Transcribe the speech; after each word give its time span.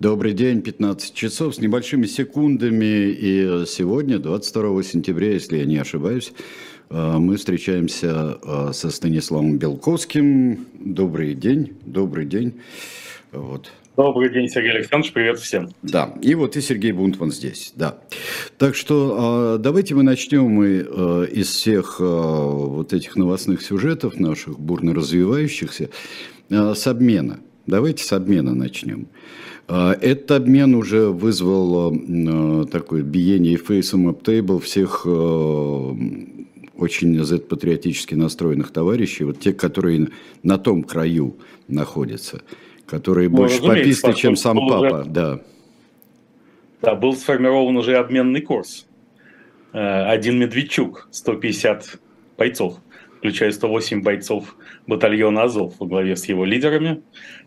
Добрый 0.00 0.32
день, 0.32 0.60
15 0.60 1.14
часов 1.14 1.54
с 1.54 1.58
небольшими 1.58 2.06
секундами. 2.06 3.10
И 3.10 3.64
сегодня, 3.66 4.18
22 4.18 4.82
сентября, 4.82 5.30
если 5.30 5.58
я 5.58 5.64
не 5.64 5.78
ошибаюсь, 5.78 6.32
э, 6.90 7.16
мы 7.18 7.36
встречаемся 7.36 8.38
э, 8.42 8.72
со 8.72 8.90
Станиславом 8.90 9.56
Белковским. 9.56 10.66
Добрый 10.74 11.34
день, 11.34 11.74
добрый 11.86 12.26
день. 12.26 12.60
Вот. 13.30 13.70
Добрый 13.96 14.32
день, 14.32 14.48
Сергей 14.48 14.72
Александрович, 14.72 15.12
привет 15.12 15.38
всем. 15.38 15.70
Да, 15.82 16.12
и 16.20 16.34
вот 16.34 16.56
и 16.56 16.60
Сергей 16.60 16.90
Бунтман 16.90 17.30
здесь, 17.30 17.72
да. 17.76 17.96
Так 18.58 18.74
что 18.74 19.56
э, 19.56 19.62
давайте 19.62 19.94
мы 19.94 20.02
начнем 20.02 20.42
мы 20.42 21.28
из 21.30 21.50
всех 21.50 22.00
вот 22.00 22.92
этих 22.92 23.14
новостных 23.14 23.62
сюжетов 23.62 24.18
наших, 24.18 24.58
бурно 24.58 24.92
развивающихся, 24.92 25.90
с 26.50 26.86
обмена. 26.88 27.38
Давайте 27.66 28.04
с 28.04 28.12
обмена 28.12 28.54
начнем. 28.54 29.06
А, 29.66 29.92
этот 29.92 30.30
обмен 30.32 30.74
уже 30.74 31.08
вызвал 31.08 31.92
а, 31.92 32.64
такое 32.66 33.02
биение 33.02 33.56
фейсом 33.56 34.08
об 34.08 34.22
тейбл 34.22 34.58
всех 34.58 35.04
а, 35.06 35.96
очень 36.76 37.24
Z-патриотически 37.24 38.14
настроенных 38.14 38.72
товарищей, 38.72 39.24
вот 39.24 39.40
те, 39.40 39.52
которые 39.52 40.08
на 40.42 40.58
том 40.58 40.82
краю 40.82 41.36
находятся, 41.68 42.42
которые 42.86 43.28
ну, 43.28 43.36
больше 43.36 43.62
пописты, 43.62 44.12
чем 44.12 44.36
сам 44.36 44.58
папа, 44.58 45.00
уже, 45.00 45.10
да. 45.10 45.40
Да, 46.82 46.94
был 46.94 47.14
сформирован 47.16 47.76
уже 47.76 47.96
обменный 47.96 48.42
курс. 48.42 48.86
Э, 49.72 50.04
один 50.10 50.38
Медведчук, 50.38 51.08
150 51.10 51.98
бойцов, 52.36 52.78
включая 53.24 53.52
108 53.52 54.02
бойцов 54.02 54.54
батальона 54.86 55.44
Азов 55.44 55.80
во 55.80 55.86
главе 55.86 56.14
с 56.14 56.26
его 56.26 56.44
лидерами, 56.44 57.00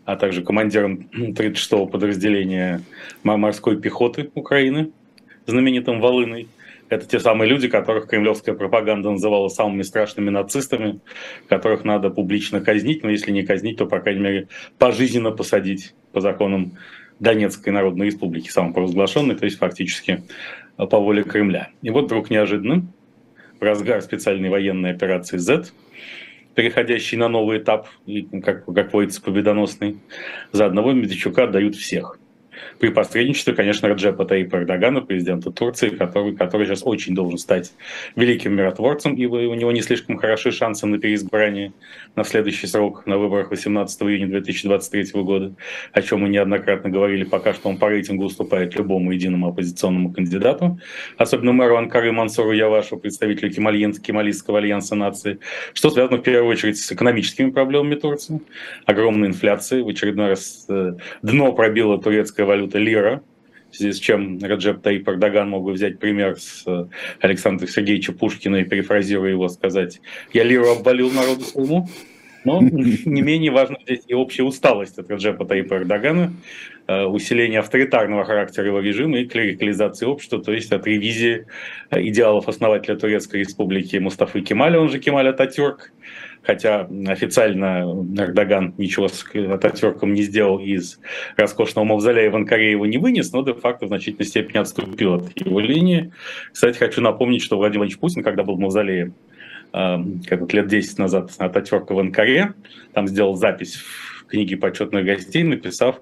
а 0.04 0.16
также 0.16 0.42
командиром 0.42 1.08
36-го 1.16 1.86
подразделения 1.86 2.82
морской 3.22 3.80
пехоты 3.80 4.28
Украины, 4.34 4.90
знаменитым 5.46 6.00
Волыной. 6.00 6.48
Это 6.88 7.06
те 7.06 7.20
самые 7.20 7.48
люди, 7.48 7.68
которых 7.68 8.08
кремлевская 8.08 8.56
пропаганда 8.56 9.12
называла 9.12 9.46
самыми 9.46 9.82
страшными 9.82 10.30
нацистами, 10.30 10.98
которых 11.48 11.84
надо 11.84 12.10
публично 12.10 12.60
казнить, 12.60 13.04
но 13.04 13.10
если 13.10 13.30
не 13.30 13.44
казнить, 13.44 13.76
то, 13.76 13.86
по 13.86 14.00
крайней 14.00 14.20
мере, 14.20 14.48
пожизненно 14.78 15.30
посадить 15.30 15.94
по 16.10 16.20
законам 16.20 16.76
Донецкой 17.20 17.72
Народной 17.72 18.06
Республики, 18.06 18.48
самопровозглашенной, 18.48 19.36
то 19.36 19.44
есть 19.44 19.58
фактически 19.58 20.24
по 20.76 20.98
воле 20.98 21.22
Кремля. 21.22 21.68
И 21.82 21.90
вот 21.90 22.06
вдруг 22.06 22.30
неожиданно, 22.30 22.84
в 23.58 23.62
разгар 23.62 24.00
специальной 24.02 24.48
военной 24.48 24.90
операции 24.90 25.36
Z, 25.36 25.66
переходящий 26.54 27.16
на 27.16 27.28
новый 27.28 27.58
этап, 27.58 27.88
как, 28.42 28.64
как 28.66 28.92
водится, 28.92 29.22
победоносный, 29.22 29.98
за 30.52 30.66
одного 30.66 30.92
Медведчука 30.92 31.44
отдают 31.44 31.76
всех 31.76 32.18
при 32.78 32.90
посредничестве, 32.90 33.54
конечно, 33.54 33.88
Раджепа 33.88 34.24
Таипа 34.24 34.56
Эрдогана, 34.56 35.00
президента 35.00 35.50
Турции, 35.50 35.90
который, 35.90 36.34
который 36.34 36.66
сейчас 36.66 36.82
очень 36.84 37.14
должен 37.14 37.38
стать 37.38 37.72
великим 38.16 38.54
миротворцем, 38.54 39.14
и 39.14 39.26
у 39.26 39.54
него 39.54 39.72
не 39.72 39.82
слишком 39.82 40.16
хороши 40.16 40.52
шансы 40.52 40.86
на 40.86 40.98
переизбрание 40.98 41.72
на 42.16 42.24
следующий 42.24 42.66
срок 42.66 43.06
на 43.06 43.18
выборах 43.18 43.50
18 43.50 44.02
июня 44.02 44.26
2023 44.28 45.22
года, 45.22 45.54
о 45.92 46.02
чем 46.02 46.20
мы 46.20 46.28
неоднократно 46.28 46.90
говорили, 46.90 47.24
пока 47.24 47.52
что 47.52 47.68
он 47.68 47.78
по 47.78 47.88
рейтингу 47.88 48.24
уступает 48.24 48.74
любому 48.76 49.12
единому 49.12 49.48
оппозиционному 49.48 50.12
кандидату, 50.12 50.78
особенно 51.16 51.52
мэру 51.52 51.76
Анкары 51.76 52.12
Мансуру 52.12 52.52
Явашу, 52.52 52.96
представителю 52.96 53.52
Кемалистского 53.52 54.58
альянса 54.58 54.94
нации, 54.94 55.38
что 55.72 55.90
связано 55.90 56.18
в 56.18 56.22
первую 56.22 56.50
очередь 56.50 56.78
с 56.78 56.90
экономическими 56.92 57.50
проблемами 57.50 57.94
Турции, 57.94 58.40
огромной 58.86 59.28
инфляцией, 59.28 59.82
в 59.82 59.88
очередной 59.88 60.30
раз 60.30 60.66
э, 60.68 60.94
дно 61.22 61.52
пробила 61.52 62.00
турецкая 62.00 62.46
валюта 62.48 62.78
лира, 62.78 63.22
в 63.70 63.76
связи 63.76 63.92
с 63.92 64.00
чем 64.00 64.38
Раджеп 64.38 64.82
Таип 64.82 65.08
Эрдоган 65.08 65.50
мог 65.50 65.64
бы 65.64 65.72
взять 65.72 65.98
пример 65.98 66.38
с 66.38 66.64
э, 66.66 66.86
Александра 67.20 67.66
Сергеевича 67.66 68.12
Пушкина 68.12 68.56
и, 68.56 68.64
перефразируя 68.64 69.30
его, 69.30 69.48
сказать 69.48 70.00
«Я 70.32 70.42
лиру 70.44 70.70
обвалил 70.70 71.10
народу 71.10 71.42
своему». 71.42 71.88
Но 72.44 72.60
не 72.62 73.20
менее 73.20 73.50
важно 73.50 73.76
здесь 73.82 74.02
и 74.06 74.14
общая 74.14 74.44
усталость 74.44 74.98
от 74.98 75.10
Раджепа 75.10 75.44
Таипа 75.44 75.74
Эрдогана, 75.74 76.32
э, 76.86 77.04
усиление 77.04 77.60
авторитарного 77.60 78.24
характера 78.24 78.66
его 78.66 78.80
режима 78.80 79.18
и 79.18 79.26
клерикализации 79.26 80.06
общества, 80.06 80.42
то 80.42 80.52
есть 80.52 80.72
от 80.72 80.86
ревизии 80.86 81.46
э, 81.90 82.00
идеалов 82.08 82.48
основателя 82.48 82.96
Турецкой 82.96 83.40
республики 83.40 83.96
Мустафы 83.96 84.40
Кемаля, 84.40 84.80
он 84.80 84.88
же 84.88 84.98
Кемаль 84.98 85.28
Ататюрк, 85.28 85.92
хотя 86.42 86.88
официально 87.06 87.82
Эрдоган 88.16 88.74
ничего 88.78 89.08
с 89.08 89.24
Ататюрком 89.34 90.12
не 90.12 90.22
сделал 90.22 90.58
из 90.58 90.98
роскошного 91.36 91.84
мавзолея 91.84 92.30
в 92.30 92.36
Анкаре 92.36 92.70
его 92.70 92.86
не 92.86 92.98
вынес, 92.98 93.32
но 93.32 93.42
де-факто 93.42 93.86
в 93.86 93.88
значительной 93.88 94.26
степени 94.26 94.58
отступил 94.58 95.14
от 95.14 95.40
его 95.40 95.60
линии. 95.60 96.12
Кстати, 96.52 96.78
хочу 96.78 97.00
напомнить, 97.00 97.42
что 97.42 97.56
Владимир 97.56 97.80
Владимирович 97.80 97.98
Путин, 97.98 98.22
когда 98.22 98.44
был 98.44 98.56
в 98.56 98.60
мавзолее 98.60 99.12
э, 99.72 99.96
как 100.26 100.52
лет 100.52 100.68
10 100.68 100.98
назад 100.98 101.30
Ататюрка 101.38 101.94
в 101.94 101.98
Анкаре, 101.98 102.54
там 102.92 103.08
сделал 103.08 103.34
запись 103.34 103.76
в 103.76 104.26
книге 104.26 104.56
почетных 104.56 105.04
гостей, 105.04 105.42
написав 105.42 106.00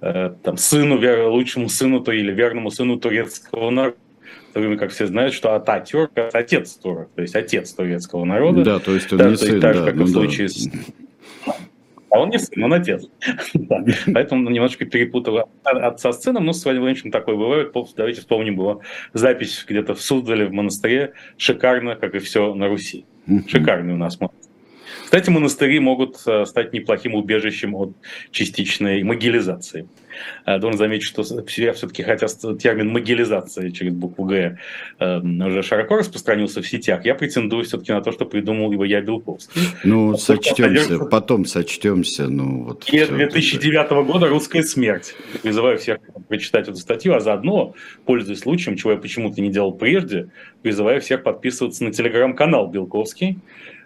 э, 0.00 0.32
там, 0.42 0.56
сыну, 0.56 0.98
лучшему 1.30 1.68
сыну 1.68 2.02
или 2.02 2.32
верному 2.32 2.70
сыну 2.70 2.98
турецкого 2.98 3.70
народа 3.70 3.96
то 4.52 4.60
время 4.60 4.76
как 4.76 4.90
все 4.90 5.06
знают, 5.06 5.34
что 5.34 5.54
Ататюрк– 5.54 6.12
это 6.14 6.38
отец 6.38 6.74
турок, 6.74 7.08
то 7.14 7.22
есть 7.22 7.34
отец 7.34 7.72
турецкого 7.72 8.24
народа. 8.24 8.62
Да, 8.62 8.78
то 8.78 8.94
есть 8.94 9.12
он 9.12 9.18
да, 9.18 9.30
не 9.30 9.36
то 9.36 9.44
сын, 9.44 9.60
так 9.60 9.76
да, 9.76 9.84
как 9.86 9.94
ну, 9.94 10.04
в 10.04 10.08
случае 10.08 10.48
да. 10.48 10.54
с... 10.54 10.68
А 12.10 12.20
он 12.20 12.28
не 12.28 12.38
сын, 12.38 12.62
он 12.62 12.74
отец. 12.74 13.08
да. 13.54 13.82
Поэтому 14.12 14.50
немножечко 14.50 14.84
перепутал 14.84 15.48
отца 15.64 16.12
с 16.12 16.22
сыном, 16.22 16.44
но 16.44 16.52
с 16.52 16.62
Владимиром 16.64 16.84
Владимировичем 16.84 17.10
такое 17.10 17.36
бывает. 17.36 17.72
Давайте 17.96 18.20
вспомним, 18.20 18.56
была 18.56 18.80
запись 19.14 19.64
где-то 19.66 19.94
в 19.94 20.02
Суздале, 20.02 20.44
в 20.44 20.52
монастыре. 20.52 21.14
Шикарно, 21.38 21.96
как 21.96 22.14
и 22.14 22.18
все 22.18 22.54
на 22.54 22.68
Руси. 22.68 23.06
Шикарный 23.48 23.94
у 23.94 23.96
нас 23.96 24.20
монастырь. 24.20 24.52
Кстати, 25.04 25.30
монастыри 25.30 25.78
могут 25.78 26.16
э, 26.26 26.46
стать 26.46 26.72
неплохим 26.72 27.14
убежищем 27.14 27.74
от 27.74 27.94
частичной 28.30 29.02
могилизации. 29.02 29.86
Э, 30.46 30.58
должен 30.58 30.78
заметить, 30.78 31.04
что 31.04 31.22
я 31.56 31.72
все-таки, 31.72 32.02
хотя 32.02 32.26
термин 32.58 32.88
могилизация 32.88 33.70
через 33.70 33.92
букву 33.92 34.24
«Г» 34.24 34.58
э, 34.98 35.18
уже 35.20 35.62
широко 35.62 35.96
распространился 35.96 36.62
в 36.62 36.66
сетях, 36.66 37.04
я 37.04 37.14
претендую 37.14 37.64
все-таки 37.64 37.92
на 37.92 38.00
то, 38.00 38.12
что 38.12 38.24
придумал 38.24 38.72
его 38.72 38.84
я, 38.84 39.00
Белковский. 39.00 39.62
Ну, 39.84 40.16
сочтемся, 40.16 40.62
содержится... 40.62 41.04
потом 41.06 41.44
сочтемся. 41.44 42.28
Ну, 42.28 42.64
вот 42.64 42.88
И 42.88 43.04
2009 43.04 43.74
это... 43.74 44.02
года 44.02 44.28
«Русская 44.28 44.62
смерть». 44.62 45.14
Призываю 45.42 45.78
всех 45.78 45.98
прочитать 46.28 46.68
эту 46.68 46.76
статью, 46.76 47.14
а 47.14 47.20
заодно, 47.20 47.74
пользуясь 48.04 48.40
случаем, 48.40 48.76
чего 48.76 48.92
я 48.92 48.98
почему-то 48.98 49.40
не 49.40 49.50
делал 49.50 49.72
прежде, 49.72 50.28
призываю 50.62 51.00
всех 51.00 51.22
подписываться 51.22 51.84
на 51.84 51.92
телеграм-канал 51.92 52.68
Белковский, 52.68 53.38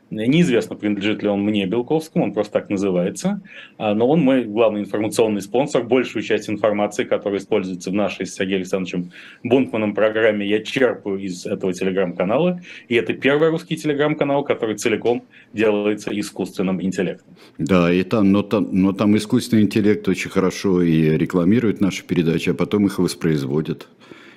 Неизвестно, 0.08 0.76
принадлежит 0.76 1.24
ли 1.24 1.28
он 1.28 1.40
мне, 1.42 1.66
Белковскому, 1.66 2.26
он 2.26 2.32
просто 2.32 2.52
так 2.52 2.70
называется. 2.70 3.40
А, 3.76 3.92
но 3.92 4.08
он 4.08 4.20
мой 4.20 4.44
главный 4.44 4.82
информационный 4.82 5.42
спонсор. 5.42 5.82
Большую 5.82 6.22
часть 6.22 6.48
информации, 6.48 7.02
которая 7.02 7.40
используется 7.40 7.90
в 7.90 7.94
нашей 7.94 8.24
с 8.26 8.34
Сергеем 8.34 8.58
Александровичем 8.58 9.10
Бунтманом 9.42 9.94
программе, 9.94 10.46
я 10.46 10.62
черпаю 10.62 11.18
из 11.18 11.44
этого 11.44 11.72
телеграм-канала. 11.72 12.60
И 12.88 12.94
это 12.94 13.14
первый 13.14 13.50
русский 13.50 13.76
телеграм-канал, 13.76 14.44
который 14.44 14.76
целиком 14.76 15.24
делается 15.52 16.10
искусственным 16.18 16.80
интеллектом. 16.80 17.34
Да, 17.58 17.92
и 17.92 18.04
там, 18.04 18.30
но, 18.30 18.42
там, 18.42 18.68
но 18.70 18.92
там 18.92 19.16
искусственный 19.16 19.64
интеллект 19.64 20.06
очень 20.06 20.30
хорошо 20.30 20.82
и 20.82 21.18
рекламирует 21.18 21.80
наши 21.80 22.04
передачи, 22.04 22.50
а 22.50 22.54
потом 22.54 22.86
их 22.86 23.00
воспроизводит. 23.00 23.88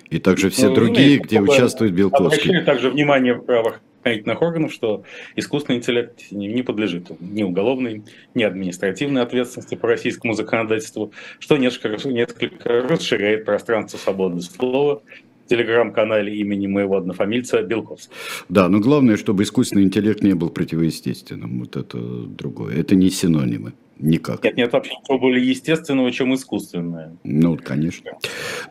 И 0.10 0.18
также 0.18 0.50
все 0.50 0.70
ну, 0.70 0.76
другие, 0.76 1.20
где 1.20 1.40
участвует 1.40 1.94
Белковский. 1.94 2.50
Обращаю 2.50 2.66
также 2.66 2.90
внимание 2.90 3.36
в 3.36 3.42
правах 3.42 3.82
правоохранительных 4.02 4.42
органов, 4.42 4.74
что 4.74 5.04
искусственный 5.36 5.78
интеллект 5.78 6.32
не 6.32 6.62
подлежит 6.64 7.10
ни 7.20 7.44
уголовной, 7.44 8.04
ни 8.34 8.44
административной 8.44 9.22
ответственности 9.22 9.76
по 9.76 9.88
российскому 9.88 10.34
законодательству, 10.34 11.12
что 11.40 11.58
несколько, 11.58 12.08
несколько 12.08 12.82
расширяет 12.82 13.46
пространство 13.46 13.98
свободы 13.98 14.42
слова 14.42 15.02
телеграм-канале 15.50 16.36
имени 16.36 16.68
моего 16.68 16.98
однофамильца 16.98 17.62
Белковского. 17.62 18.16
Да, 18.50 18.70
но 18.70 18.80
главное, 18.80 19.18
чтобы 19.18 19.44
искусственный 19.44 19.84
интеллект 19.84 20.24
не 20.24 20.34
был 20.34 20.50
противоестественным. 20.50 21.60
Вот 21.60 21.76
это 21.76 21.98
другое. 21.98 22.78
Это 22.78 22.96
не 22.96 23.10
синонимы. 23.10 23.74
Никак. 24.00 24.44
Нет, 24.46 24.56
нет 24.56 24.72
вообще 24.72 24.92
ничего 24.92 25.20
более 25.20 25.46
естественного, 25.46 26.12
чем 26.12 26.34
искусственное. 26.34 27.18
Ну, 27.26 27.58
конечно. 27.62 28.12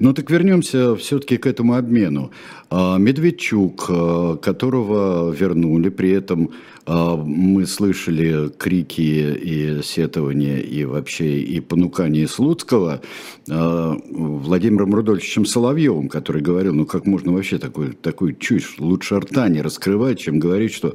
Ну, 0.00 0.14
так 0.14 0.30
вернемся 0.30 0.96
все-таки 0.96 1.36
к 1.36 1.46
этому 1.46 1.75
обмену. 1.75 2.30
А, 2.70 2.96
Медведчук, 2.96 3.86
а, 3.90 4.36
которого 4.36 5.30
вернули, 5.30 5.90
при 5.90 6.12
этом 6.12 6.52
мы 6.88 7.67
слышали 7.67 8.49
крики 8.56 9.00
и 9.00 9.82
сетования, 9.82 10.58
и 10.58 10.85
вообще 10.85 11.40
и 11.40 11.61
понукания 11.61 12.26
Слуцкого 12.26 13.02
Владимиром 13.46 14.94
Рудольевичем 14.94 15.44
Соловьевым, 15.44 16.08
который 16.08 16.40
говорил, 16.40 16.75
ну 16.75 16.87
как 16.87 17.06
можно 17.06 17.32
вообще 17.32 17.58
такой, 17.58 17.93
такую 17.93 18.37
чушь, 18.37 18.76
лучше 18.79 19.19
рта 19.20 19.49
не 19.49 19.61
раскрывать, 19.61 20.19
чем 20.20 20.38
говорить, 20.38 20.73
что 20.73 20.88
а, 20.88 20.94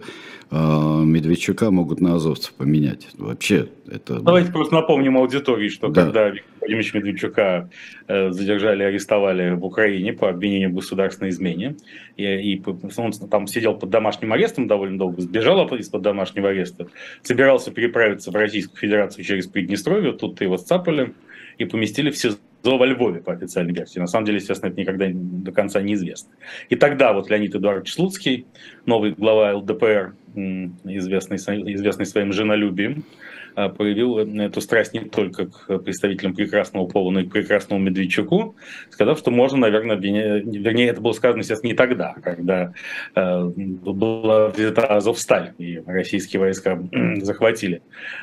Медведчука 0.52 1.72
могут 1.72 2.02
на 2.02 2.16
азовцев 2.16 2.54
поменять. 2.54 3.08
Вообще 3.18 3.70
это... 3.90 4.20
Давайте 4.20 4.52
просто 4.52 4.76
напомним 4.76 5.18
аудитории, 5.18 5.70
что 5.70 5.90
да. 5.90 6.04
когда 6.04 6.30
Виктор 6.30 6.52
Владимирович 6.60 6.94
Медведчука 6.94 7.70
э, 8.08 8.32
задержали, 8.32 8.84
арестовали 8.84 9.56
в 9.56 9.66
Украине 9.66 10.14
по 10.14 10.30
обвинению 10.30 10.70
в 10.70 10.76
государственной 10.76 11.32
измене, 11.32 11.76
и, 12.18 12.24
и 12.24 12.64
он 12.98 13.12
там 13.12 13.48
сидел 13.48 13.76
под 13.76 13.90
домашним 13.90 14.34
арестом 14.34 14.68
довольно 14.68 14.98
долго, 14.98 15.22
сбежал 15.22 15.68
из-под 15.76 16.02
домашнего 16.02 16.50
ареста, 16.50 16.88
собирался 17.22 17.72
переправиться 17.72 18.32
в 18.32 18.36
Российскую 18.36 18.78
Федерацию 18.78 19.24
через 19.24 19.48
Приднестровье, 19.48 20.14
тут 20.14 20.40
его 20.42 20.58
сцапали 20.58 21.14
и 21.58 21.66
поместили 21.66 22.12
в 22.12 22.18
СИЗО 22.18 22.38
во 22.64 22.86
Львове 22.86 23.22
по 23.22 23.34
официальной 23.34 23.74
версии. 23.74 24.00
На 24.00 24.08
самом 24.08 24.26
деле, 24.26 24.38
естественно, 24.38 24.72
это 24.72 24.80
никогда 24.80 25.06
до 25.12 25.52
конца 25.52 25.82
неизвестно. 25.82 26.34
И 26.70 26.76
тогда 26.76 27.14
вот 27.14 27.30
Леонид 27.30 27.56
Эдуардович 27.56 27.94
Слуцкий, 27.94 28.46
новый 28.86 29.12
глава 29.12 29.54
ЛДПР, 29.56 30.16
известный, 30.86 31.38
известный 31.38 32.06
своим 32.06 32.32
женолюбием, 32.32 33.04
проявил 33.56 34.18
эту 34.18 34.62
страсть 34.62 34.94
не 34.94 35.02
только 35.02 35.48
к 35.48 35.80
представителям 35.80 36.36
прекрасного 36.36 36.88
пола, 36.88 37.12
но 37.12 37.20
и 37.22 37.26
к 37.26 37.32
прекрасному 37.32 37.82
Медведчуку, 37.82 38.56
сказав, 38.90 39.18
что 39.20 39.32
можно, 39.32 39.58
наверное, 39.58 39.98
вернее, 39.98 40.88
это 40.88 41.02
было 41.02 41.14
сказано, 41.14 41.40
естественно, 41.42 41.72
не 41.72 41.76
тогда, 41.76 42.16
когда 42.24 42.74
э, 43.16 43.44
была 43.46 44.50
взята 44.50 44.88
Азовсталь, 44.88 45.54
и 45.58 45.82
российские 45.86 46.40
войска 46.40 46.82
захватили 47.18 47.82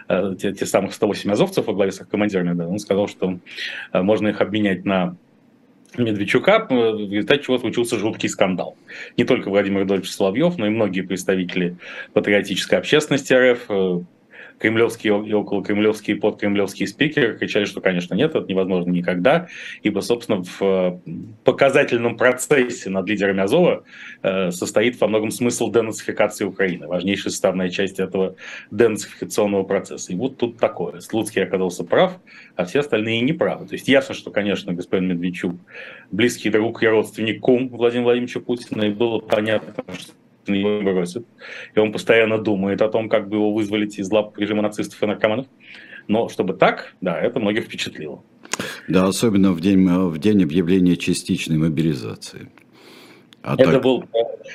э, 0.08 0.34
те, 0.38 0.52
те 0.52 0.66
самых 0.66 0.94
108 0.94 1.32
азовцев 1.32 1.66
во 1.66 1.74
главе 1.74 1.92
с 1.92 2.00
их 2.00 2.08
командирами, 2.08 2.54
да, 2.54 2.66
он 2.66 2.78
сказал, 2.78 3.08
что 3.08 3.38
э, 3.92 4.02
можно 4.02 4.28
их 4.28 4.40
обменять 4.40 4.84
на 4.84 5.16
Медведчука, 5.96 6.66
в 6.70 7.12
результате 7.12 7.42
чего 7.42 7.58
случился 7.58 7.98
жуткий 7.98 8.28
скандал. 8.28 8.76
Не 9.16 9.24
только 9.24 9.48
Владимир 9.48 9.84
Дольевич 9.84 10.10
Соловьев, 10.10 10.56
но 10.56 10.66
и 10.66 10.70
многие 10.70 11.00
представители 11.00 11.76
патриотической 12.12 12.78
общественности 12.78 13.32
РФ, 13.32 14.06
кремлевские 14.60 15.26
и 15.26 15.32
около 15.32 15.64
кремлевские 15.64 16.16
и 16.16 16.20
подкремлевские 16.20 16.86
спикеры 16.86 17.36
кричали, 17.36 17.64
что, 17.64 17.80
конечно, 17.80 18.14
нет, 18.14 18.34
это 18.34 18.46
невозможно 18.46 18.90
никогда, 18.90 19.48
ибо, 19.82 20.00
собственно, 20.00 20.44
в 20.44 20.60
э, 20.60 20.98
показательном 21.44 22.16
процессе 22.16 22.90
над 22.90 23.08
лидерами 23.08 23.42
Азова 23.42 23.84
э, 24.22 24.50
состоит 24.50 25.00
во 25.00 25.08
многом 25.08 25.30
смысл 25.30 25.72
денацификации 25.72 26.44
Украины, 26.44 26.86
важнейшая 26.86 27.30
составная 27.30 27.70
часть 27.70 27.98
этого 27.98 28.36
денацификационного 28.70 29.62
процесса. 29.62 30.12
И 30.12 30.16
вот 30.16 30.36
тут 30.36 30.58
такое. 30.58 31.00
Слуцкий 31.00 31.42
оказался 31.42 31.82
прав, 31.82 32.20
а 32.54 32.66
все 32.66 32.80
остальные 32.80 33.22
не 33.22 33.32
правы. 33.32 33.66
То 33.66 33.74
есть 33.74 33.88
ясно, 33.88 34.14
что, 34.14 34.30
конечно, 34.30 34.74
господин 34.74 35.08
Медведчук 35.08 35.56
близкий 36.10 36.50
друг 36.50 36.82
и 36.82 36.86
родственник 36.86 37.40
кум 37.40 37.70
Владимира 37.70 38.04
Владимировича 38.04 38.40
Путина, 38.40 38.82
и 38.82 38.90
было 38.90 39.20
понятно, 39.20 39.72
что 39.98 40.12
его 40.46 40.82
бросит. 40.82 41.26
И 41.74 41.78
он 41.78 41.92
постоянно 41.92 42.38
думает 42.38 42.82
о 42.82 42.88
том, 42.88 43.08
как 43.08 43.28
бы 43.28 43.36
его 43.36 43.52
вызволить 43.52 43.98
из 43.98 44.10
лап 44.10 44.36
режима 44.38 44.62
нацистов 44.62 45.02
и 45.02 45.06
наркоманов. 45.06 45.46
Но 46.08 46.28
чтобы 46.28 46.54
так, 46.54 46.94
да, 47.00 47.20
это 47.20 47.40
многих 47.40 47.64
впечатлило. 47.64 48.22
Да, 48.88 49.06
особенно 49.06 49.52
в 49.52 49.60
день, 49.60 49.86
в 49.88 50.18
день 50.18 50.42
объявления 50.42 50.96
частичной 50.96 51.56
мобилизации. 51.56 52.50
А 53.42 53.54
это, 53.54 53.72
так... 53.72 53.82
был, 53.82 54.04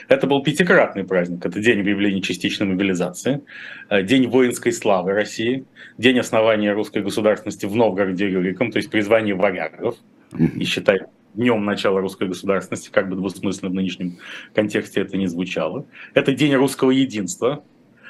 это 0.10 0.28
был 0.28 0.44
пятикратный 0.44 1.04
праздник. 1.04 1.46
Это 1.46 1.60
день 1.60 1.80
объявления 1.80 2.22
частичной 2.22 2.68
мобилизации, 2.68 3.42
э, 3.90 4.04
день 4.04 4.28
воинской 4.28 4.72
славы 4.72 5.14
России, 5.14 5.66
день 5.98 6.20
основания 6.20 6.72
русской 6.74 7.02
государственности 7.02 7.66
в 7.66 7.76
Новгороде 7.76 8.28
Рюриком, 8.28 8.72
то 8.72 8.78
есть 8.78 8.92
призвание 8.92 9.34
варягов. 9.34 9.96
И 10.38 10.66
считай, 10.66 11.00
днем 11.36 11.66
начала 11.66 12.00
русской 12.02 12.28
государственности, 12.28 12.90
как 12.92 13.10
бы 13.10 13.16
двусмысленно 13.16 13.70
в 13.70 13.74
нынешнем 13.74 14.18
контексте 14.54 15.02
это 15.02 15.18
не 15.18 15.28
звучало. 15.28 15.86
Это 16.14 16.34
день 16.34 16.54
русского 16.56 16.92
единства. 16.92 17.64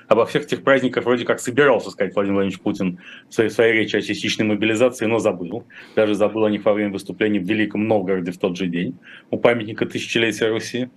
Обо 0.07 0.25
всех 0.27 0.43
этих 0.43 0.63
праздниках 0.63 1.05
вроде 1.05 1.25
как 1.25 1.39
собирался 1.39 1.89
сказать 1.89 2.13
Владимир 2.13 2.35
Владимирович 2.35 2.61
Путин 2.61 2.99
в 3.27 3.33
своей, 3.33 3.49
своей 3.49 3.73
речи 3.73 3.95
о 3.95 4.01
частичной 4.01 4.45
мобилизации, 4.45 5.07
но 5.07 5.17
забыл. 5.17 5.65
Даже 5.95 6.13
забыл 6.13 6.45
о 6.45 6.49
них 6.49 6.63
во 6.63 6.73
время 6.73 6.91
выступления 6.91 7.39
в 7.39 7.47
Великом 7.47 7.87
Новгороде 7.87 8.31
в 8.31 8.37
тот 8.37 8.55
же 8.55 8.67
день, 8.67 8.97
у 9.31 9.37
памятника 9.37 9.87
тысячелетия 9.87 10.49
Руси. 10.49 10.89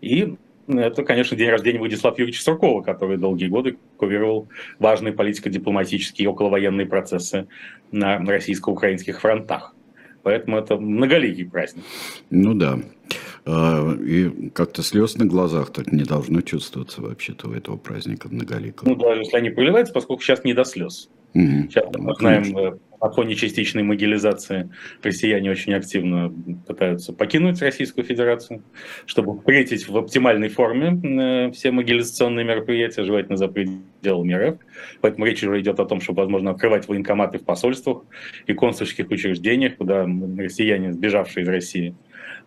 И 0.00 0.36
это, 0.68 1.02
конечно, 1.02 1.36
день 1.36 1.48
рождения 1.48 1.80
Владислава 1.80 2.14
Юрьевича 2.16 2.42
Суркова, 2.42 2.82
который 2.82 3.16
долгие 3.16 3.48
годы 3.48 3.78
курировал 3.96 4.48
важные 4.78 5.12
политико-дипломатические 5.12 6.24
и 6.26 6.28
околовоенные 6.28 6.86
процессы 6.86 7.48
на 7.90 8.18
российско-украинских 8.18 9.20
фронтах. 9.20 9.74
Поэтому 10.22 10.58
это 10.58 10.76
многоликий 10.76 11.44
праздник. 11.44 11.84
Ну 12.30 12.54
да. 12.54 12.78
А, 13.44 13.92
и 13.94 14.50
как-то 14.50 14.82
слез 14.82 15.16
на 15.16 15.26
глазах 15.26 15.72
так 15.72 15.90
не 15.92 16.04
должно 16.04 16.42
чувствоваться 16.42 17.02
вообще-то 17.02 17.48
у 17.48 17.52
этого 17.52 17.76
праздника 17.76 18.28
многоликого. 18.28 18.88
Ну, 18.88 18.96
даже 18.96 19.22
если 19.22 19.36
они 19.36 19.50
появляются, 19.50 19.92
поскольку 19.92 20.22
сейчас 20.22 20.44
не 20.44 20.54
до 20.54 20.64
слез. 20.64 21.08
Угу. 21.34 21.68
Сейчас 21.68 21.86
мы 21.96 22.04
ну, 22.04 22.14
знаем, 22.14 22.56
э, 22.56 22.78
на 23.02 23.10
фоне 23.10 23.34
частичной 23.34 23.82
могилизации 23.82 24.70
россияне 25.02 25.50
очень 25.50 25.74
активно 25.74 26.32
пытаются 26.66 27.12
покинуть 27.12 27.60
Российскую 27.60 28.04
Федерацию, 28.04 28.62
чтобы 29.06 29.36
встретить 29.38 29.88
в 29.88 29.96
оптимальной 29.96 30.48
форме 30.48 31.00
э, 31.02 31.50
все 31.50 31.72
могилизационные 31.72 32.44
мероприятия, 32.44 33.02
желательно 33.02 33.36
за 33.36 33.48
пределами 33.48 34.34
РФ. 34.34 34.58
Поэтому 35.00 35.26
речь 35.26 35.42
уже 35.42 35.60
идет 35.60 35.80
о 35.80 35.84
том, 35.84 36.00
чтобы, 36.00 36.22
возможно, 36.22 36.52
открывать 36.52 36.86
военкоматы 36.86 37.38
в 37.38 37.44
посольствах 37.44 38.04
и 38.46 38.52
консульских 38.52 39.10
учреждениях, 39.10 39.76
куда 39.76 40.06
россияне, 40.38 40.92
сбежавшие 40.92 41.42
из 41.42 41.48
России, 41.48 41.96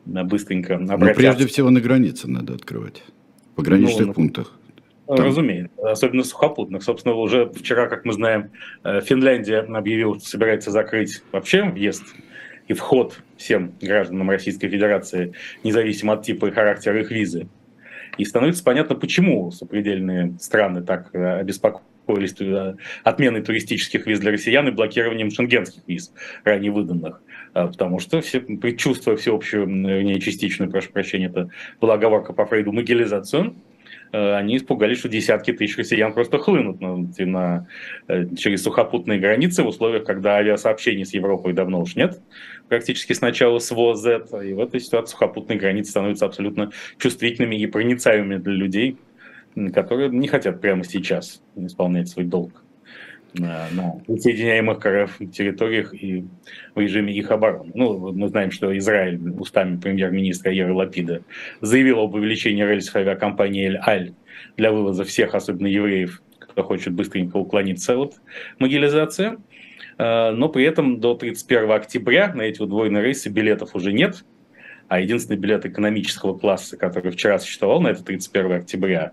э, 0.06 0.24
быстренько 0.24 0.76
обратятся. 0.76 1.06
Но 1.06 1.14
прежде 1.14 1.48
всего 1.48 1.70
на 1.70 1.82
границе 1.82 2.30
надо 2.30 2.54
открывать, 2.54 3.04
в 3.52 3.56
пограничных 3.56 4.08
ну, 4.08 4.14
пунктах. 4.14 4.58
Там. 5.08 5.18
Разумеется, 5.18 5.92
особенно 5.92 6.24
сухопутных. 6.24 6.82
Собственно, 6.82 7.14
уже 7.16 7.48
вчера, 7.50 7.88
как 7.88 8.06
мы 8.06 8.14
знаем, 8.14 8.50
э, 8.84 9.02
Финляндия 9.02 9.60
объявила, 9.60 10.18
что 10.20 10.28
собирается 10.28 10.72
закрыть 10.72 11.22
вообще 11.32 11.64
въезд 11.64 12.04
и 12.68 12.74
вход 12.74 13.20
всем 13.38 13.74
гражданам 13.80 14.32
Российской 14.32 14.68
Федерации, 14.68 15.34
независимо 15.64 16.14
от 16.14 16.24
типа 16.24 16.48
и 16.48 16.52
характера 16.52 17.02
их 17.02 17.12
визы. 17.12 17.48
И 18.18 18.26
становится 18.26 18.64
понятно, 18.64 18.96
почему 18.96 19.52
сопредельные 19.52 20.34
страны 20.40 20.82
так 20.82 21.14
э, 21.14 21.40
обеспокоились 21.40 22.34
э, 22.40 22.76
отменой 23.04 23.44
туристических 23.44 24.08
виз 24.08 24.20
для 24.20 24.32
россиян 24.32 24.68
и 24.68 24.72
блокированием 24.72 25.30
шенгенских 25.30 25.84
виз, 25.86 26.14
ранее 26.44 26.72
выданных. 26.72 27.22
Потому 27.54 28.00
что, 28.00 28.20
все, 28.20 28.42
предчувствуя 28.42 29.16
всеобщую, 29.16 29.68
не 29.70 30.20
частичную, 30.20 30.70
прошу 30.70 30.92
прощения, 30.92 31.28
это 31.28 31.50
была 31.80 31.94
оговорка 31.94 32.34
по 32.34 32.46
Фрейду, 32.46 32.74
могилизацию, 32.74 33.56
Э, 33.56 33.65
они 34.16 34.58
испугались, 34.58 35.00
что 35.00 35.10
десятки 35.10 35.52
тысяч 35.54 35.78
россиян 35.78 36.14
просто 36.14 36.38
хлынут 36.38 36.82
на, 36.82 37.08
на, 37.18 37.68
э, 38.08 38.36
через 38.36 38.64
сухопутные 38.64 39.20
границы 39.20 39.64
в 39.64 39.68
условиях, 39.68 40.06
когда 40.06 40.36
авиасообщений 40.36 41.06
с 41.06 41.14
Европой 41.14 41.54
давно 41.54 41.82
уж 41.82 41.96
нет, 41.96 42.20
практически 42.68 43.14
с 43.14 43.22
начала 43.22 43.60
СВО 43.60 43.96
Z, 43.96 44.28
и 44.44 44.54
в 44.54 44.60
этой 44.60 44.80
ситуации 44.80 45.12
сухопутные 45.12 45.60
границы 45.60 45.92
становятся 45.92 46.26
абсолютно 46.26 46.72
чувствительными 46.98 47.56
и 47.56 47.68
проницаемыми 47.68 48.38
для 48.38 48.54
людей, 48.54 48.98
которые 49.74 50.10
не 50.10 50.28
хотят 50.28 50.62
прямо 50.62 50.84
сейчас 50.84 51.42
исполнять 51.56 52.10
свой 52.10 52.26
долг 52.26 52.65
на, 53.40 54.02
присоединяемых 54.08 54.80
к 54.80 54.90
РФ 54.90 55.18
территориях 55.32 55.94
и 55.94 56.26
в 56.74 56.80
режиме 56.80 57.14
их 57.14 57.32
обороны. 57.32 57.72
Ну, 57.74 58.14
мы 58.14 58.28
знаем, 58.30 58.52
что 58.52 58.76
Израиль 58.78 59.20
устами 59.38 59.78
премьер-министра 59.78 60.52
Еры 60.52 60.74
Лапида 60.74 61.22
заявил 61.62 62.00
об 62.00 62.16
увеличении 62.16 62.64
рельсов 62.64 62.96
авиакомпании 62.96 63.66
«Эль-Аль» 63.68 64.14
для 64.58 64.72
вывоза 64.72 65.04
всех, 65.04 65.36
особенно 65.36 65.68
евреев, 65.68 66.22
кто 66.40 66.64
хочет 66.64 66.94
быстренько 66.94 67.38
уклониться 67.38 67.98
от 67.98 68.16
могилизации. 68.60 69.38
А, 69.98 70.32
но 70.32 70.50
при 70.50 70.66
этом 70.66 71.00
до 71.00 71.16
31 71.16 71.72
октября 71.72 72.34
на 72.34 72.44
эти 72.44 72.62
удвоенные 72.62 73.04
рейсы 73.04 73.30
билетов 73.30 73.76
уже 73.76 73.94
нет, 73.94 74.24
а 74.88 75.00
единственный 75.00 75.38
билет 75.38 75.66
экономического 75.66 76.38
класса, 76.38 76.78
который 76.78 77.12
вчера 77.12 77.40
существовал 77.40 77.82
на 77.82 77.90
это 77.90 78.04
31 78.04 78.52
октября, 78.54 79.12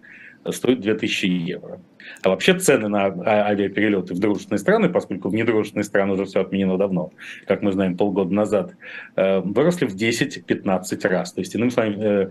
стоит 0.50 0.80
2000 0.80 1.26
евро. 1.26 1.80
А 2.22 2.28
вообще 2.28 2.58
цены 2.58 2.88
на 2.88 3.06
а, 3.06 3.49
авиаперелеты 3.49 4.14
в 4.14 4.18
дружественные 4.18 4.58
страны, 4.58 4.88
поскольку 4.88 5.28
в 5.28 5.34
недружественные 5.34 5.84
страны 5.84 6.14
уже 6.14 6.25
все 6.25 6.40
отменено 6.40 6.76
давно, 6.76 7.12
как 7.46 7.62
мы 7.62 7.72
знаем, 7.72 7.96
полгода 7.96 8.32
назад, 8.32 8.75
э, 9.16 9.40
выросли 9.40 9.87
в 9.87 9.94
10-15 9.94 11.08
раз. 11.08 11.32
То 11.32 11.40
есть, 11.40 11.54
иным 11.54 11.70
словом, 11.70 12.00
э, 12.00 12.30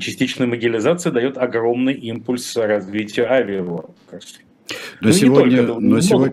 частичная 0.00 0.46
могилизация 0.46 1.12
дает 1.12 1.38
огромный 1.38 1.94
импульс 1.94 2.56
развитию 2.56 3.30
авиаотрасли. 3.30 4.44
Но 5.00 5.08
ну, 5.08 5.12
сегодня, 5.12 5.66
только, 5.66 5.80
но 5.80 6.00
сегодня, 6.00 6.32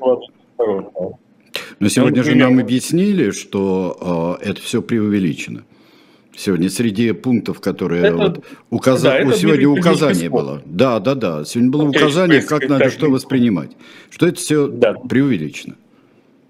но 1.79 1.89
сегодня 1.89 2.23
же 2.23 2.35
нам 2.35 2.59
объяснили, 2.59 3.31
что 3.31 4.37
э, 4.41 4.49
это 4.49 4.61
все 4.61 4.81
преувеличено. 4.81 5.63
Сегодня 6.39 6.69
среди 6.69 7.11
пунктов, 7.11 7.59
которые 7.59 8.01
это, 8.01 8.15
вот 8.15 8.45
указа... 8.69 9.09
да, 9.09 9.33
сегодня 9.33 9.67
указание 9.67 10.29
было. 10.29 10.61
Да, 10.65 11.01
да, 11.01 11.13
да. 11.13 11.43
Сегодня 11.43 11.69
было 11.69 11.89
указание, 11.89 12.41
как 12.41 12.69
надо 12.69 12.89
что 12.89 13.09
воспринимать. 13.09 13.71
Что 14.09 14.27
это 14.27 14.37
все 14.37 14.69
да. 14.69 14.93
преувеличено. 14.93 15.75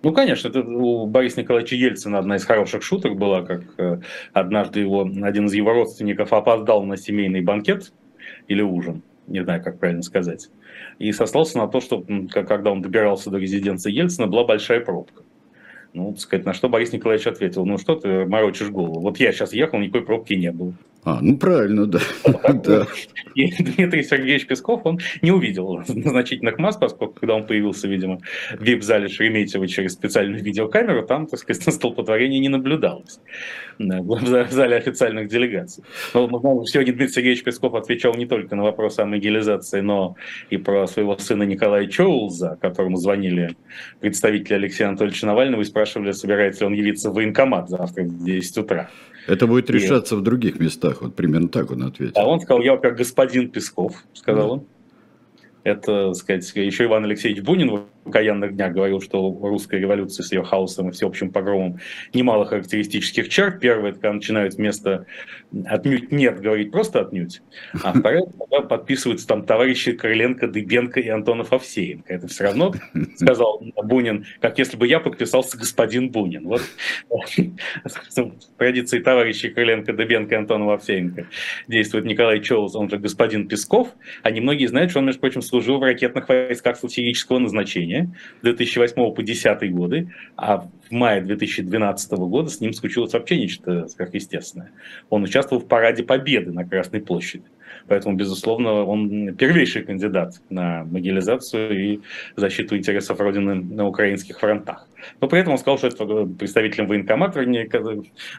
Ну, 0.03 0.13
конечно, 0.13 0.47
это 0.47 0.61
у 0.61 1.07
Бориса 1.07 1.41
Николаевича 1.41 1.75
Ельцина 1.75 2.19
одна 2.19 2.35
из 2.35 2.45
хороших 2.45 2.83
шуток 2.83 3.17
была, 3.17 3.41
как 3.41 3.63
э, 3.79 3.99
однажды 4.31 4.81
его 4.81 5.09
один 5.23 5.47
из 5.47 5.53
его 5.55 5.73
родственников 5.73 6.33
опоздал 6.33 6.83
на 6.83 6.95
семейный 6.95 7.41
банкет 7.41 7.91
или 8.47 8.61
ужин 8.61 9.01
не 9.29 9.43
знаю, 9.43 9.63
как 9.63 9.79
правильно 9.79 10.01
сказать, 10.01 10.49
и 10.97 11.11
сослался 11.11 11.57
на 11.57 11.67
то, 11.67 11.79
что 11.79 12.03
когда 12.31 12.71
он 12.71 12.81
добирался 12.81 13.29
до 13.29 13.37
резиденции 13.37 13.91
Ельцина, 13.91 14.27
была 14.27 14.43
большая 14.43 14.81
пробка. 14.81 15.23
Ну, 15.93 16.11
так 16.11 16.21
сказать, 16.21 16.45
на 16.45 16.53
что 16.53 16.69
Борис 16.69 16.93
Николаевич 16.93 17.27
ответил, 17.27 17.65
ну 17.65 17.77
что 17.77 17.95
ты 17.95 18.25
морочишь 18.25 18.69
голову, 18.69 19.01
вот 19.01 19.19
я 19.19 19.31
сейчас 19.31 19.53
ехал, 19.53 19.79
никакой 19.79 20.05
пробки 20.05 20.33
не 20.33 20.51
было. 20.51 20.73
А, 21.03 21.19
ну 21.21 21.37
правильно, 21.37 21.85
да. 21.85 21.99
И 23.35 23.51
Дмитрий 23.63 24.03
Сергеевич 24.03 24.47
Песков, 24.47 24.81
он 24.85 24.99
не 25.21 25.31
увидел 25.31 25.81
значительных 25.85 26.57
масс, 26.57 26.75
поскольку 26.77 27.13
когда 27.13 27.35
он 27.35 27.47
появился, 27.47 27.87
видимо, 27.87 28.19
в 28.51 28.61
вип-зале 28.63 29.07
Шереметьево 29.07 29.67
через 29.67 29.93
специальную 29.93 30.43
видеокамеру, 30.43 31.05
там, 31.05 31.27
так 31.27 31.39
сказать, 31.39 31.73
столпотворения 31.73 32.39
не 32.39 32.49
наблюдалось 32.49 33.19
в 33.79 34.51
зале 34.51 34.75
официальных 34.75 35.29
делегаций. 35.29 35.83
Но 36.13 36.65
сегодня 36.65 36.93
Дмитрий 36.93 37.13
Сергеевич 37.13 37.43
Песков 37.43 37.75
отвечал 37.75 38.13
не 38.15 38.25
только 38.25 38.55
на 38.55 38.63
вопрос 38.63 38.99
о 38.99 39.05
могилизации, 39.05 39.79
но 39.79 40.15
и 40.49 40.57
про 40.57 40.85
своего 40.87 41.17
сына 41.17 41.43
Николая 41.43 41.87
Чоулза, 41.87 42.57
которому 42.61 42.97
звонили 42.97 43.55
представители 44.01 44.55
Алексея 44.55 44.89
Анатольевича 44.89 45.27
Навального 45.27 45.61
и 45.61 45.65
спрашивали, 45.65 46.11
собирается 46.11 46.61
ли 46.61 46.67
он 46.67 46.73
явиться 46.73 47.09
в 47.09 47.13
военкомат 47.13 47.69
завтра 47.69 48.03
в 48.03 48.25
10 48.25 48.57
утра. 48.57 48.89
Это 49.29 49.45
будет 49.45 49.69
решаться 49.69 50.15
и... 50.15 50.17
в 50.17 50.21
других 50.21 50.59
местах, 50.59 51.01
вот 51.01 51.15
примерно 51.15 51.49
так 51.49 51.71
он 51.71 51.83
ответил. 51.83 52.13
А 52.15 52.25
он 52.25 52.39
сказал, 52.39 52.63
я, 52.63 52.71
во-первых, 52.71 52.97
господин 52.97 53.49
Песков, 53.49 54.03
сказал 54.13 54.47
да. 54.47 54.53
он. 54.53 54.65
Это, 55.63 56.07
так 56.07 56.15
сказать, 56.15 56.51
еще 56.55 56.85
Иван 56.85 57.05
Алексеевич 57.05 57.43
Бунин 57.43 57.83
в 58.03 58.09
окаянных 58.09 58.55
днях 58.55 58.73
говорил, 58.73 59.01
что 59.01 59.37
русская 59.41 59.79
революция 59.79 60.23
с 60.23 60.31
ее 60.31 60.43
хаосом 60.43 60.89
и 60.89 60.91
всеобщим 60.91 61.31
погромом 61.31 61.79
немало 62.13 62.45
характеристических 62.45 63.29
черт. 63.29 63.59
Первое, 63.59 63.91
это 63.91 63.99
когда 63.99 64.13
начинают 64.13 64.55
вместо 64.55 65.05
«отнюдь 65.65 66.11
нет» 66.11 66.39
говорить 66.39 66.71
просто 66.71 67.01
«отнюдь», 67.01 67.41
а 67.83 67.93
второе, 67.99 68.23
когда 68.39 68.67
подписываются 68.67 69.27
там 69.27 69.45
товарищи 69.45 69.91
Крыленко, 69.91 70.47
Дыбенко 70.47 70.99
и 70.99 71.09
Антонов 71.09 71.53
Овсеенко. 71.53 72.13
Это 72.13 72.27
все 72.27 72.45
равно, 72.45 72.73
сказал 73.15 73.61
Бунин, 73.83 74.25
как 74.39 74.57
если 74.57 74.77
бы 74.77 74.87
я 74.87 74.99
подписался 74.99 75.57
господин 75.57 76.09
Бунин. 76.09 76.47
Вот 76.47 76.61
традиции 78.57 78.99
товарищей 78.99 79.49
Крыленко, 79.49 79.93
Дыбенко 79.93 80.35
и 80.35 80.37
Антонова 80.37 80.75
Овсеенко 80.75 81.27
действует 81.67 82.05
Николай 82.05 82.41
Чоус, 82.41 82.75
он 82.75 82.89
же 82.89 82.97
господин 82.97 83.47
Песков, 83.47 83.89
а 84.23 84.31
немногие 84.31 84.67
знают, 84.67 84.91
что 84.91 84.99
он, 84.99 85.05
между 85.05 85.21
прочим, 85.21 85.41
служил 85.41 85.79
в 85.79 85.83
ракетных 85.83 86.29
войсках 86.29 86.77
стратегического 86.77 87.39
назначения, 87.39 87.98
Украине 87.99 88.15
2008 88.41 88.95
по 88.95 89.21
2010 89.21 89.71
годы, 89.71 90.13
а 90.35 90.57
в 90.57 90.91
мае 90.91 91.21
2012 91.21 92.11
года 92.11 92.49
с 92.49 92.61
ним 92.61 92.73
случилось 92.73 93.13
вообще 93.13 93.37
нечто 93.37 93.87
сверхъестественное. 93.87 94.71
Он 95.09 95.23
участвовал 95.23 95.61
в 95.61 95.67
параде 95.67 96.03
Победы 96.03 96.51
на 96.51 96.65
Красной 96.65 97.01
площади. 97.01 97.45
Поэтому, 97.87 98.15
безусловно, 98.15 98.83
он 98.83 99.35
первейший 99.35 99.83
кандидат 99.83 100.35
на 100.49 100.83
могилизацию 100.85 101.93
и 101.93 101.99
защиту 102.35 102.77
интересов 102.77 103.19
Родины 103.19 103.55
на 103.55 103.87
украинских 103.87 104.39
фронтах. 104.39 104.87
Но 105.21 105.27
при 105.27 105.39
этом 105.39 105.53
он 105.53 105.57
сказал, 105.59 105.77
что 105.77 105.87
это 105.87 106.25
представителям 106.37 106.87
военкомата, 106.87 107.45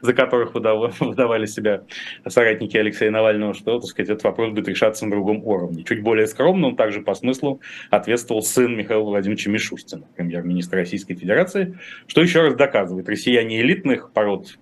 за 0.02 0.12
которых 0.12 0.54
выдавали 0.54 1.46
себя 1.46 1.82
соратники 2.26 2.76
Алексея 2.76 3.10
Навального, 3.10 3.54
что, 3.54 3.80
так 3.80 3.88
сказать, 3.88 4.10
этот 4.10 4.24
вопрос 4.24 4.52
будет 4.52 4.68
решаться 4.68 5.06
на 5.06 5.10
другом 5.10 5.42
уровне. 5.44 5.84
Чуть 5.84 6.02
более 6.02 6.26
скромно 6.26 6.68
он 6.68 6.76
также 6.76 7.00
по 7.00 7.14
смыслу 7.14 7.60
ответствовал 7.90 8.42
сын 8.42 8.76
Михаила 8.76 9.04
Владимировича 9.04 9.50
Мишустина, 9.50 10.04
премьер-министра 10.16 10.80
Российской 10.80 11.14
Федерации, 11.14 11.78
что 12.06 12.20
еще 12.20 12.42
раз 12.42 12.54
доказывает, 12.54 13.08
россияне 13.08 13.60
элитных 13.60 14.12
пород 14.12 14.58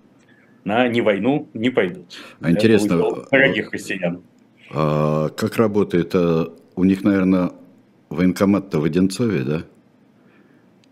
на 0.64 0.86
не 0.86 1.00
войну 1.00 1.48
не 1.52 1.70
пойдут. 1.70 2.20
А 2.40 2.50
интересно, 2.50 3.24
дорогих 3.30 3.72
россиян. 3.72 4.22
А 4.70 5.28
как 5.30 5.56
работает? 5.56 6.14
А 6.14 6.52
у 6.76 6.84
них, 6.84 7.04
наверное, 7.04 7.50
военкомат-то 8.10 8.80
в 8.80 8.84
Одинцове, 8.84 9.42
да? 9.42 9.62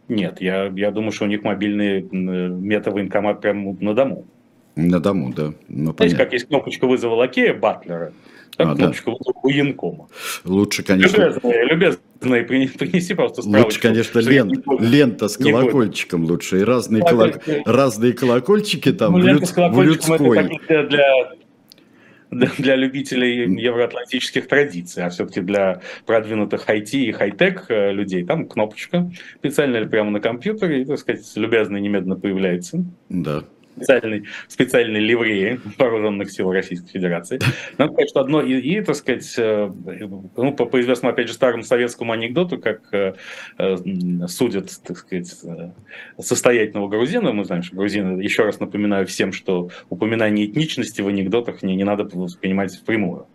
Нет, 0.08 0.40
я, 0.40 0.66
я 0.66 0.90
думаю, 0.90 1.12
что 1.12 1.24
у 1.24 1.28
них 1.28 1.42
мобильный 1.42 2.02
мета-военкомат 2.02 3.40
прямо 3.40 3.76
на 3.80 3.94
дому. 3.94 4.24
На 4.76 5.00
дому, 5.00 5.32
да. 5.34 5.52
Ну, 5.68 5.94
Знаете, 5.96 6.16
как 6.16 6.32
есть 6.32 6.48
кнопочка 6.48 6.86
вызова 6.86 7.14
лакея 7.14 7.54
Батлера, 7.54 8.12
так 8.56 8.68
а, 8.68 8.74
кнопочка 8.76 9.10
да. 9.10 9.16
вызова 9.16 9.40
военкома. 9.42 10.08
Лучше, 10.44 10.82
конечно... 10.82 11.16
Любезные, 11.16 11.64
любезные 11.64 12.42
принеси 12.44 13.14
просто 13.14 13.42
справочку. 13.42 13.66
Лучше, 13.66 13.80
конечно, 13.80 14.18
лен, 14.20 14.62
лента 14.78 15.28
с 15.28 15.36
колокольчиком 15.36 16.24
лучше. 16.24 16.60
И 16.60 16.62
разные, 16.62 17.02
колок... 17.02 17.40
разные 17.64 18.12
колокольчики 18.12 18.92
там 18.92 19.12
ну, 19.12 19.20
в, 19.20 19.26
люд... 19.26 19.42
в 19.42 19.82
людской. 19.82 20.60
Это 20.68 20.88
для 20.88 21.32
для 22.30 22.76
любителей 22.76 23.44
евроатлантических 23.60 24.48
традиций, 24.48 25.04
а 25.04 25.10
все-таки 25.10 25.40
для 25.40 25.80
продвинутых 26.06 26.68
IT 26.68 26.90
и 26.92 27.12
хай-тек 27.12 27.66
э, 27.68 27.92
людей 27.92 28.24
там 28.24 28.46
кнопочка 28.46 29.10
специальная 29.38 29.86
прямо 29.86 30.10
на 30.10 30.20
компьютере, 30.20 30.82
и, 30.82 30.84
так 30.84 30.98
сказать, 30.98 31.24
любезно 31.36 31.76
немедленно 31.76 32.16
появляется. 32.16 32.84
Да 33.08 33.44
специальной, 33.76 34.24
специальной 34.48 35.00
ливреи 35.00 35.60
вооруженных 35.78 36.30
сил 36.30 36.50
Российской 36.52 36.88
Федерации. 36.88 37.38
Надо 37.78 37.92
сказать, 37.92 38.10
что 38.10 38.20
одно 38.20 38.42
и, 38.42 38.58
и 38.58 38.80
так 38.80 38.96
сказать, 38.96 39.34
э, 39.38 39.70
ну, 40.36 40.52
по, 40.52 40.66
по 40.66 40.80
известному, 40.80 41.12
опять 41.12 41.28
же, 41.28 41.34
старому 41.34 41.62
советскому 41.62 42.12
анекдоту, 42.12 42.58
как 42.58 42.82
э, 42.92 43.14
э, 43.58 43.76
судят, 44.28 44.70
так 44.84 44.96
сказать, 44.96 45.34
э, 45.44 45.70
состоятельного 46.18 46.88
грузина, 46.88 47.32
мы 47.32 47.44
знаем, 47.44 47.62
что 47.62 47.76
грузины, 47.76 48.20
еще 48.20 48.44
раз 48.44 48.60
напоминаю 48.60 49.06
всем, 49.06 49.32
что 49.32 49.70
упоминание 49.90 50.46
этничности 50.46 51.02
в 51.02 51.08
анекдотах 51.08 51.62
не, 51.62 51.76
не 51.76 51.84
надо 51.84 52.04
воспринимать 52.04 52.74
впрямую. 52.74 53.26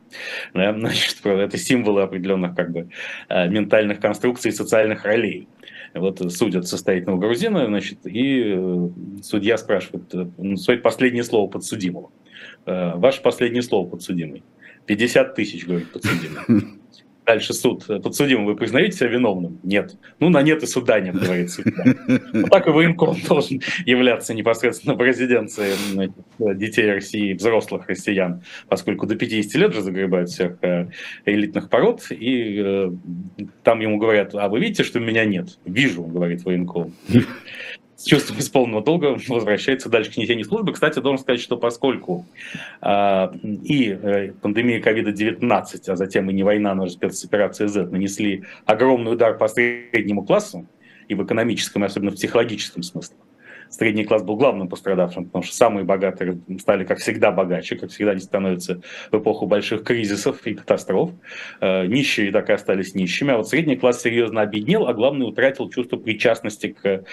Да? 0.53 0.73
Значит, 0.77 1.17
это 1.23 1.57
символы 1.57 2.01
определенных 2.01 2.55
как 2.55 2.71
бы 2.71 2.89
ментальных 3.29 3.99
конструкций, 3.99 4.51
социальных 4.51 5.05
ролей. 5.05 5.47
Вот 5.93 6.31
судят 6.31 6.67
состоятельного 6.67 7.17
грузина, 7.17 7.65
значит, 7.65 7.99
и 8.05 8.53
э, 8.55 8.89
судья 9.23 9.57
спрашивает, 9.57 10.13
э, 10.13 10.55
свои 10.55 10.77
последнее 10.77 11.23
слово 11.23 11.49
подсудимого. 11.49 12.11
Э, 12.65 12.95
ваше 12.95 13.21
последнее 13.21 13.61
слово 13.61 13.89
подсудимый. 13.89 14.43
50 14.85 15.35
тысяч, 15.35 15.65
говорит 15.65 15.91
подсудимый. 15.91 16.39
Дальше 17.25 17.53
суд. 17.53 17.85
Подсудимый, 18.03 18.45
вы 18.45 18.55
признаете 18.55 18.97
себя 18.97 19.09
виновным? 19.09 19.59
Нет. 19.63 19.95
Ну, 20.19 20.29
на 20.29 20.41
нет 20.41 20.63
и 20.63 20.65
суда 20.65 20.99
нет, 20.99 21.15
говорит. 21.15 21.51
Вот 22.33 22.49
так 22.49 22.67
и 22.67 22.71
военком 22.71 23.15
должен 23.27 23.61
являться 23.85 24.33
непосредственно 24.33 24.95
в 24.95 25.01
резиденции 25.01 25.73
детей 26.55 26.91
России, 26.91 27.33
взрослых 27.33 27.87
россиян, 27.87 28.41
поскольку 28.67 29.05
до 29.05 29.15
50 29.15 29.53
лет 29.61 29.73
же 29.73 29.81
загребают 29.81 30.29
всех 30.29 30.57
э, 30.61 30.87
элитных 31.25 31.69
пород, 31.69 32.07
и 32.09 32.61
э, 32.63 32.91
там 33.63 33.79
ему 33.81 33.97
говорят, 33.97 34.33
а 34.33 34.49
вы 34.49 34.59
видите, 34.59 34.83
что 34.83 34.99
меня 34.99 35.23
нет? 35.25 35.59
Вижу, 35.65 36.03
говорит 36.03 36.43
военком 36.43 36.93
с 38.01 38.03
чувством 38.03 38.39
исполненного 38.39 38.83
долга 38.83 39.15
возвращается 39.27 39.87
дальше 39.87 40.11
к 40.11 40.17
несению 40.17 40.45
службы. 40.45 40.73
Кстати, 40.73 40.99
должен 40.99 41.21
сказать, 41.21 41.39
что 41.39 41.55
поскольку 41.55 42.25
э, 42.81 43.35
и 43.63 44.33
пандемия 44.41 44.81
COVID-19, 44.81 45.81
а 45.87 45.95
затем 45.95 46.29
и 46.29 46.33
не 46.33 46.41
война, 46.41 46.73
но 46.73 46.87
спецоперация 46.87 47.67
Z 47.67 47.85
нанесли 47.91 48.43
огромный 48.65 49.13
удар 49.13 49.37
по 49.37 49.47
среднему 49.47 50.23
классу 50.23 50.65
и 51.09 51.13
в 51.13 51.23
экономическом, 51.23 51.83
и 51.83 51.85
особенно 51.85 52.09
в 52.11 52.15
психологическом 52.15 52.81
смысле, 52.81 53.17
средний 53.71 54.03
класс 54.03 54.23
был 54.23 54.35
главным 54.35 54.67
пострадавшим, 54.67 55.25
потому 55.25 55.43
что 55.43 55.55
самые 55.55 55.83
богатые 55.83 56.39
стали, 56.59 56.83
как 56.83 56.99
всегда, 56.99 57.31
богаче, 57.31 57.75
как 57.75 57.89
всегда 57.89 58.11
они 58.11 58.19
становятся 58.19 58.81
в 59.11 59.17
эпоху 59.17 59.47
больших 59.47 59.83
кризисов 59.83 60.45
и 60.45 60.53
катастроф. 60.53 61.11
Э, 61.61 61.85
нищие 61.85 62.31
так 62.31 62.49
и 62.49 62.53
остались 62.53 62.95
нищими, 62.95 63.33
а 63.33 63.37
вот 63.37 63.47
средний 63.47 63.77
класс 63.77 64.01
серьезно 64.01 64.41
обеднел, 64.41 64.87
а 64.87 64.93
главное 64.93 65.27
утратил 65.27 65.69
чувство 65.69 65.97
причастности 65.97 66.67
к 66.67 67.03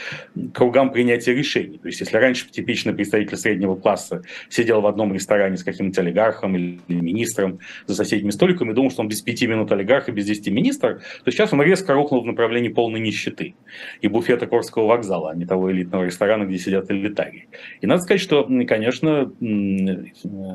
кругам 0.53 0.91
принятия 0.91 1.35
решений. 1.35 1.79
То 1.79 1.87
есть 1.89 2.01
если 2.01 2.17
раньше 2.17 2.49
типичный 2.51 2.93
представитель 2.93 3.37
среднего 3.37 3.77
класса 3.77 4.23
сидел 4.49 4.81
в 4.81 4.87
одном 4.87 5.15
ресторане 5.15 5.57
с 5.57 5.65
каким-нибудь 5.65 5.99
олигархом 5.99 6.57
или 6.57 6.81
министром 6.89 7.61
за 7.87 7.95
соседними 7.95 8.31
столиками 8.31 8.73
и 8.73 8.75
думал, 8.75 8.91
что 8.91 9.03
он 9.03 9.09
без 9.09 9.23
пяти 9.23 9.47
минут 9.47 9.71
олигарх 9.73 10.09
и 10.09 10.13
без 10.13 10.27
десяти 10.27 10.51
министр, 10.51 11.01
то 11.25 11.31
сейчас 11.31 11.53
он 11.53 11.63
резко 11.63 11.95
рухнул 11.95 12.23
в 12.23 12.27
направлении 12.27 12.69
полной 12.69 13.01
нищеты 13.01 13.55
и 14.01 14.09
буфета 14.09 14.47
Корского 14.47 14.87
вокзала, 14.87 15.31
а 15.31 15.35
не 15.35 15.47
того 15.47 15.71
элитного 15.71 16.05
ресторана, 16.05 16.45
где 16.49 16.59
сидят 16.59 16.91
элитарии. 16.91 17.49
И 17.81 17.87
надо 17.87 18.03
сказать, 18.03 18.21
что, 18.21 18.49
конечно, 18.67 19.33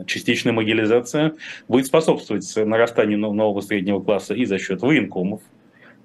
частичная 0.06 0.54
могилизация 0.54 1.34
будет 1.68 1.86
способствовать 1.86 2.52
нарастанию 2.56 3.20
нового 3.20 3.62
среднего 3.62 4.02
класса 4.02 4.34
и 4.34 4.46
за 4.46 4.60
счет 4.60 4.82
военкомов, 4.82 5.42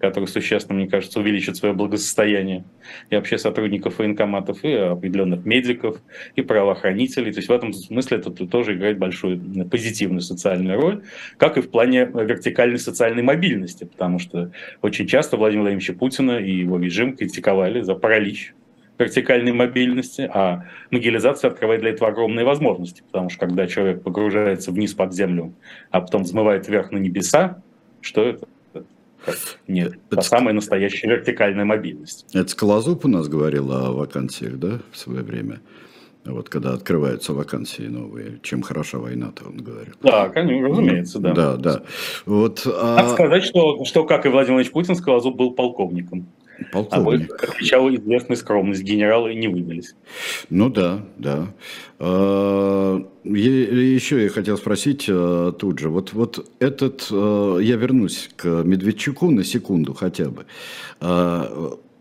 которые 0.00 0.28
существенно, 0.28 0.78
мне 0.78 0.88
кажется, 0.88 1.18
увеличат 1.18 1.56
свое 1.56 1.74
благосостояние, 1.74 2.62
и 3.10 3.16
вообще 3.16 3.36
сотрудников 3.36 3.98
военкоматов, 3.98 4.62
и 4.62 4.72
определенных 4.72 5.44
медиков, 5.44 6.00
и 6.36 6.42
правоохранителей. 6.42 7.32
То 7.32 7.38
есть 7.38 7.48
в 7.48 7.52
этом 7.52 7.72
смысле 7.72 8.18
это 8.18 8.30
тоже 8.30 8.74
играет 8.74 8.98
большую 8.98 9.40
позитивную 9.68 10.20
социальную 10.20 10.80
роль, 10.80 11.02
как 11.36 11.58
и 11.58 11.62
в 11.62 11.68
плане 11.70 12.04
вертикальной 12.04 12.78
социальной 12.78 13.24
мобильности, 13.24 13.82
потому 13.84 14.20
что 14.20 14.52
очень 14.82 15.08
часто 15.08 15.36
Владимира 15.36 15.62
Владимировича 15.62 15.94
Путина 15.94 16.38
и 16.38 16.52
его 16.52 16.78
режим 16.78 17.16
критиковали 17.16 17.80
за 17.80 17.96
паралич 17.96 18.54
вертикальной 18.98 19.52
мобильности, 19.52 20.28
а 20.32 20.64
могилизация 20.90 21.50
открывает 21.50 21.80
для 21.80 21.90
этого 21.90 22.10
огромные 22.10 22.44
возможности, 22.44 23.02
потому 23.10 23.30
что 23.30 23.46
когда 23.46 23.66
человек 23.66 24.02
погружается 24.02 24.72
вниз 24.72 24.94
под 24.94 25.14
землю, 25.14 25.54
а 25.90 26.00
потом 26.00 26.24
взмывает 26.24 26.68
вверх 26.68 26.90
на 26.90 26.98
небеса, 26.98 27.62
Что 28.00 28.22
это? 28.22 28.46
Нет, 29.66 29.94
это 30.10 30.22
самая 30.22 30.54
настоящая 30.54 31.08
вертикальная 31.08 31.64
мобильность. 31.64 32.26
Это 32.32 32.48
Скалозуб 32.48 33.04
у 33.04 33.08
нас 33.08 33.28
говорил 33.28 33.70
о 33.72 33.92
вакансиях, 33.92 34.58
да, 34.58 34.80
в 34.92 34.96
свое 34.96 35.22
время? 35.22 35.60
Вот 36.24 36.48
когда 36.48 36.74
открываются 36.74 37.32
вакансии 37.32 37.82
новые, 37.82 38.38
чем 38.42 38.62
хороша 38.62 38.98
война-то, 38.98 39.44
он 39.46 39.58
говорил. 39.58 39.94
Да, 40.02 40.28
конечно, 40.28 40.68
разумеется, 40.68 41.18
да. 41.18 41.32
Да, 41.32 41.56
да. 41.56 41.82
Вот, 42.26 42.66
а... 42.66 42.96
Надо 42.96 43.10
сказать, 43.10 43.44
что, 43.44 43.84
что, 43.84 44.04
как 44.04 44.26
и 44.26 44.28
Владимир 44.28 44.56
Владимирович 44.56 44.72
Путин, 44.72 44.94
Скалозуб 44.94 45.36
был 45.36 45.52
полковником. 45.52 46.26
Полковник. 46.72 47.30
А 47.32 47.52
отличала 47.52 47.94
известная 47.94 48.36
скромность. 48.36 48.82
Генералы 48.82 49.34
не 49.34 49.48
вывелись. 49.48 49.94
Ну 50.50 50.68
да, 50.68 51.04
да. 51.16 51.54
А, 51.98 53.04
еще 53.24 54.22
я 54.22 54.28
хотел 54.28 54.58
спросить 54.58 55.06
а, 55.08 55.52
тут 55.52 55.78
же. 55.78 55.88
Вот, 55.88 56.12
вот 56.12 56.50
этот, 56.58 57.08
а, 57.10 57.58
я 57.58 57.76
вернусь 57.76 58.30
к 58.36 58.46
Медведчуку 58.64 59.30
на 59.30 59.44
секунду 59.44 59.94
хотя 59.94 60.30
бы. 60.30 60.46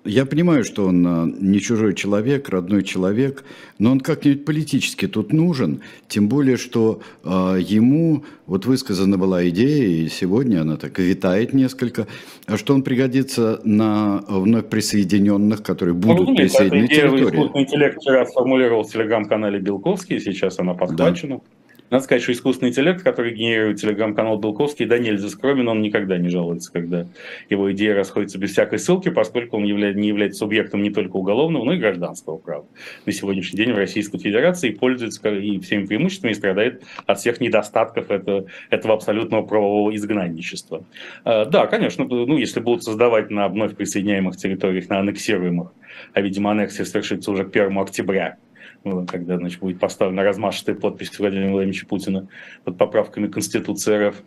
Я 0.08 0.26
понимаю, 0.26 0.64
что 0.64 0.86
он 0.86 1.06
а, 1.06 1.26
не 1.26 1.60
чужой 1.60 1.94
человек, 1.94 2.48
родной 2.50 2.84
человек, 2.84 3.44
но 3.78 3.92
он 3.92 4.00
как-нибудь 4.00 4.46
политически 4.46 5.08
тут 5.08 5.34
нужен, 5.34 5.82
тем 6.08 6.30
более, 6.30 6.58
что 6.58 7.02
э, 7.24 7.28
ему 7.60 8.24
вот 8.46 8.66
высказана 8.66 9.18
была 9.18 9.48
идея, 9.50 9.86
и 9.86 10.08
сегодня 10.08 10.62
она 10.62 10.78
так 10.78 10.98
витает 10.98 11.54
несколько, 11.54 12.08
а 12.46 12.58
что 12.58 12.74
он 12.74 12.84
пригодится 12.84 13.60
на 13.66 14.24
вновь 14.28 14.70
присоединенных, 14.70 15.62
которые 15.62 15.94
будут 15.94 16.30
ну, 16.30 16.36
присоединены 16.36 16.88
территории. 16.88 17.26
Искусственный 17.26 17.64
интеллект 17.64 17.98
вчера 18.02 18.26
сформулировал 18.26 18.84
в 18.84 18.92
телеграм-канале 18.92 19.60
Белковский, 19.60 20.20
сейчас 20.20 20.58
она 20.60 20.74
подхвачена. 20.74 21.36
Да. 21.38 21.42
Надо 21.90 22.04
сказать, 22.04 22.24
что 22.24 22.34
искусственный 22.34 22.72
интеллект, 22.72 23.02
который 23.02 23.34
генерирует 23.34 23.80
телеграм-канал 23.80 24.38
Белковский, 24.38 24.86
да 24.86 24.98
нельзя 24.98 25.30
скромен, 25.30 25.68
он 25.70 25.82
никогда 25.82 26.18
не 26.18 26.28
жалуется, 26.30 26.72
когда 26.72 27.08
его 27.50 27.72
идея 27.72 27.96
расходится 27.96 28.38
без 28.38 28.52
всякой 28.52 28.80
ссылки, 28.80 29.10
поскольку 29.10 29.58
он 29.58 29.64
является, 29.64 30.00
не 30.00 30.10
является 30.10 30.40
субъектом 30.40 30.84
не 30.84 30.90
только 30.90 31.16
уголовного, 31.16 31.64
но 31.64 31.74
и 31.74 31.78
гражданского 31.78 32.38
права. 32.38 32.66
На 33.06 33.12
сегодняшний 33.14 33.58
день 33.58 33.72
в 33.72 33.78
Российской 33.78 34.18
Федерации 34.18 34.72
пользуется 34.72 35.30
и 35.30 35.60
всеми 35.60 35.86
преимуществами 35.86 36.32
и 36.32 36.36
страдает 36.36 36.84
от 37.06 37.20
всех 37.20 37.40
недостатков 37.40 38.12
этого, 38.12 38.46
этого 38.70 38.94
абсолютного 38.94 39.44
правового 39.44 39.96
изгнанничества. 39.96 40.84
А, 41.24 41.46
да, 41.46 41.68
конечно, 41.68 42.06
ну, 42.06 42.38
если 42.38 42.60
будут 42.60 42.84
создавать 42.84 43.30
на 43.30 43.48
вновь 43.48 43.76
присоединяемых 43.76 44.36
территориях, 44.36 44.90
на 44.90 45.00
аннексируемых, 45.00 45.72
а, 46.14 46.22
видимо, 46.22 46.52
аннексия 46.52 46.86
совершится 46.86 47.32
уже 47.32 47.46
к 47.46 47.52
1 47.52 47.78
октября, 47.78 48.38
когда 48.84 49.38
значит, 49.38 49.60
будет 49.60 49.80
поставлена 49.80 50.24
размашистая 50.24 50.76
подпись 50.76 51.18
Владимира 51.18 51.52
Владимировича 51.52 51.88
Путина 51.88 52.28
под 52.64 52.78
поправками 52.78 53.28
Конституции 53.28 54.10
РФ, 54.10 54.24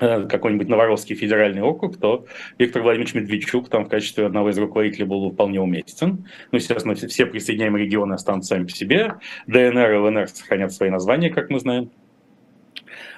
э, 0.00 0.26
какой-нибудь 0.26 0.68
Новоросский 0.68 1.16
федеральный 1.16 1.62
округ, 1.62 1.98
то 1.98 2.26
Виктор 2.58 2.82
Владимирович 2.82 3.14
Медведчук 3.14 3.68
там 3.68 3.84
в 3.84 3.88
качестве 3.88 4.26
одного 4.26 4.50
из 4.50 4.58
руководителей 4.58 5.04
был 5.04 5.30
вполне 5.30 5.60
уместен. 5.60 6.26
Ну, 6.52 6.58
естественно, 6.58 6.94
все 6.94 7.26
присоединяемые 7.26 7.84
регионы 7.84 8.14
останутся 8.14 8.54
сами 8.54 8.64
по 8.64 8.70
себе. 8.70 9.14
ДНР 9.46 9.92
и 9.92 9.96
ЛНР 9.96 10.28
сохранят 10.28 10.72
свои 10.72 10.90
названия, 10.90 11.30
как 11.30 11.50
мы 11.50 11.60
знаем. 11.60 11.90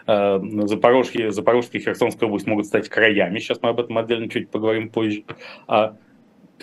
Э, 0.06 0.38
Запорожье, 0.64 1.32
Запорожская 1.32 1.80
и 1.80 1.84
Херсонская 1.84 2.28
область 2.28 2.46
могут 2.46 2.66
стать 2.66 2.88
краями. 2.88 3.38
Сейчас 3.38 3.60
мы 3.62 3.70
об 3.70 3.80
этом 3.80 3.98
отдельно 3.98 4.28
чуть 4.28 4.50
поговорим 4.50 4.88
позже. 4.88 5.24
А 5.66 5.96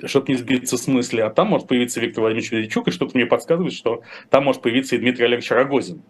чтобы 0.05 0.31
не 0.31 0.37
сбиться 0.37 0.77
с 0.77 0.87
мысли, 0.87 1.21
а 1.21 1.29
там 1.29 1.47
может 1.47 1.67
появиться 1.67 1.99
Виктор 1.99 2.21
Владимирович 2.21 2.51
Медведчук, 2.51 2.87
и 2.87 2.91
что-то 2.91 3.15
мне 3.15 3.25
подсказывает, 3.25 3.73
что 3.73 4.01
там 4.29 4.45
может 4.45 4.61
появиться 4.61 4.95
и 4.95 4.99
Дмитрий 4.99 5.25
Олегович 5.25 5.51
Рогозин. 5.51 6.01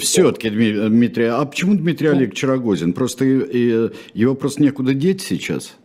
Все-таки, 0.00 0.48
Дмитрий, 0.48 1.26
а 1.26 1.44
почему 1.44 1.74
Дмитрий 1.74 2.08
ну, 2.08 2.16
Олегович 2.16 2.44
Рогозин? 2.44 2.92
Просто 2.92 3.24
его 3.24 4.34
просто 4.34 4.62
некуда 4.62 4.94
деть 4.94 5.20
сейчас? 5.20 5.76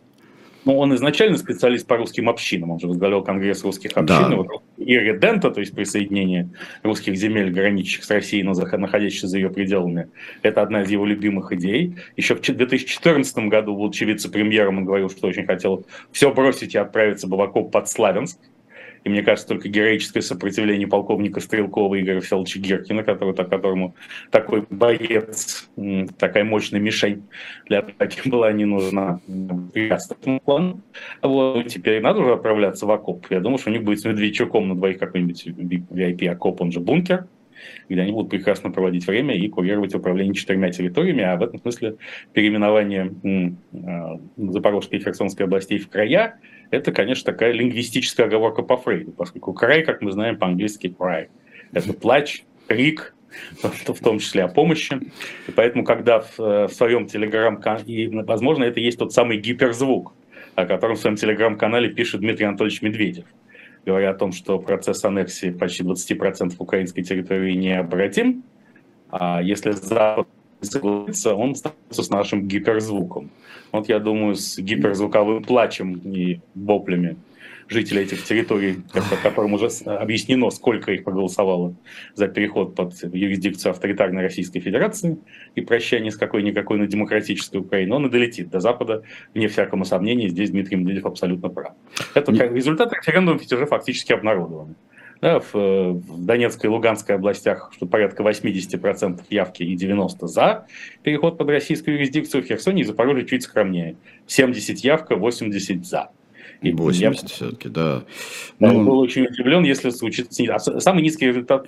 Ну, 0.64 0.78
он 0.78 0.94
изначально 0.94 1.36
специалист 1.38 1.86
по 1.86 1.96
русским 1.96 2.28
общинам, 2.28 2.70
он 2.70 2.80
же 2.80 2.86
возглавлял 2.86 3.24
Конгресс 3.24 3.64
русских 3.64 3.96
общин, 3.96 4.46
да. 4.46 4.84
и 4.84 4.96
редента, 4.96 5.50
то 5.50 5.60
есть 5.60 5.74
присоединение 5.74 6.50
русских 6.82 7.16
земель, 7.16 7.50
граничащих 7.50 8.04
с 8.04 8.10
Россией, 8.10 8.44
но 8.44 8.52
находящихся 8.54 9.26
за 9.26 9.38
ее 9.38 9.50
пределами, 9.50 10.08
это 10.42 10.62
одна 10.62 10.82
из 10.82 10.90
его 10.90 11.04
любимых 11.04 11.52
идей. 11.52 11.96
Еще 12.16 12.36
в 12.36 12.40
2014 12.40 13.38
году, 13.48 13.74
будучи 13.74 14.04
вице-премьером, 14.04 14.78
он 14.78 14.84
говорил, 14.84 15.10
что 15.10 15.26
очень 15.26 15.46
хотел 15.46 15.84
все 16.12 16.32
бросить 16.32 16.74
и 16.74 16.78
отправиться 16.78 17.26
в 17.26 17.40
окоп 17.40 17.72
под 17.72 17.88
Славянск, 17.88 18.38
и 19.04 19.08
мне 19.08 19.22
кажется, 19.22 19.48
только 19.48 19.68
героическое 19.68 20.22
сопротивление 20.22 20.86
полковника 20.86 21.40
Стрелкова 21.40 22.00
Игоря 22.00 22.20
Федоровича 22.20 22.60
Геркина, 22.60 23.02
который, 23.02 23.34
которому 23.34 23.94
такой 24.30 24.64
боец, 24.70 25.68
такая 26.18 26.44
мощная 26.44 26.80
мишень 26.80 27.24
для 27.66 27.80
атаки 27.80 28.28
была 28.28 28.52
не 28.52 28.64
нужна. 28.64 29.20
Плану. 30.44 30.80
Вот, 31.20 31.66
теперь 31.66 32.00
надо 32.00 32.20
уже 32.20 32.34
отправляться 32.34 32.86
в 32.86 32.90
окоп. 32.90 33.26
Я 33.30 33.40
думаю, 33.40 33.58
что 33.58 33.70
у 33.70 33.72
них 33.72 33.82
будет 33.82 34.00
с 34.00 34.04
Медведчуком 34.04 34.68
на 34.68 34.76
двоих 34.76 34.98
какой-нибудь 34.98 35.46
VIP-окоп, 35.46 36.60
он 36.60 36.70
же 36.70 36.78
бункер, 36.78 37.26
где 37.88 38.00
они 38.00 38.12
будут 38.12 38.30
прекрасно 38.30 38.70
проводить 38.70 39.06
время 39.06 39.34
и 39.36 39.48
курировать 39.48 39.94
управление 39.94 40.34
четырьмя 40.34 40.70
территориями, 40.70 41.22
а 41.22 41.36
в 41.36 41.42
этом 41.42 41.60
смысле 41.60 41.96
переименование 42.32 43.12
а, 43.74 44.20
Запорожской 44.36 44.98
и 44.98 45.02
Херсонской 45.02 45.46
областей 45.46 45.78
в 45.78 45.88
края– 45.88 46.38
это, 46.72 46.90
конечно, 46.90 47.32
такая 47.32 47.52
лингвистическая 47.52 48.26
оговорка 48.26 48.62
по 48.62 48.76
Фрейду, 48.76 49.12
поскольку 49.12 49.52
край, 49.52 49.84
как 49.84 50.02
мы 50.02 50.10
знаем 50.10 50.36
по-английски, 50.36 50.94
cry– 50.98 51.28
это 51.72 51.92
плач, 51.92 52.44
крик, 52.66 53.14
в 53.62 54.02
том 54.02 54.18
числе 54.18 54.44
о 54.44 54.48
помощи. 54.48 54.98
И 55.48 55.52
поэтому, 55.52 55.84
когда 55.84 56.20
в, 56.20 56.38
в 56.38 56.68
своем 56.68 57.06
телеграм-канале, 57.06 58.24
возможно, 58.24 58.64
это 58.64 58.80
есть 58.80 58.98
тот 58.98 59.12
самый 59.12 59.38
гиперзвук, 59.38 60.12
о 60.54 60.66
котором 60.66 60.96
в 60.96 60.98
своем 60.98 61.16
телеграм-канале 61.16 61.88
пишет 61.90 62.20
Дмитрий 62.20 62.46
Анатольевич 62.46 62.82
Медведев– 62.82 63.26
говоря 63.84 64.10
о 64.10 64.14
том, 64.14 64.32
что 64.32 64.58
процесс 64.58 65.04
аннексии 65.04 65.50
почти 65.50 65.82
20% 65.82 66.54
украинской 66.58 67.02
территории 67.02 67.54
необратим, 67.54 68.44
а 69.10 69.42
если 69.42 69.72
Запад 69.72 70.28
согласится, 70.66 71.34
он 71.34 71.54
становится 71.54 72.02
с 72.02 72.10
нашим 72.10 72.48
гиперзвуком. 72.48 73.30
Вот 73.72 73.88
я 73.88 73.98
думаю, 73.98 74.34
с 74.34 74.58
гиперзвуковым 74.58 75.42
плачем 75.42 75.94
и 75.98 76.40
воплями 76.54 77.16
жителей 77.68 78.02
этих 78.02 78.22
территорий, 78.24 78.82
которым 79.22 79.54
уже 79.54 79.68
объяснено, 79.86 80.50
сколько 80.50 80.92
их 80.92 81.04
проголосовало 81.04 81.74
за 82.14 82.28
переход 82.28 82.74
под 82.74 82.94
юрисдикцию 83.02 83.70
авторитарной 83.70 84.22
Российской 84.22 84.60
Федерации 84.60 85.18
и 85.54 85.60
прощание 85.62 86.10
с 86.12 86.16
какой-никакой 86.16 86.78
на 86.78 86.86
демократической 86.86 87.56
Украиной, 87.56 87.96
он 87.96 88.06
и 88.06 88.10
долетит 88.10 88.50
до 88.50 88.60
Запада, 88.60 89.02
вне 89.34 89.48
всякому 89.48 89.84
сомнению, 89.84 90.28
здесь 90.28 90.50
Дмитрий 90.50 90.76
Медведев 90.76 91.06
абсолютно 91.06 91.48
прав. 91.48 91.72
Это 92.14 92.34
как 92.34 92.52
результат 92.52 92.92
референдума 92.92 93.38
ведь 93.38 93.52
уже 93.52 93.66
фактически 93.66 94.12
обнародованы. 94.12 94.74
Да, 95.22 95.38
в, 95.38 95.54
в 95.54 96.24
Донецкой 96.26 96.68
и 96.68 96.72
Луганской 96.72 97.14
областях 97.14 97.70
что 97.76 97.86
порядка 97.86 98.24
80% 98.24 99.20
явки 99.30 99.62
и 99.62 99.76
90% 99.76 100.26
за 100.26 100.66
переход 101.04 101.38
под 101.38 101.48
российскую 101.48 101.94
юрисдикцию, 101.94 102.42
в 102.42 102.46
Херсоне 102.46 102.82
и 102.82 102.84
Запорожье 102.84 103.24
чуть 103.24 103.44
скромнее. 103.44 103.94
70 104.26 104.78
явка, 104.80 105.14
80 105.14 105.86
за. 105.86 106.10
И 106.62 106.72
80 106.72 107.22
я... 107.22 107.28
все-таки, 107.28 107.68
да. 107.68 108.04
Ну... 108.58 108.72
Я 108.72 108.78
был 108.84 108.98
очень 108.98 109.24
удивлен, 109.24 109.64
если 109.64 109.90
случится... 109.90 110.58
Самый 110.78 111.02
низкий 111.02 111.26
результат 111.26 111.66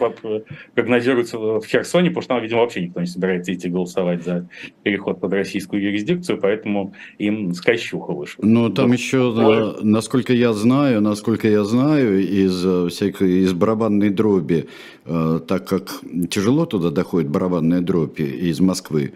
прогнозируется 0.74 1.38
в 1.38 1.64
Херсоне, 1.64 2.11
потому 2.11 2.22
что 2.22 2.35
там, 2.35 2.42
видимо, 2.42 2.61
вообще 2.61 2.83
никто 2.83 3.00
не 3.00 3.07
собирается 3.07 3.52
идти 3.52 3.68
голосовать 3.68 4.24
за 4.24 4.48
переход 4.83 5.20
под 5.20 5.33
российскую 5.33 5.83
юрисдикцию, 5.83 6.38
поэтому 6.40 6.94
им 7.18 7.52
скачуха 7.54 8.12
вышла. 8.12 8.44
Ну, 8.44 8.70
там 8.70 8.88
вот. 8.88 8.98
еще, 8.98 9.76
насколько 9.83 10.33
я 10.33 10.52
знаю, 10.52 11.00
насколько 11.00 11.48
я 11.48 11.64
знаю, 11.64 12.22
из 12.22 12.64
э, 12.64 12.88
всякой, 12.88 13.42
из 13.42 13.52
барабанной 13.52 14.11
дроби, 14.11 14.68
э, 15.04 15.40
так 15.46 15.66
как 15.66 16.00
тяжело 16.30 16.66
туда 16.66 16.90
доходит 16.90 17.30
барабанная 17.30 17.80
дробь 17.80 18.20
из 18.20 18.61
Москвы, 18.61 19.12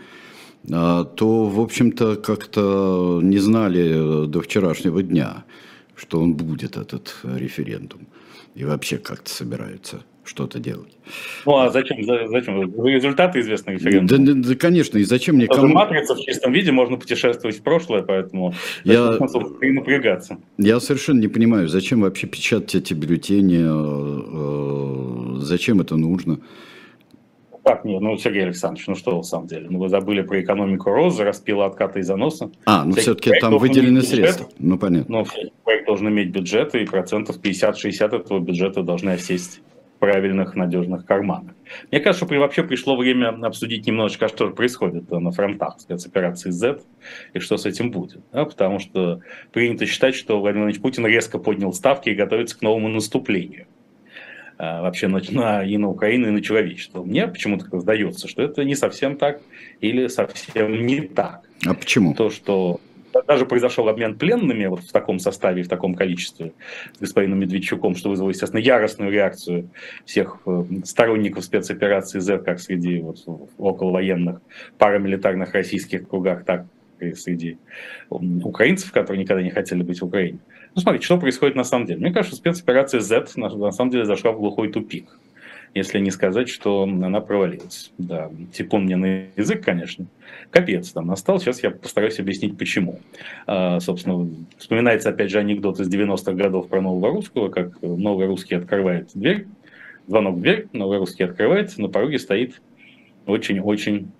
а, 0.71 1.05
то, 1.05 1.45
в 1.45 1.61
общем-то, 1.61 2.17
как-то 2.17 3.21
не 3.23 3.39
знали 3.39 4.27
до 4.27 4.41
вчерашнего 4.41 5.03
дня 5.03 5.45
что 5.99 6.21
он 6.21 6.35
будет, 6.35 6.77
этот 6.77 7.17
референдум. 7.25 8.07
И 8.55 8.65
вообще 8.65 8.99
как-то 8.99 9.31
собираются 9.31 10.03
что-то 10.25 10.59
делать. 10.59 10.93
Ну 11.47 11.57
а 11.57 11.71
зачем? 11.71 12.03
зачем? 12.05 12.85
Результаты 12.85 13.41
известны 13.41 13.73
референдума. 13.73 14.27
Да, 14.27 14.35
да, 14.35 14.49
да, 14.49 14.55
конечно, 14.55 14.99
и 14.99 15.05
зачем 15.05 15.37
мне 15.37 15.47
кому... 15.47 15.69
матрица 15.69 16.15
в 16.15 16.21
чистом 16.21 16.53
виде, 16.53 16.71
можно 16.71 16.97
путешествовать 16.97 17.59
в 17.59 17.63
прошлое, 17.63 18.03
поэтому 18.03 18.55
я... 18.85 19.19
напрягаться. 19.61 20.39
Я 20.59 20.81
совершенно 20.81 21.21
не 21.21 21.29
понимаю, 21.29 21.69
зачем 21.69 22.03
вообще 22.03 22.27
печатать 22.27 22.75
эти 22.75 22.95
бюллетени, 22.95 23.65
э, 23.65 25.39
э, 25.39 25.41
зачем 25.41 25.81
это 25.81 25.97
нужно. 25.97 26.41
Как 27.69 27.85
нет? 27.85 28.01
Ну, 28.01 28.17
Сергей 28.17 28.45
Александрович, 28.45 28.87
ну 28.87 28.95
что, 28.95 29.15
на 29.15 29.23
самом 29.23 29.47
деле? 29.47 29.67
Ну, 29.69 29.79
вы 29.79 29.91
забыли 29.91 30.23
про 30.23 30.41
экономику 30.41 30.89
розы, 30.91 31.23
распила 31.23 31.67
откаты 31.67 32.01
и 32.01 32.03
заноса. 32.03 32.51
А, 32.65 32.85
ну 32.87 32.93
все-таки 32.93 33.31
там 33.41 33.59
выделены 33.59 34.01
средства. 34.01 34.45
Бюджет, 34.45 34.57
ну, 34.59 34.79
понятно. 34.79 35.19
Ну, 35.19 35.27
проект 35.65 35.87
должен 35.87 36.09
иметь 36.09 36.31
бюджет, 36.31 36.75
и 36.75 36.87
процентов 36.87 37.39
50-60 37.39 38.17
этого 38.17 38.39
бюджета 38.39 38.83
должны 38.83 39.11
осесть 39.11 39.61
правильных, 39.99 40.55
надежных 40.55 41.05
карманах. 41.05 41.53
Мне 41.91 42.01
кажется, 42.01 42.25
что 42.25 42.35
вообще 42.39 42.63
пришло 42.63 42.97
время 42.97 43.37
обсудить 43.43 43.87
немножечко, 43.87 44.29
что 44.29 44.49
происходит 44.49 45.11
на 45.11 45.31
фронтах 45.31 45.79
спецоперации 45.79 46.51
Z 46.51 46.81
и 47.35 47.39
что 47.39 47.59
с 47.59 47.67
этим 47.67 47.91
будет. 47.91 48.23
Да? 48.33 48.47
Потому 48.47 48.79
что 48.79 49.21
принято 49.53 49.85
считать, 49.85 50.15
что 50.15 50.41
Владимир 50.41 50.65
Владимирович 50.65 50.81
Путин 50.81 51.07
резко 51.07 51.39
поднял 51.39 51.75
ставки 51.75 52.09
и 52.09 52.15
готовится 52.15 52.59
к 52.59 52.63
новому 52.63 52.89
наступлению 52.89 53.67
вообще 54.59 55.09
на, 55.09 55.21
на, 55.31 55.65
и 55.65 55.77
на 55.77 55.89
Украину, 55.89 56.29
и 56.29 56.31
на 56.31 56.43
человечество. 56.43 57.03
Мне 57.03 57.29
почему-то 57.29 57.81
сдается, 57.81 58.29
что 58.29 58.43
это 58.43 58.65
не 58.65 58.75
совсем 58.75 59.17
так 59.17 59.41
или 59.81 60.09
совсем 60.09 60.87
не 60.87 61.03
так. 61.03 61.43
А 61.67 61.75
почему? 61.75 62.15
То, 62.15 62.31
что 62.31 62.81
даже 63.27 63.47
произошел 63.47 63.89
обмен 63.89 64.17
пленными 64.17 64.67
вот 64.67 64.81
в 64.81 64.93
таком 64.93 65.19
составе, 65.19 65.63
в 65.63 65.69
таком 65.69 65.95
количестве 65.95 66.53
с 66.97 67.01
господином 67.01 67.41
Медведчуком, 67.41 67.95
что 67.95 68.11
вызвало, 68.11 68.31
естественно, 68.31 68.61
яростную 68.61 69.11
реакцию 69.11 69.71
всех 70.05 70.39
э, 70.47 70.65
сторонников 70.85 71.45
спецоперации 71.45 72.19
Z, 72.21 72.39
как 72.39 72.61
среди 72.61 73.01
вот, 73.01 73.19
околовоенных 73.59 74.41
парамилитарных 74.79 75.53
российских 75.55 76.09
кругах, 76.09 76.45
так 76.45 76.67
и 77.01 77.15
среди 77.15 77.59
украинцев, 78.11 78.91
которые 78.93 79.23
никогда 79.23 79.43
не 79.43 79.51
хотели 79.51 79.83
быть 79.83 80.01
в 80.01 80.05
Украине. 80.05 80.39
Ну, 80.79 80.83
смотрите, 80.83 81.07
что 81.07 81.19
происходит 81.19 81.57
на 81.57 81.65
самом 81.65 81.87
деле. 81.87 81.99
Мне 81.99 82.13
кажется, 82.13 82.37
спецоперация 82.37 83.01
Z 83.01 83.27
на, 83.35 83.49
на 83.49 83.73
самом 83.73 83.91
деле 83.91 84.05
зашла 84.05 84.31
в 84.31 84.39
глухой 84.39 84.71
тупик 84.71 85.19
если 85.75 85.99
не 85.99 86.11
сказать, 86.11 86.49
что 86.49 86.85
она 86.85 87.21
провалилась. 87.21 87.93
Да, 87.99 88.31
типун 88.55 88.85
мне 88.85 88.97
на 88.97 89.25
язык, 89.37 89.63
конечно. 89.63 90.07
Капец 90.51 90.93
там 90.93 91.09
настал, 91.09 91.41
сейчас 91.41 91.63
я 91.63 91.71
постараюсь 91.71 92.19
объяснить, 92.19 92.57
почему. 92.57 93.01
А, 93.47 93.79
собственно, 93.81 94.31
вспоминается 94.57 95.11
опять 95.11 95.31
же 95.31 95.39
анекдот 95.39 95.79
из 95.79 95.93
90-х 95.93 96.33
годов 96.33 96.69
про 96.69 96.81
нового 96.81 97.13
русского, 97.13 97.49
как 97.51 97.83
новый 97.83 98.27
русский 98.27 98.55
открывает 98.55 99.11
дверь, 99.15 99.47
звонок 100.07 100.37
в 100.37 100.41
дверь, 100.41 100.69
новый 100.73 100.99
русский 100.99 101.25
открывает, 101.25 101.77
на 101.77 101.89
пороге 101.89 102.19
стоит 102.19 102.63
очень-очень 103.27 104.11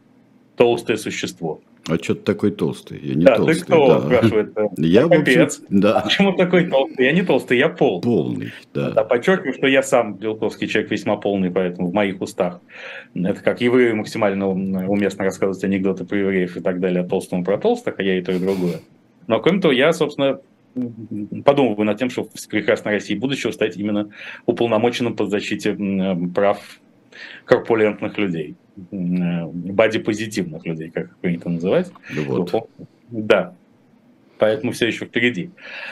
толстое 0.57 0.99
существо. 0.99 1.63
А 1.89 1.97
что 1.97 2.15
ты 2.15 2.23
такой 2.23 2.51
толстый? 2.51 3.01
Я 3.03 3.15
не 3.15 3.25
да, 3.25 3.37
толстый. 3.37 3.55
ты 3.55 3.61
кто, 3.63 3.87
да. 3.89 4.01
спрашивает? 4.01 4.55
Я 4.77 5.09
Капец. 5.09 5.63
да. 5.69 6.01
почему 6.01 6.33
такой 6.35 6.67
толстый? 6.67 7.07
Я 7.07 7.13
не 7.13 7.23
толстый, 7.23 7.59
я 7.59 7.69
полный. 7.69 8.03
Полный, 8.03 8.53
да. 8.75 8.91
Да, 8.91 9.05
подчеркиваю, 9.05 9.55
что 9.55 9.67
я 9.67 9.83
сам 9.83 10.15
белковский 10.15 10.69
человек 10.69 10.91
весьма 10.91 11.17
полный, 11.17 11.51
поэтому 11.51 11.89
в 11.89 11.95
моих 11.95 12.21
устах. 12.21 12.61
Это 13.15 13.41
как 13.41 13.61
евреи 13.61 13.93
максимально 13.93 14.49
уместно 14.49 15.25
рассказывать 15.25 15.65
анекдоты 15.65 16.05
про 16.05 16.19
евреев 16.19 16.57
и 16.57 16.61
так 16.61 16.81
далее, 16.81 17.03
о 17.03 17.09
толстом 17.09 17.45
про 17.45 17.59
толстых, 17.59 17.95
а 17.99 18.03
я 18.03 18.19
и 18.19 18.23
то, 18.23 18.33
и 18.33 18.39
другое. 18.39 18.81
Но 19.27 19.41
кроме 19.41 19.61
того, 19.61 19.73
я, 19.73 19.93
собственно, 19.93 20.41
подумываю 21.45 21.85
над 21.85 21.99
тем, 21.99 22.11
что 22.11 22.25
в 22.25 22.49
прекрасной 22.49 22.93
России 22.93 23.15
будущего 23.15 23.51
стать 23.51 23.77
именно 23.77 24.11
уполномоченным 24.47 25.17
по 25.17 25.27
защите 25.27 25.77
прав 26.35 26.59
корпулентных 27.45 28.19
людей, 28.19 28.57
бади-позитивных 28.91 30.65
людей, 30.67 30.91
как 30.91 31.17
принято 31.19 31.49
называть. 31.49 31.91
Вот. 32.27 32.71
Да, 33.11 33.55
поэтому 34.39 34.73
все 34.73 34.87
еще 34.87 35.07
впереди. 35.07 35.51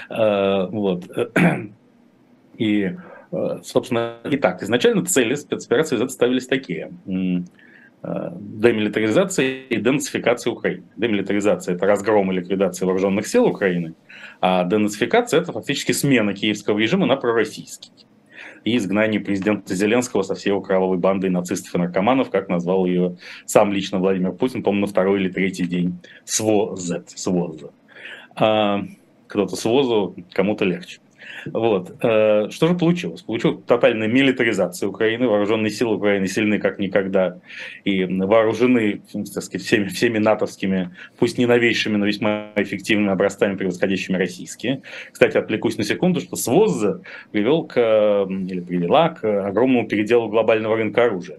А, 0.08 0.66
вот. 0.66 1.04
И, 2.58 2.96
а, 3.32 3.60
собственно, 3.62 4.16
итак, 4.24 4.62
изначально 4.62 5.04
цели 5.04 5.34
спецоперации 5.34 6.06
ставились 6.08 6.46
такие 6.46 6.92
демилитаризация 8.02 9.46
и 9.68 9.76
денацификация 9.76 10.52
Украины. 10.52 10.84
Демилитаризация– 10.96 11.74
это 11.76 11.86
разгром 11.86 12.30
и 12.30 12.36
ликвидация 12.36 12.86
вооруженных 12.86 13.26
сил 13.26 13.46
Украины, 13.46 13.94
а 14.40 14.64
денацификация– 14.64 15.40
это 15.42 15.52
фактически 15.52 15.90
смена 15.90 16.32
киевского 16.32 16.78
режима 16.78 17.06
на 17.06 17.16
пророссийский 17.16 17.90
и 18.66 18.76
изгнание 18.76 19.20
президента 19.20 19.74
Зеленского 19.76 20.22
со 20.22 20.34
всей 20.34 20.50
его 20.50 20.60
кровавой 20.60 20.98
бандой 20.98 21.30
нацистов 21.30 21.72
и 21.74 21.78
наркоманов, 21.78 22.30
как 22.30 22.48
назвал 22.48 22.84
ее 22.84 23.16
сам 23.46 23.72
лично 23.72 24.00
Владимир 24.00 24.32
Путин, 24.32 24.64
по-моему, 24.64 24.86
на 24.86 24.90
второй 24.90 25.20
или 25.20 25.30
третий 25.30 25.66
день 25.66 25.98
СВОЗ. 26.24 27.04
СВОЗ. 27.06 27.70
А, 28.34 28.82
кто-то 29.28 29.54
СВОЗу, 29.54 30.16
кому-то 30.32 30.64
легче. 30.64 30.98
Вот. 31.46 31.96
Э, 32.02 32.48
что 32.50 32.68
же 32.68 32.74
получилось? 32.74 33.22
Получилась 33.22 33.60
тотальная 33.66 34.08
милитаризация 34.08 34.88
Украины, 34.88 35.26
вооруженные 35.26 35.70
силы 35.70 35.96
Украины 35.96 36.26
сильны 36.26 36.58
как 36.58 36.78
никогда 36.78 37.38
и 37.84 38.04
вооружены 38.04 39.02
так 39.12 39.42
сказать, 39.42 39.66
всеми, 39.66 39.88
всеми 39.88 40.18
натовскими, 40.18 40.90
пусть 41.18 41.38
не 41.38 41.46
новейшими, 41.46 41.96
но 41.96 42.06
весьма 42.06 42.52
эффективными 42.56 43.12
образцами, 43.12 43.56
превосходящими 43.56 44.16
российские. 44.16 44.82
Кстати, 45.12 45.36
отвлекусь 45.36 45.78
на 45.78 45.84
секунду, 45.84 46.20
что 46.20 46.36
СВОЗ 46.36 47.00
привел 47.32 47.64
к, 47.64 48.26
или 48.28 48.60
привела 48.60 49.10
к 49.10 49.46
огромному 49.48 49.86
переделу 49.86 50.28
глобального 50.28 50.76
рынка 50.76 51.04
оружия. 51.04 51.38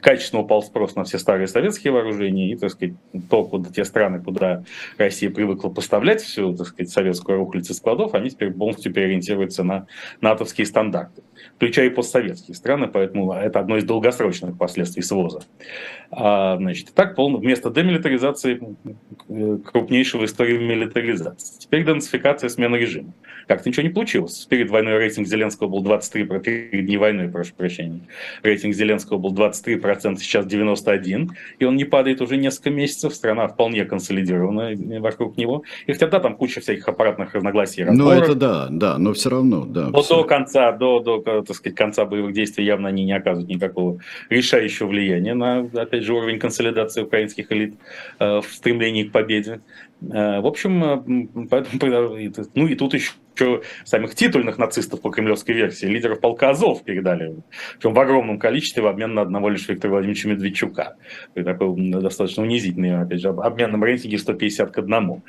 Качественно 0.00 0.42
упал 0.42 0.62
спрос 0.62 0.94
на 0.94 1.04
все 1.04 1.18
старые 1.18 1.46
советские 1.46 1.92
вооружения, 1.92 2.52
и, 2.52 2.56
так 2.56 2.70
сказать, 2.70 2.94
то, 3.30 3.44
куда 3.44 3.70
те 3.70 3.84
страны, 3.84 4.22
куда 4.22 4.64
Россия 4.98 5.30
привыкла 5.30 5.68
поставлять 5.68 6.22
всю, 6.22 6.54
так 6.54 6.66
сказать, 6.66 6.90
советскую 6.90 7.38
рухлядь 7.38 7.70
из 7.70 7.76
складов, 7.76 8.14
они 8.14 8.30
теперь 8.30 8.52
полностью 8.52 8.92
переориентируются 8.92 9.64
на 9.64 9.86
натовские 10.20 10.66
стандарты, 10.66 11.22
включая 11.56 11.86
и 11.86 11.90
постсоветские 11.90 12.54
страны, 12.54 12.88
поэтому 12.88 13.32
это 13.32 13.60
одно 13.60 13.76
из 13.76 13.84
долгосрочных 13.84 14.58
последствий 14.58 15.02
СВОЗа. 15.02 15.42
А, 16.10 16.56
значит, 16.56 16.92
так, 16.94 17.16
вместо 17.16 17.70
демилитаризации 17.70 18.60
крупнейшего 19.64 20.22
в 20.22 20.24
истории 20.24 20.58
милитаризации. 20.58 21.58
Теперь 21.58 21.84
денацификация, 21.84 22.48
смена 22.48 22.76
режима. 22.76 23.12
Как-то 23.48 23.68
ничего 23.68 23.86
не 23.86 23.92
получилось. 23.92 24.46
Перед 24.48 24.70
войной 24.70 24.98
рейтинг 24.98 25.26
Зеленского 25.26 25.68
был 25.68 25.82
23, 25.82 26.24
перед 26.40 26.88
не 26.88 26.96
войной, 26.96 27.28
прошу 27.28 27.54
прощения, 27.54 28.00
рейтинг 28.42 28.74
Зеленского 28.74 29.18
был 29.18 29.34
23%, 29.34 29.53
сейчас 29.54 30.46
91%, 30.46 31.30
и 31.58 31.64
он 31.64 31.76
не 31.76 31.84
падает 31.84 32.20
уже 32.20 32.36
несколько 32.36 32.70
месяцев, 32.70 33.14
страна 33.14 33.48
вполне 33.48 33.84
консолидированная 33.84 35.00
вокруг 35.00 35.36
него. 35.36 35.64
И 35.86 35.92
хотя 35.92 36.08
да, 36.08 36.20
там 36.20 36.36
куча 36.36 36.60
всяких 36.60 36.88
аппаратных 36.88 37.34
разногласий. 37.34 37.84
Ну 37.84 38.10
это 38.10 38.34
да, 38.34 38.68
да, 38.70 38.98
но 38.98 39.12
все 39.12 39.30
равно, 39.30 39.64
да. 39.64 39.88
Но 39.88 40.02
до 40.02 40.24
конца, 40.24 40.72
до, 40.72 41.00
до, 41.00 41.20
так 41.20 41.56
сказать, 41.56 41.76
конца 41.76 42.04
боевых 42.04 42.32
действий 42.34 42.64
явно 42.64 42.88
они 42.88 43.04
не 43.04 43.12
оказывают 43.12 43.48
никакого 43.48 44.00
решающего 44.28 44.88
влияния 44.88 45.34
на, 45.34 45.60
опять 45.74 46.02
же, 46.02 46.14
уровень 46.14 46.38
консолидации 46.38 47.02
украинских 47.02 47.50
элит 47.52 47.74
э, 48.18 48.40
в 48.40 48.46
стремлении 48.52 49.04
к 49.04 49.12
победе. 49.12 49.60
Э, 50.02 50.40
в 50.40 50.46
общем, 50.46 50.84
э, 50.84 51.46
поэтому, 51.48 52.16
ну 52.54 52.66
и 52.66 52.74
тут 52.74 52.94
еще 52.94 53.62
самых 53.84 54.14
титульных 54.14 54.58
нацистов 54.58 55.00
по 55.00 55.10
кремлевской 55.10 55.54
версии, 55.54 55.86
лидеров 55.86 56.20
полка 56.20 56.50
Азов 56.50 56.84
передали, 56.84 57.36
причем 57.78 57.92
в 57.92 57.98
огромном 57.98 58.38
количестве 58.38 58.82
в 58.82 58.86
обмен 58.86 59.14
на 59.14 59.22
одного 59.22 59.48
лишь 59.48 59.68
Виктора 59.68 59.92
Владимировича 59.92 60.28
Медведчука. 60.28 60.96
И 61.34 61.42
такой 61.42 61.74
достаточно 61.90 62.44
унизительный, 62.44 63.00
опять 63.00 63.20
же, 63.20 63.30
обменном 63.30 63.82
рейтинге 63.82 64.18
150 64.18 64.70
к 64.70 64.78
1. 64.78 65.22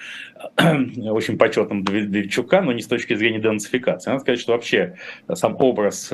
Очень 1.09 1.37
почетным 1.37 1.79
Медведчука, 1.79 2.61
но 2.61 2.73
не 2.73 2.81
с 2.81 2.87
точки 2.87 3.15
зрения 3.15 3.39
денацификации. 3.39 4.11
Надо 4.11 4.21
сказать, 4.21 4.39
что 4.39 4.53
вообще 4.53 4.97
сам 5.33 5.55
образ 5.59 6.11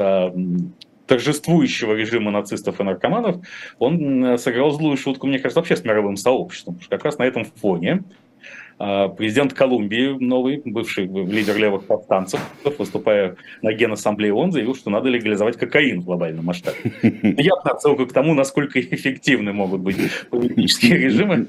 торжествующего 1.08 1.94
режима 1.94 2.32
нацистов 2.32 2.80
и 2.80 2.84
наркоманов, 2.84 3.46
он 3.80 4.38
сыграл 4.38 4.72
злую 4.72 4.96
шутку, 4.96 5.28
мне 5.28 5.40
кажется, 5.40 5.60
вообще 5.60 5.76
с 5.76 5.84
мировым 5.84 6.16
сообществом. 6.16 6.76
Потому 6.76 6.86
что 6.86 6.96
как 6.96 7.04
раз 7.04 7.18
на 7.18 7.24
этом 7.24 7.44
фоне 7.44 8.06
президент 9.18 9.54
Колумбии, 9.54 10.18
новый, 10.20 10.62
бывший 10.66 11.06
лидер 11.06 11.58
левых 11.58 11.86
повстанцев, 11.86 12.40
выступая 12.78 13.36
на 13.62 13.74
Генассамблее 13.74 14.34
ООН, 14.34 14.54
заявил, 14.54 14.76
что 14.76 14.90
надо 14.90 15.10
легализовать 15.10 15.58
кокаин 15.58 16.02
в 16.02 16.06
глобальном 16.06 16.46
масштабе. 16.46 16.78
Я 17.38 17.54
отсылка 17.64 18.06
к 18.06 18.14
тому, 18.14 18.34
насколько 18.34 18.80
эффективны 18.80 19.54
могут 19.54 19.82
быть 19.82 19.98
политические 20.30 20.98
режимы, 20.98 21.48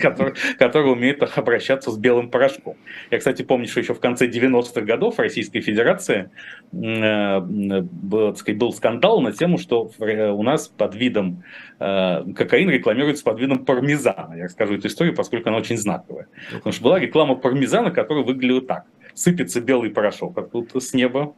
которые, 0.00 0.34
которые 0.58 0.92
умеют 0.92 1.22
обращаться 1.22 1.90
с 1.90 1.96
белым 1.96 2.30
порошком. 2.30 2.76
Я, 3.10 3.18
кстати, 3.18 3.42
помню, 3.42 3.68
что 3.68 3.80
еще 3.80 3.94
в 3.94 4.00
конце 4.00 4.26
90-х 4.26 4.82
годов 4.82 5.16
в 5.16 5.18
Российской 5.18 5.60
Федерации 5.60 6.30
э, 6.72 7.40
был, 7.40 8.36
сказать, 8.36 8.58
был 8.58 8.72
скандал 8.72 9.20
на 9.20 9.32
тему, 9.32 9.58
что 9.58 9.90
у 9.98 10.42
нас 10.42 10.68
под 10.68 10.94
видом 10.94 11.42
э, 11.78 12.24
кокаин 12.34 12.70
рекламируется 12.70 13.24
под 13.24 13.40
видом 13.40 13.64
пармезана. 13.64 14.34
Я 14.34 14.44
расскажу 14.44 14.74
эту 14.74 14.88
историю, 14.88 15.14
поскольку 15.14 15.48
она 15.48 15.58
очень 15.58 15.76
знаковая. 15.76 16.28
Потому 16.66 16.74
что 16.74 16.82
была 16.82 16.98
реклама 16.98 17.36
пармезана, 17.36 17.92
которая 17.92 18.24
выглядела 18.24 18.60
так. 18.60 18.86
Сыпется 19.14 19.60
белый 19.60 19.90
порошок 19.90 20.36
откуда-то 20.36 20.80
с 20.80 20.94
неба. 20.94 21.32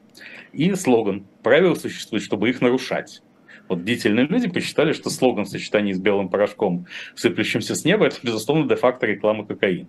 И 0.55 0.75
слоган. 0.75 1.27
Правила 1.43 1.75
существуют, 1.75 2.25
чтобы 2.25 2.49
их 2.49 2.63
нарушать. 2.63 3.21
Вот 3.69 3.81
бдительные 3.81 4.27
люди 4.27 4.49
посчитали, 4.49 4.95
что 4.95 5.11
слоган 5.11 5.45
в 5.45 5.51
сочетании 5.51 5.93
с 5.93 5.99
белым 5.99 6.31
порошком, 6.31 6.87
сыплющимся 7.15 7.75
с 7.75 7.85
неба, 7.85 8.07
это, 8.07 8.17
безусловно, 8.23 8.67
де-факто 8.67 9.05
реклама 9.05 9.45
кокаина. 9.45 9.87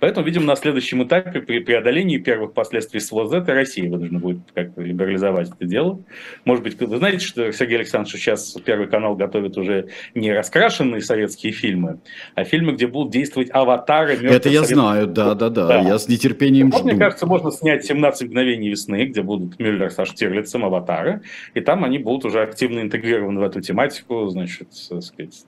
Поэтому, 0.00 0.26
видимо, 0.26 0.46
на 0.46 0.56
следующем 0.56 1.02
этапе 1.04 1.40
при 1.40 1.60
преодолении 1.60 2.18
первых 2.18 2.52
последствий 2.52 3.00
СВОЗ 3.00 3.34
это 3.34 3.54
Россия 3.54 3.90
вынуждена 3.90 4.18
будет 4.18 4.38
как 4.54 4.76
либерализовать 4.76 5.48
это 5.48 5.66
дело. 5.66 6.02
Может 6.44 6.64
быть, 6.64 6.80
вы 6.80 6.96
знаете, 6.98 7.24
что 7.24 7.50
Сергей 7.52 7.78
Александрович 7.78 8.20
сейчас 8.20 8.56
Первый 8.64 8.88
канал 8.88 9.16
готовит 9.16 9.56
уже 9.56 9.88
не 10.14 10.32
раскрашенные 10.32 11.00
советские 11.00 11.52
фильмы, 11.52 12.00
а 12.34 12.44
фильмы, 12.44 12.72
где 12.72 12.86
будут 12.86 13.12
действовать 13.12 13.50
аватары. 13.52 14.14
Это 14.14 14.48
я 14.48 14.64
знаю, 14.64 15.06
да, 15.06 15.34
да, 15.34 15.50
да, 15.50 15.66
да. 15.66 15.80
Я 15.80 15.98
с 15.98 16.08
нетерпением 16.08 16.70
вот, 16.70 16.80
жду. 16.80 16.88
Мне 16.88 16.98
кажется, 16.98 17.26
можно 17.26 17.50
снять 17.50 17.88
«17 17.90 18.26
мгновений 18.26 18.70
весны», 18.70 19.04
где 19.06 19.22
будут 19.22 19.58
Мюллер 19.58 19.90
со 19.90 20.04
Штирлицем, 20.04 20.64
аватары, 20.64 21.22
и 21.54 21.60
там 21.60 21.84
они 21.84 21.98
будут 21.98 22.24
уже 22.24 22.42
активно 22.42 22.80
интегрированы 22.80 23.40
в 23.40 23.42
эту 23.42 23.60
тематику, 23.60 24.26
значит, 24.28 24.72
сказать, 24.72 25.44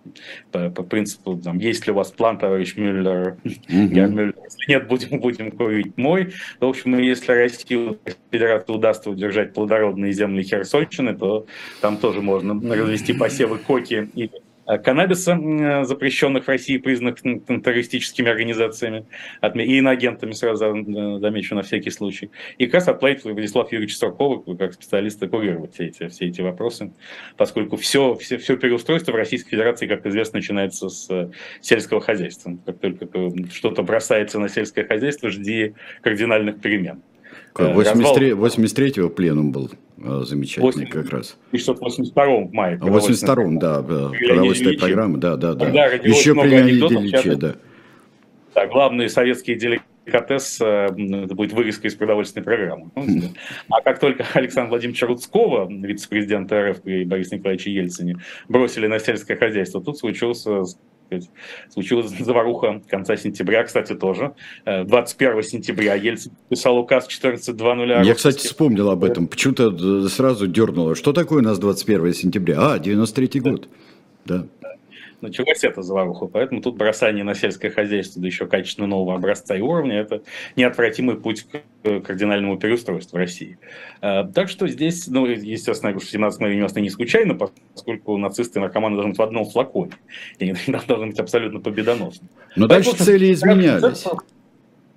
по, 0.53 0.71
по 0.71 0.83
принципу, 0.83 1.37
там, 1.37 1.59
есть 1.59 1.87
ли 1.87 1.93
у 1.93 1.97
вас 1.97 2.11
план, 2.11 2.39
товарищ 2.39 2.77
Мюллер, 2.77 3.37
mm-hmm. 3.45 3.89
Если 4.27 4.65
нет, 4.69 4.87
будем, 4.87 5.21
будем 5.21 5.51
курить 5.51 5.97
мой. 5.97 6.33
В 6.61 6.65
общем, 6.65 6.99
если 6.99 7.33
Россию 7.33 7.99
Федерации 8.31 8.73
удастся 8.73 9.11
удержать 9.11 9.55
плодородные 9.55 10.13
земли 10.13 10.43
Херсонщины, 10.43 11.17
то 11.17 11.47
там 11.81 11.97
тоже 11.97 12.21
можно 12.21 12.55
развести 12.75 13.13
посевы 13.13 13.59
коки 13.59 14.11
и 14.15 14.31
каннабиса, 14.77 15.33
э, 15.33 15.85
запрещенных 15.85 16.45
в 16.45 16.49
России, 16.49 16.77
признанных 16.77 17.23
террористическими 17.23 18.29
организациями 18.29 19.07
и 19.55 19.79
иноагентами, 19.79 20.33
сразу 20.33 20.67
э, 20.67 21.19
замечу 21.21 21.55
на 21.55 21.63
всякий 21.63 21.91
случай. 21.91 22.31
И 22.59 22.67
как 22.67 22.75
раз 22.75 22.89
отправить 22.89 23.25
Владислав 23.25 23.73
Юрьевич 23.73 23.97
Суркова, 23.97 24.43
как 24.57 24.75
специалиста, 24.75 25.27
курировать 25.27 25.73
все 25.73 25.87
эти, 25.87 26.09
все 26.09 26.27
эти 26.27 26.43
вопросы, 26.43 26.93
поскольку 27.39 27.77
все, 27.77 28.15
все, 28.17 28.37
все 28.37 28.59
переустройство 28.59 29.13
в 29.13 29.15
Российской 29.15 29.51
Федерации, 29.51 29.87
как 29.87 30.05
известно, 30.05 30.39
начинается 30.39 30.91
с 30.91 31.31
сельского 31.63 32.03
хозяйства. 32.03 32.59
Как 32.67 32.79
только 32.79 33.09
что-то 33.51 33.83
бросается 33.83 34.39
на 34.39 34.51
сельское 34.51 34.85
хозяйство, 34.85 35.31
жди 35.31 35.75
кардинальных 36.03 36.61
перемен. 36.61 37.03
83, 37.59 38.31
83-го 38.31 39.09
пленум 39.11 39.53
был 39.53 39.71
а, 40.03 40.23
замечательный 40.25 40.87
8, 40.87 40.87
как 40.89 41.11
раз. 41.11 41.37
И 41.53 41.59
что 41.59 41.75
в 41.75 41.83
82-м 41.83 42.51
мае. 42.53 42.79
В 42.79 42.97
82-м, 42.97 43.59
да, 43.59 43.83
продовольственная 43.83 44.79
программа, 44.79 45.19
да, 45.19 45.37
да, 45.37 45.55
да. 45.55 45.67
Еще 45.67 46.35
при 46.35 46.49
Леониде 46.49 46.87
Ильиче, 46.87 47.35
да. 47.35 47.57
Да, 48.55 48.67
главные 48.67 49.09
советские 49.09 49.57
деликатес, 49.57 50.61
э, 50.61 50.89
это 51.25 51.35
будет 51.35 51.53
вырезка 51.53 51.87
из 51.87 51.95
продовольственной 51.95 52.45
программы. 52.45 52.91
А 53.71 53.81
как 53.83 54.01
только 54.01 54.25
Александра 54.35 54.71
Владимировича 54.71 55.07
Рудского, 55.07 55.69
вице-президента 55.71 56.71
РФ 56.71 56.83
при 56.83 57.05
Борисе 57.05 57.37
Николаевиче 57.37 57.73
Ельцине, 57.73 58.17
бросили 58.49 58.87
на 58.87 58.99
сельское 58.99 59.37
хозяйство, 59.37 59.83
тут 59.83 59.99
случился 59.99 60.65
случилась 61.71 62.11
заваруха 62.19 62.81
конца 62.89 63.17
сентября, 63.17 63.65
кстати, 63.65 63.95
тоже. 63.95 64.33
21 64.65 65.39
э, 65.39 65.43
сентября 65.43 65.95
Ельцин 65.95 66.33
писал 66.49 66.79
указ 66.79 67.09
14.2.0. 67.09 68.05
Я, 68.05 68.15
кстати, 68.15 68.39
вспомнил 68.39 68.91
об 68.91 69.05
этом. 69.05 69.27
Почему-то 69.27 70.09
сразу 70.09 70.47
дернуло. 70.47 70.95
Что 70.95 71.13
такое 71.13 71.41
у 71.41 71.45
нас 71.45 71.59
21 71.59 72.15
сентября? 72.15 72.73
А, 72.73 72.79
93 72.79 73.41
год. 73.41 73.69
Да 74.25 74.47
началась 75.21 75.65
эта 75.65 75.83
заваруха. 75.83 76.27
Поэтому 76.27 76.61
тут 76.61 76.77
бросание 76.77 77.25
на 77.25 77.35
сельское 77.35 77.71
хозяйство, 77.71 78.21
да 78.21 78.27
еще 78.27 78.47
качественно 78.47 78.87
нового 78.87 79.15
образца 79.15 79.57
и 79.57 79.61
уровня, 79.61 79.99
это 79.99 80.23
неотвратимый 80.57 81.17
путь 81.17 81.47
к 81.83 82.01
кардинальному 82.01 82.59
переустройству 82.59 83.17
России. 83.19 83.59
А, 84.01 84.25
так 84.25 84.49
что 84.49 84.69
здесь, 84.69 85.07
ну, 85.09 85.27
естественно, 85.27 85.89
я 85.89 85.93
говорю, 85.93 86.07
что 86.07 86.13
17 86.13 86.41
мгновений 86.41 86.63
весны 86.63 86.81
не 86.81 86.91
случайно, 86.91 87.35
поскольку 87.35 88.17
нацисты 88.17 88.59
и 88.59 88.63
наркоманы 88.63 88.97
должны 88.97 89.11
быть 89.11 89.19
в 89.19 89.23
одном 89.23 89.45
флаконе. 89.45 89.93
И 90.39 90.45
они 90.67 90.79
должны 90.87 91.07
быть 91.09 91.21
абсолютно 91.21 91.61
победоносны. 91.61 92.29
Но 92.57 92.67
дальше 92.67 92.93
цели 92.97 93.33
изменялись. 93.33 94.05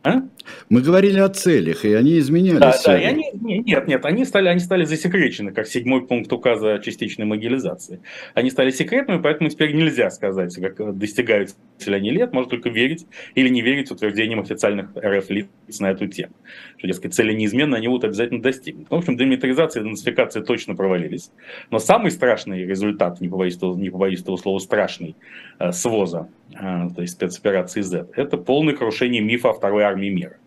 А? 0.03 0.21
Мы 0.69 0.81
говорили 0.81 1.19
о 1.19 1.29
целях, 1.29 1.85
и 1.85 1.93
они 1.93 2.17
изменялись. 2.17 2.59
Да, 2.59 2.75
да, 2.85 2.99
и 2.99 3.03
они, 3.05 3.29
нет, 3.33 3.87
нет, 3.87 4.03
они 4.05 4.25
стали, 4.25 4.47
они 4.47 4.59
стали 4.59 4.83
засекречены, 4.83 5.51
как 5.51 5.67
седьмой 5.67 6.07
пункт 6.07 6.31
указа 6.33 6.73
о 6.73 6.79
частичной 6.79 7.25
могилизации. 7.25 8.01
Они 8.33 8.49
стали 8.49 8.71
секретными, 8.71 9.21
поэтому 9.21 9.49
теперь 9.49 9.73
нельзя 9.73 10.09
сказать, 10.09 10.55
как 10.55 10.97
достигают 10.97 11.55
цели 11.77 11.95
они 11.95 12.11
лет, 12.11 12.33
можно 12.33 12.49
только 12.49 12.69
верить 12.69 13.05
или 13.35 13.49
не 13.49 13.61
верить 13.61 13.91
утверждениям 13.91 14.39
официальных 14.39 14.89
РФ 14.95 15.29
лиц 15.29 15.47
на 15.79 15.91
эту 15.91 16.07
тему. 16.07 16.33
Что, 16.77 16.87
дескать, 16.87 17.13
цели 17.13 17.33
неизменны, 17.33 17.75
они 17.75 17.87
будут 17.87 18.05
обязательно 18.05 18.41
достигнуты. 18.41 18.87
В 18.89 18.97
общем, 18.97 19.17
демилитаризация 19.17 19.81
и 19.81 19.83
денацификация 19.83 20.43
точно 20.43 20.75
провалились. 20.75 21.31
Но 21.69 21.79
самый 21.79 22.11
страшный 22.11 22.65
результат, 22.65 23.21
не 23.21 23.29
побоюсь, 23.29 23.59
не 23.61 23.89
побоюсь 23.89 24.21
этого 24.21 24.37
слова, 24.37 24.59
страшный, 24.59 25.15
э, 25.59 25.71
СВОЗа, 25.71 26.29
э, 26.53 26.55
то 26.95 27.01
есть 27.01 27.13
спецоперации 27.13 27.81
Z, 27.81 28.07
это 28.15 28.37
полное 28.37 28.75
крушение 28.75 29.21
мифа 29.21 29.49
о 29.49 29.53
второй 29.53 29.90
армии 29.91 30.09
мира. 30.09 30.37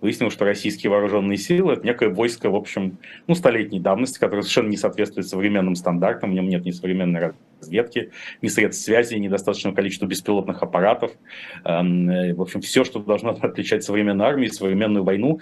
Выяснилось, 0.00 0.34
что 0.34 0.44
российские 0.44 0.90
вооруженные 0.90 1.38
силы– 1.38 1.72
это 1.74 1.86
некое 1.86 2.10
войско, 2.10 2.50
в 2.50 2.56
общем, 2.56 2.98
ну, 3.26 3.34
столетней 3.34 3.80
давности, 3.80 4.18
которое 4.18 4.42
совершенно 4.42 4.68
не 4.68 4.76
соответствует 4.76 5.26
современным 5.26 5.76
стандартам, 5.76 6.30
в 6.30 6.34
нем 6.34 6.48
нет 6.48 6.64
ни 6.64 6.72
современной 6.72 7.32
разведки, 7.58 8.10
ни 8.42 8.48
средств 8.48 8.84
связи, 8.84 9.14
ни 9.14 9.28
достаточного 9.28 9.74
количества 9.74 10.06
беспилотных 10.06 10.62
аппаратов. 10.62 11.12
Эм, 11.64 12.10
э, 12.10 12.34
в 12.34 12.42
общем, 12.42 12.60
все, 12.60 12.84
что 12.84 12.98
должно 13.00 13.30
отличать 13.40 13.82
современную 13.82 14.28
армию, 14.28 14.52
современную 14.52 15.04
войну, 15.04 15.40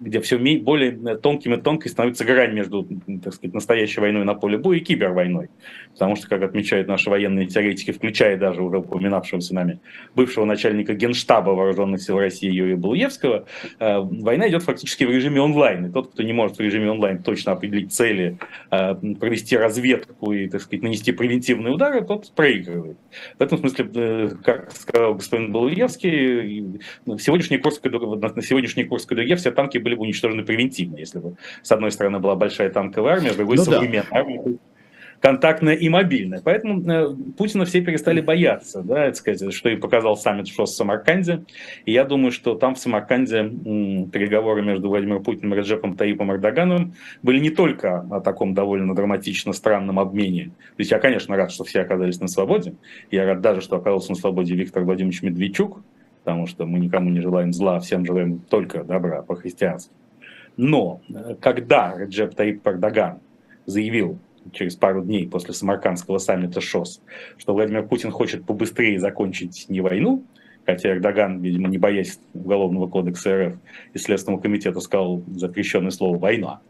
где 0.00 0.20
все 0.20 0.38
более 0.38 1.16
тонким 1.16 1.54
и 1.54 1.60
тонкой 1.60 1.88
становится 1.88 2.24
грань 2.24 2.52
между, 2.52 2.86
так 3.22 3.34
сказать, 3.34 3.54
настоящей 3.54 4.00
войной 4.00 4.24
на 4.24 4.34
поле 4.34 4.58
боя 4.58 4.78
и 4.78 4.80
кибервойной. 4.80 5.48
Потому 5.92 6.16
что, 6.16 6.28
как 6.28 6.42
отмечают 6.42 6.88
наши 6.88 7.08
военные 7.10 7.46
теоретики, 7.46 7.92
включая 7.92 8.36
даже 8.36 8.62
уже 8.62 8.78
упоминавшегося 8.78 9.54
нами 9.54 9.80
бывшего 10.14 10.44
начальника 10.44 10.94
Генштаба 10.94 11.50
Вооруженных 11.50 12.02
сил 12.02 12.18
России 12.18 12.50
Юрия 12.50 12.76
Балуевского, 12.76 13.46
э, 13.78 13.98
война 14.00 14.48
идет 14.48 14.62
фактически 14.64 15.04
в 15.04 15.10
режиме 15.10 15.40
онлайн. 15.40 15.86
И 15.86 15.92
тот, 15.92 16.12
кто 16.12 16.22
не 16.22 16.32
может 16.32 16.58
в 16.58 16.60
режиме 16.60 16.90
онлайн 16.90 17.22
точно 17.22 17.52
определить 17.52 17.92
цели, 17.92 18.38
э, 18.70 18.94
провести 19.20 19.56
разведку 19.56 20.32
и, 20.32 20.48
так 20.48 20.60
сказать, 20.60 20.82
нанести 20.82 21.12
превентивные 21.12 21.72
удары, 21.72 22.04
тот 22.04 22.32
проигрывает. 22.34 22.98
В 23.38 23.42
этом 23.42 23.58
смысле, 23.58 23.88
э, 23.94 24.30
как 24.42 24.72
сказал 24.72 25.14
господин 25.14 25.52
Балуевский, 25.52 26.80
на 27.06 27.18
сегодняшней 27.18 27.58
Курской, 27.58 27.90
на 27.90 28.42
сегодняшней 28.42 28.84
Курской 28.84 29.16
дуге 29.16 29.36
все 29.36 29.52
танки 29.52 29.78
были 29.84 29.94
бы 29.94 30.02
уничтожены 30.02 30.42
превентивно, 30.42 30.96
если 30.96 31.20
бы 31.20 31.36
с 31.62 31.70
одной 31.70 31.92
стороны 31.92 32.18
была 32.18 32.34
большая 32.34 32.70
танковая 32.70 33.14
армия, 33.14 33.32
с 33.32 33.36
другой 33.36 33.56
ну, 33.58 33.64
современная 33.64 34.06
да. 34.10 34.18
армия 34.18 34.58
контактная 35.24 35.72
и 35.72 35.88
мобильная. 35.88 36.42
Поэтому 36.44 36.82
э, 36.86 37.14
Путина 37.38 37.64
все 37.64 37.80
перестали 37.80 38.20
бояться, 38.20 38.82
да, 38.82 39.06
это 39.06 39.16
сказать, 39.16 39.54
что 39.54 39.70
и 39.70 39.76
показал 39.76 40.18
саммит 40.18 40.48
ШОС 40.48 40.72
в 40.72 40.76
Самарканде. 40.76 41.44
И 41.86 41.92
я 41.92 42.04
думаю, 42.04 42.30
что 42.30 42.54
там 42.54 42.74
в 42.74 42.78
Самарканде 42.78 43.38
м, 43.38 44.10
переговоры 44.10 44.60
между 44.60 44.90
Владимиром 44.90 45.22
Путиным 45.22 45.54
и 45.54 45.56
Реджепом 45.56 45.96
Таипом 45.96 46.30
Эрдогановым 46.30 46.92
были 47.22 47.38
не 47.38 47.48
только 47.48 48.00
о 48.10 48.20
таком 48.20 48.52
довольно 48.52 48.94
драматично 48.94 49.54
странном 49.54 49.98
обмене. 49.98 50.44
То 50.44 50.80
есть 50.80 50.90
я, 50.90 50.98
конечно, 50.98 51.34
рад, 51.36 51.50
что 51.50 51.64
все 51.64 51.80
оказались 51.80 52.20
на 52.20 52.28
свободе. 52.28 52.74
Я 53.10 53.24
рад 53.24 53.40
даже, 53.40 53.62
что 53.62 53.76
оказался 53.76 54.10
на 54.10 54.16
свободе 54.16 54.54
Виктор 54.54 54.84
Владимирович 54.84 55.22
Медведчук, 55.22 55.80
потому 56.24 56.46
что 56.46 56.64
мы 56.64 56.78
никому 56.78 57.10
не 57.10 57.20
желаем 57.20 57.52
зла, 57.52 57.78
всем 57.80 58.06
желаем 58.06 58.38
только 58.38 58.82
добра 58.82 59.20
по-христиански. 59.22 59.92
Но 60.56 61.02
э, 61.08 61.34
когда 61.38 61.94
Реджеп 61.96 62.34
Таип 62.34 62.66
Эрдоган 62.66 63.20
заявил 63.66 64.18
через 64.52 64.74
пару 64.74 65.04
дней 65.04 65.28
после 65.28 65.52
Самаркандского 65.52 66.16
саммита 66.16 66.62
ШОС, 66.62 67.02
что 67.36 67.52
Владимир 67.52 67.86
Путин 67.86 68.10
хочет 68.10 68.46
побыстрее 68.46 68.98
закончить 68.98 69.66
не 69.68 69.82
войну, 69.82 70.24
хотя 70.64 70.92
Эрдоган, 70.92 71.40
видимо, 71.42 71.68
не 71.68 71.76
боясь 71.76 72.18
Уголовного 72.32 72.88
кодекса 72.88 73.48
РФ 73.48 73.56
и 73.92 73.98
Следственного 73.98 74.40
комитета 74.40 74.80
сказал 74.80 75.22
запрещенное 75.26 75.90
слово 75.90 76.16
«война», 76.16 76.60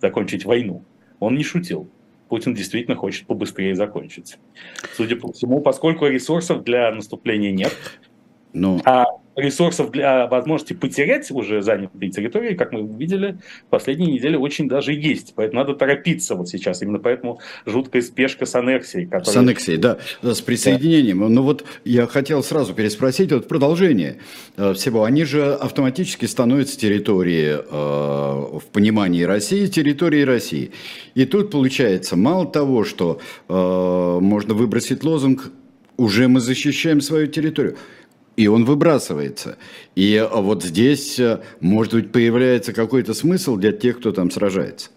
закончить 0.00 0.44
войну, 0.44 0.82
он 1.20 1.36
не 1.36 1.42
шутил. 1.42 1.88
Путин 2.28 2.54
действительно 2.54 2.94
хочет 2.94 3.26
побыстрее 3.26 3.74
закончить. 3.74 4.38
Судя 4.94 5.16
по 5.16 5.32
всему, 5.32 5.62
поскольку 5.62 6.06
ресурсов 6.06 6.62
для 6.62 6.90
наступления 6.92 7.52
нет, 7.52 7.72
ну... 8.52 8.80
А 8.84 9.06
ресурсов 9.38 9.92
для 9.92 10.26
возможности 10.26 10.72
потерять 10.72 11.30
уже 11.30 11.62
занятые 11.62 12.10
территории, 12.10 12.54
как 12.54 12.72
мы 12.72 12.86
видели, 12.98 13.38
в 13.66 13.70
последние 13.70 14.12
недели 14.12 14.36
очень 14.36 14.68
даже 14.68 14.92
есть. 14.92 15.32
Поэтому 15.36 15.60
надо 15.60 15.74
торопиться 15.74 16.34
вот 16.34 16.48
сейчас. 16.48 16.82
Именно 16.82 16.98
поэтому 16.98 17.40
жуткая 17.64 18.02
спешка 18.02 18.46
с 18.46 18.54
аннексией. 18.54 19.06
Которая... 19.06 19.32
С 19.32 19.36
аннексией, 19.36 19.76
да, 19.78 19.98
с 20.22 20.40
присоединением. 20.40 21.20
Да. 21.20 21.28
Ну 21.28 21.42
вот 21.42 21.64
я 21.84 22.06
хотел 22.06 22.42
сразу 22.42 22.74
переспросить, 22.74 23.32
вот 23.32 23.48
продолжение 23.48 24.18
э, 24.56 24.74
всего. 24.74 25.04
Они 25.04 25.24
же 25.24 25.54
автоматически 25.54 26.26
становятся 26.26 26.78
территорией, 26.78 27.58
э, 27.58 28.58
в 28.58 28.64
понимании 28.72 29.22
России, 29.22 29.66
территорией 29.66 30.24
России. 30.24 30.72
И 31.14 31.24
тут 31.24 31.50
получается, 31.50 32.16
мало 32.16 32.46
того, 32.46 32.84
что 32.84 33.20
э, 33.48 34.18
можно 34.20 34.54
выбросить 34.54 35.04
лозунг 35.04 35.52
«уже 35.96 36.28
мы 36.28 36.40
защищаем 36.40 37.00
свою 37.00 37.28
территорию», 37.28 37.76
и 38.38 38.46
он 38.46 38.64
выбрасывается. 38.64 39.58
И 39.96 40.16
а, 40.16 40.40
вот 40.40 40.62
здесь, 40.62 41.18
э, 41.18 41.40
может 41.58 41.92
быть, 41.92 42.12
появляется 42.12 42.72
какой-то 42.72 43.12
смысл 43.12 43.56
для 43.56 43.72
тех, 43.72 43.98
кто 43.98 44.12
там 44.12 44.30
сражается 44.30 44.90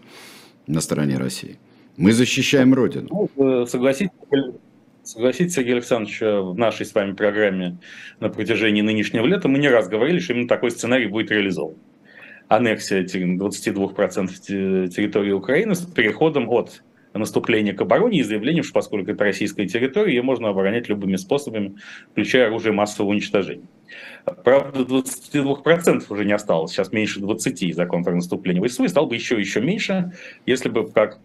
на 0.68 0.80
стороне 0.80 1.18
России. 1.18 1.58
Мы 1.98 2.12
защищаем 2.12 2.72
Родину. 2.76 3.08
Ну, 3.36 3.64
э, 3.64 3.66
согласитесь, 3.66 4.12
согласитесь, 5.02 5.56
Сергей 5.56 5.74
Александрович, 5.74 6.22
в 6.22 6.54
нашей 6.54 6.86
с 6.86 6.94
вами 6.94 7.14
программе 7.14 7.80
на 8.20 8.30
протяжении 8.30 8.84
нынешнего 8.84 9.26
лета 9.26 9.48
мы 9.48 9.58
не 9.58 9.70
раз 9.70 9.90
говорили, 9.90 10.20
что 10.20 10.34
именно 10.34 10.48
такой 10.48 10.70
сценарий 10.70 11.08
будет 11.08 11.32
реализован. 11.32 11.78
Аннексия 12.48 13.04
22% 13.04 14.88
территории 14.88 15.32
Украины 15.32 15.74
с 15.74 15.82
переходом 15.82 16.48
от 16.48 16.84
наступления 17.14 17.74
к 17.74 17.82
обороне 17.82 18.20
и 18.20 18.24
заявлением, 18.24 18.64
что 18.64 18.74
поскольку 18.74 19.12
это 19.12 19.24
российская 19.24 19.68
территория, 19.68 20.16
ее 20.16 20.22
можно 20.22 20.50
оборонять 20.50 20.90
любыми 20.90 21.16
способами, 21.16 21.76
включая 22.12 22.48
оружие 22.48 22.74
массового 22.74 23.12
уничтожения. 23.12 23.66
Правда, 24.44 24.82
22% 24.82 26.06
уже 26.10 26.26
не 26.26 26.34
осталось, 26.34 26.72
сейчас 26.72 26.92
меньше 26.92 27.20
20 27.20 27.64
из-за 27.64 27.86
контрнаступления 27.86 28.66
ВСУ, 28.68 28.84
и 28.84 28.88
стало 28.88 29.08
бы 29.08 29.16
еще 29.16 29.40
еще 29.40 29.62
меньше, 29.62 30.14
если 30.46 30.70
бы, 30.70 30.90
как 30.90 31.20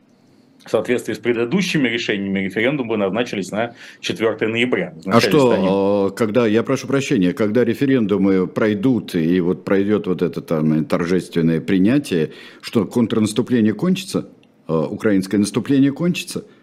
в 0.66 0.70
соответствии 0.70 1.14
с 1.14 1.18
предыдущими 1.18 1.88
решениями 1.88 2.40
референдумы 2.40 2.96
назначились 2.96 3.52
на 3.52 3.74
4 4.00 4.48
ноября. 4.48 4.94
А 5.06 5.20
что, 5.20 5.52
станет... 5.52 5.70
А, 5.70 6.10
когда, 6.10 6.46
я 6.46 6.62
прошу 6.62 6.88
прощения, 6.88 7.32
когда 7.32 7.64
референдумы 7.64 8.48
пройдут 8.48 9.14
и 9.14 9.40
вот 9.40 9.64
пройдет 9.64 10.08
вот 10.08 10.22
это 10.22 10.40
там 10.42 10.84
торжественное 10.84 11.60
принятие, 11.60 12.32
что 12.60 12.84
контрнаступление 12.84 13.74
кончится, 13.74 14.28
украинское 14.68 15.38
наступление 15.38 15.92
кончится– 15.92 16.44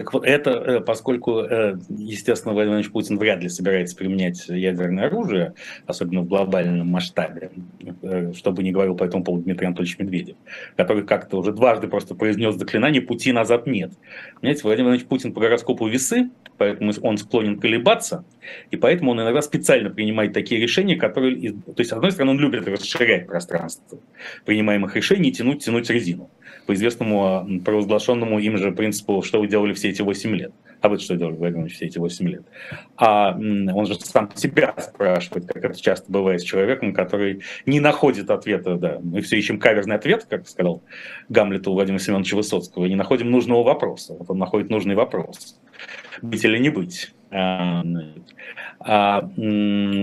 так 0.00 0.14
вот 0.14 0.24
это, 0.24 0.50
э, 0.50 0.80
поскольку, 0.80 1.40
э, 1.40 1.76
естественно, 1.90 2.54
Владимир 2.54 2.76
Владимирович 2.76 2.90
Путин 2.90 3.18
вряд 3.18 3.42
ли 3.42 3.50
собирается 3.50 3.94
применять 3.94 4.48
ядерное 4.48 5.08
оружие, 5.08 5.52
особенно 5.84 6.22
в 6.22 6.26
глобальном 6.26 6.88
масштабе, 6.88 7.50
э, 8.00 8.32
чтобы 8.32 8.62
не 8.62 8.72
говорил 8.72 8.96
по 8.96 9.04
этому 9.04 9.24
поводу 9.24 9.44
Дмитрий 9.44 9.66
Анатольевич 9.66 9.98
Медведев, 9.98 10.36
который 10.74 11.02
как-то 11.04 11.36
уже 11.36 11.52
дважды 11.52 11.86
просто 11.86 12.14
произнес 12.14 12.54
заклинание 12.54 13.02
«пути 13.02 13.30
назад 13.30 13.66
нет». 13.66 13.92
Понимаете, 14.40 14.62
Владимир 14.62 14.88
Владимирович 14.88 15.06
Путин 15.06 15.34
по 15.34 15.40
гороскопу 15.42 15.86
весы, 15.86 16.30
поэтому 16.56 16.92
он 17.02 17.18
склонен 17.18 17.60
колебаться, 17.60 18.24
и 18.70 18.78
поэтому 18.78 19.10
он 19.10 19.20
иногда 19.20 19.42
специально 19.42 19.90
принимает 19.90 20.32
такие 20.32 20.62
решения, 20.62 20.96
которые... 20.96 21.52
То 21.52 21.74
есть, 21.76 21.90
с 21.90 21.92
одной 21.92 22.12
стороны, 22.12 22.30
он 22.30 22.38
любит 22.38 22.66
расширять 22.66 23.26
пространство 23.26 23.98
принимаемых 24.46 24.96
решений, 24.96 25.30
тянуть, 25.30 25.62
тянуть 25.62 25.90
резину 25.90 26.30
по 26.66 26.74
известному 26.74 27.60
провозглашенному 27.64 28.38
им 28.38 28.58
же 28.58 28.72
принципу, 28.72 29.22
что 29.22 29.40
вы 29.40 29.48
делали 29.48 29.72
все 29.72 29.90
эти 29.90 30.02
8 30.02 30.36
лет. 30.36 30.52
А 30.80 30.88
вы 30.88 30.98
что 30.98 31.16
делали, 31.16 31.34
Владимир 31.34 31.68
все 31.68 31.86
эти 31.86 31.98
8 31.98 32.28
лет? 32.28 32.42
А 32.96 33.32
он 33.34 33.86
же 33.86 33.94
сам 33.96 34.30
себя 34.34 34.74
спрашивает, 34.78 35.46
как 35.46 35.64
это 35.64 35.80
часто 35.80 36.10
бывает 36.10 36.40
с 36.40 36.44
человеком, 36.44 36.94
который 36.94 37.42
не 37.66 37.80
находит 37.80 38.30
ответа. 38.30 38.76
Да. 38.76 38.98
Мы 39.02 39.20
все 39.20 39.36
ищем 39.36 39.58
каверзный 39.58 39.96
ответ, 39.96 40.26
как 40.28 40.48
сказал 40.48 40.82
Гамлету 41.28 41.72
Владимира 41.72 42.02
Семеновича 42.02 42.36
Высоцкого, 42.36 42.86
и 42.86 42.88
не 42.88 42.96
находим 42.96 43.30
нужного 43.30 43.62
вопроса. 43.62 44.14
Вот 44.18 44.30
он 44.30 44.38
находит 44.38 44.70
нужный 44.70 44.94
вопрос. 44.94 45.58
Быть 46.22 46.44
или 46.44 46.58
не 46.58 46.70
быть. 46.70 47.12
А, 47.32 49.30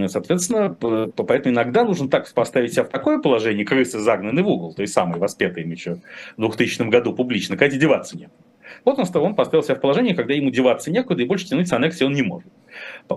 соответственно, 0.08 0.74
поэтому 0.74 1.54
иногда 1.54 1.84
нужно 1.84 2.10
так 2.10 2.32
поставить 2.34 2.74
себя 2.74 2.84
в 2.84 2.90
такое 2.90 3.20
положение, 3.20 3.66
крысы 3.66 4.00
загнаны 4.00 4.44
в 4.44 4.48
угол, 4.48 4.74
то 4.74 4.82
есть 4.82 4.94
самый 4.94 5.20
воспетый 5.20 5.64
им 5.64 5.72
еще 5.72 5.98
в 6.38 6.42
2000 6.42 6.90
году 6.90 7.14
публично, 7.14 7.58
когда 7.58 7.76
деваться 7.76 8.18
нет. 8.18 8.32
Вот 8.86 9.00
он, 9.00 9.06
он 9.24 9.36
поставил 9.36 9.64
себя 9.64 9.76
в 9.76 9.82
положение, 9.82 10.16
когда 10.16 10.34
ему 10.34 10.52
деваться 10.52 10.92
некуда, 10.92 11.24
и 11.24 11.26
больше 11.26 11.48
тянуть 11.48 11.68
с 11.68 11.74
аннексией 11.74 12.08
он 12.08 12.14
не 12.14 12.22
может. 12.22 12.50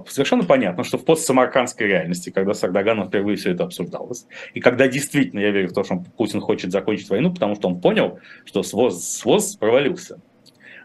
Совершенно 0.09 0.45
понятно, 0.45 0.83
что 0.85 0.99
в 0.99 1.05
постсамаркандской 1.05 1.87
реальности, 1.87 2.31
когда 2.31 2.55
с 2.55 2.65
Эрдоганом 2.65 3.09
впервые 3.09 3.37
все 3.37 3.53
это 3.53 3.65
обсуждалось, 3.65 4.27
и 4.55 4.61
когда 4.61 4.89
действительно 4.89 5.41
я 5.41 5.51
верю 5.51 5.69
в 5.69 5.73
то, 5.73 5.85
что 5.85 6.03
Путин 6.17 6.41
хочет 6.41 6.73
закончить 6.73 7.11
войну, 7.11 7.33
потому 7.33 7.55
что 7.55 7.69
он 7.69 7.81
понял, 7.81 8.19
что 8.45 8.63
СВОЗ, 8.63 9.05
СВОЗ 9.05 9.57
провалился 9.57 10.21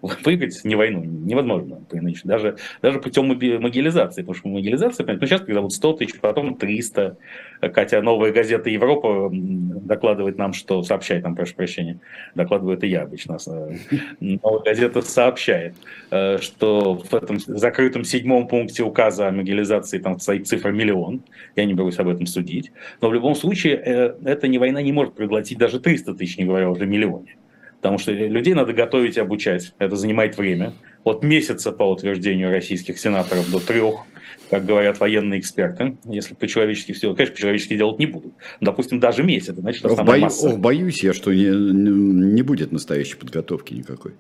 выиграть 0.24 0.64
не 0.64 0.76
войну 0.76 1.04
невозможно, 1.04 1.82
даже, 2.24 2.58
даже 2.82 3.00
путем 3.00 3.28
могилизации, 3.28 4.22
потому 4.22 4.36
что 4.36 4.48
могилизация, 4.48 5.06
ну, 5.06 5.26
сейчас 5.26 5.42
когда 5.42 5.62
вот 5.62 5.74
100 5.74 5.94
тысяч, 5.94 6.20
потом 6.20 6.56
300, 6.56 7.18
Катя, 7.74 8.02
новая 8.02 8.32
газета 8.32 8.70
Европа 8.70 9.30
докладывает 9.32 10.38
нам, 10.38 10.54
что, 10.54 10.84
сообщает 10.84 11.24
нам, 11.24 11.36
прошу 11.36 11.56
прощения, 11.56 12.00
докладывает 12.36 12.84
и 12.84 12.88
я 12.88 13.04
обычно, 13.04 13.38
э, 13.48 13.72
новая 14.20 14.64
газета 14.64 15.02
сообщает, 15.02 15.76
э, 16.12 16.38
что 16.40 16.96
в 16.96 17.14
этом 17.14 17.40
закрытом 17.40 18.04
седьмом 18.04 18.48
пункте 18.48 18.84
указа 18.84 19.28
о 19.28 19.32
могилизации 19.32 20.00
там 20.00 20.20
стоит 20.20 20.48
цифра 20.48 20.70
миллион, 20.70 21.22
я 21.56 21.66
не 21.66 21.74
берусь 21.74 22.00
об 22.00 22.08
этом 22.08 22.26
судить, 22.26 22.72
но 23.02 23.10
в 23.10 23.14
любом 23.14 23.36
случае 23.36 23.82
э, 23.84 24.16
эта 24.26 24.48
не 24.48 24.58
война 24.58 24.82
не 24.82 24.92
может 24.92 25.16
проглотить 25.16 25.58
даже 25.58 25.80
300 25.80 26.16
тысяч, 26.16 26.38
не 26.38 26.46
говоря 26.46 26.70
уже 26.70 26.86
миллионе 26.86 27.36
потому 27.86 28.00
что 28.00 28.14
людей 28.14 28.56
надо 28.56 28.74
готовить 28.74 29.18
и 29.18 29.20
обучать. 29.20 29.76
Это 29.78 29.96
занимает 29.96 30.40
время. 30.40 30.74
От 31.04 31.24
месяца 31.24 31.72
по 31.72 31.84
утверждению 31.84 32.50
российских 32.50 32.98
сенаторов 32.98 33.52
до 33.52 33.60
трех, 33.60 33.98
как 34.50 34.66
говорят 34.66 35.00
военные 35.00 35.40
эксперты. 35.40 35.96
Если 36.04 36.34
по-человечески 36.34 36.94
все, 36.94 37.14
конечно, 37.14 37.36
по-человечески 37.36 37.78
делать 37.78 38.00
не 38.00 38.08
будут. 38.08 38.34
Допустим, 38.60 39.00
даже 39.00 39.22
месяц, 39.22 39.54
значит, 39.54 39.86
основная 39.86 40.14
Бою, 40.14 40.22
масса. 40.24 40.50
Ох, 40.50 40.58
боюсь 40.58 41.04
я, 41.04 41.14
что 41.14 41.32
не, 41.32 41.46
не 41.46 42.42
будет 42.42 42.72
настоящей 42.72 43.18
подготовки 43.18 43.76
никакой. 43.76 44.14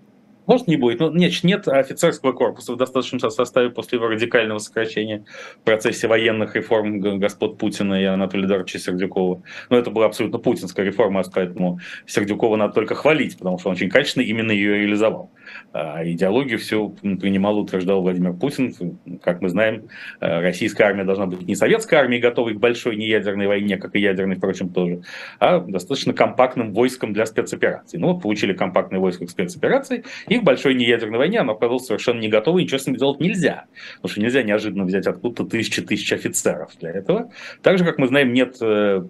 Может, 0.47 0.67
не 0.67 0.77
будет. 0.77 0.99
Но 0.99 1.11
нет, 1.11 1.43
нет 1.43 1.67
офицерского 1.67 2.31
корпуса 2.31 2.73
в 2.73 2.77
достаточном 2.77 3.19
составе 3.29 3.69
после 3.69 3.97
его 3.97 4.07
радикального 4.07 4.59
сокращения 4.59 5.25
в 5.61 5.65
процессе 5.65 6.07
военных 6.07 6.55
реформ 6.55 6.99
господ 7.19 7.57
Путина 7.57 8.01
и 8.01 8.05
Анатолия 8.05 8.45
Эдуардовича 8.45 8.79
Сердюкова. 8.79 9.41
Но 9.69 9.77
это 9.77 9.89
была 9.89 10.05
абсолютно 10.05 10.39
путинская 10.39 10.85
реформа, 10.85 11.23
поэтому 11.33 11.79
Сердюкова 12.05 12.55
надо 12.55 12.73
только 12.73 12.95
хвалить, 12.95 13.37
потому 13.37 13.57
что 13.59 13.69
он 13.69 13.75
очень 13.75 13.89
качественно 13.89 14.23
именно 14.23 14.51
ее 14.51 14.77
реализовал. 14.77 15.31
А 15.73 16.05
идеологию 16.05 16.59
всю 16.59 16.89
принимал, 16.89 17.59
утверждал 17.59 18.01
Владимир 18.01 18.33
Путин. 18.33 18.73
Как 19.21 19.41
мы 19.41 19.49
знаем, 19.49 19.87
э, 20.21 20.41
российская 20.41 20.85
армия 20.85 21.03
должна 21.03 21.25
быть 21.25 21.41
не 21.47 21.55
советской 21.55 21.95
армией, 21.95 22.21
готовой 22.21 22.53
к 22.53 22.59
большой 22.59 22.95
неядерной 22.95 23.47
войне, 23.47 23.77
как 23.77 23.95
и 23.95 23.99
ядерной, 23.99 24.35
впрочем, 24.35 24.69
тоже, 24.69 25.01
а 25.39 25.59
достаточно 25.59 26.13
компактным 26.13 26.73
войском 26.73 27.13
для 27.13 27.25
спецопераций. 27.25 27.99
Ну 27.99 28.13
вот 28.13 28.21
получили 28.21 28.53
компактное 28.53 28.99
войско 28.99 29.25
к 29.25 29.29
спецоперации, 29.29 30.03
и 30.27 30.37
в 30.37 30.43
большой 30.43 30.75
неядерной 30.75 31.17
войне 31.17 31.39
оно 31.39 31.53
оказалось 31.53 31.85
совершенно 31.85 32.19
не 32.19 32.29
готово, 32.29 32.59
ничего 32.59 32.77
с 32.77 32.87
ним 32.87 32.95
делать 32.95 33.19
нельзя. 33.19 33.65
Потому 33.95 34.11
что 34.11 34.21
нельзя 34.21 34.43
неожиданно 34.43 34.85
взять 34.85 35.07
откуда-то 35.07 35.45
тысячи 35.45 35.81
тысяч 35.81 36.11
офицеров 36.13 36.71
для 36.79 36.91
этого. 36.91 37.31
Так 37.61 37.77
же, 37.77 37.85
как 37.85 37.97
мы 37.97 38.07
знаем, 38.07 38.33
нет 38.33 38.57
э, 38.61 39.03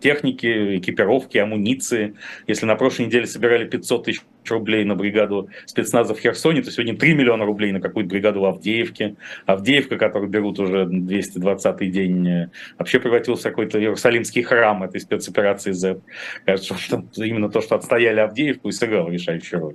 техники, 0.00 0.78
экипировки, 0.78 1.38
амуниции. 1.38 2.14
Если 2.46 2.66
на 2.66 2.76
прошлой 2.76 3.06
неделе 3.06 3.26
собирали 3.26 3.66
500 3.66 4.04
тысяч 4.04 4.22
рублей 4.50 4.84
на 4.84 4.94
бригаду 4.94 5.48
спецназа 5.66 6.14
в 6.14 6.18
Херсоне, 6.18 6.62
то 6.62 6.70
сегодня 6.70 6.96
3 6.96 7.14
миллиона 7.14 7.44
рублей 7.44 7.72
на 7.72 7.80
какую-то 7.80 8.10
бригаду 8.10 8.40
в 8.40 8.44
Авдеевке. 8.44 9.16
Авдеевка, 9.46 9.96
которую 9.96 10.30
берут 10.30 10.58
уже 10.58 10.84
220-й 10.84 11.88
день, 11.88 12.28
э, 12.28 12.50
вообще 12.78 13.00
превратился 13.00 13.48
в 13.48 13.50
какой-то 13.50 13.80
Иерусалимский 13.80 14.42
храм 14.42 14.82
этой 14.82 15.00
спецоперации 15.00 15.72
Z. 15.72 16.00
Кажется, 16.44 16.76
что 16.76 17.04
именно 17.16 17.48
то, 17.48 17.60
что 17.60 17.76
отстояли 17.76 18.20
Авдеевку 18.20 18.68
и 18.68 18.72
сыграло 18.72 19.10
решающую 19.10 19.60
роль 19.60 19.74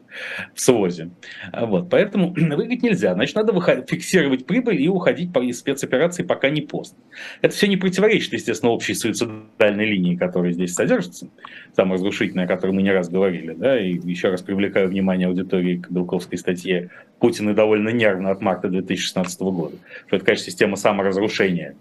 в 0.53 0.59
СВОЗе. 0.59 1.11
Вот. 1.53 1.89
Поэтому 1.89 2.33
выиграть 2.35 2.83
нельзя. 2.83 3.13
Значит, 3.13 3.35
надо 3.35 3.53
фиксировать 3.87 4.45
прибыль 4.45 4.81
и 4.81 4.87
уходить 4.87 5.29
из 5.35 5.59
спецоперации, 5.59 6.23
пока 6.23 6.49
не 6.49 6.61
поздно. 6.61 6.97
Это 7.41 7.53
все 7.55 7.67
не 7.67 7.77
противоречит, 7.77 8.33
естественно, 8.33 8.71
общей 8.71 8.93
суицидальной 8.93 9.85
линии, 9.85 10.15
которая 10.15 10.51
здесь 10.51 10.73
содержится, 10.73 11.27
самая 11.75 11.95
разрушительная, 11.95 12.45
о 12.45 12.47
которой 12.47 12.71
мы 12.71 12.81
не 12.81 12.91
раз 12.91 13.09
говорили, 13.09 13.53
да, 13.53 13.79
и 13.79 13.93
еще 13.93 14.29
раз 14.29 14.41
привлекаю 14.41 14.60
привлекаю 14.61 14.89
внимание 14.89 15.27
аудитории 15.27 15.77
к 15.77 15.89
Белковской 15.89 16.37
статье 16.37 16.91
«Путин 17.19 17.49
и 17.49 17.53
довольно 17.55 17.89
нервно 17.89 18.29
от 18.29 18.41
марта 18.41 18.67
2016 18.67 19.41
года», 19.41 19.75
что 20.05 20.17
это, 20.17 20.25
конечно, 20.25 20.45
система 20.45 20.75
саморазрушения, 20.75 21.75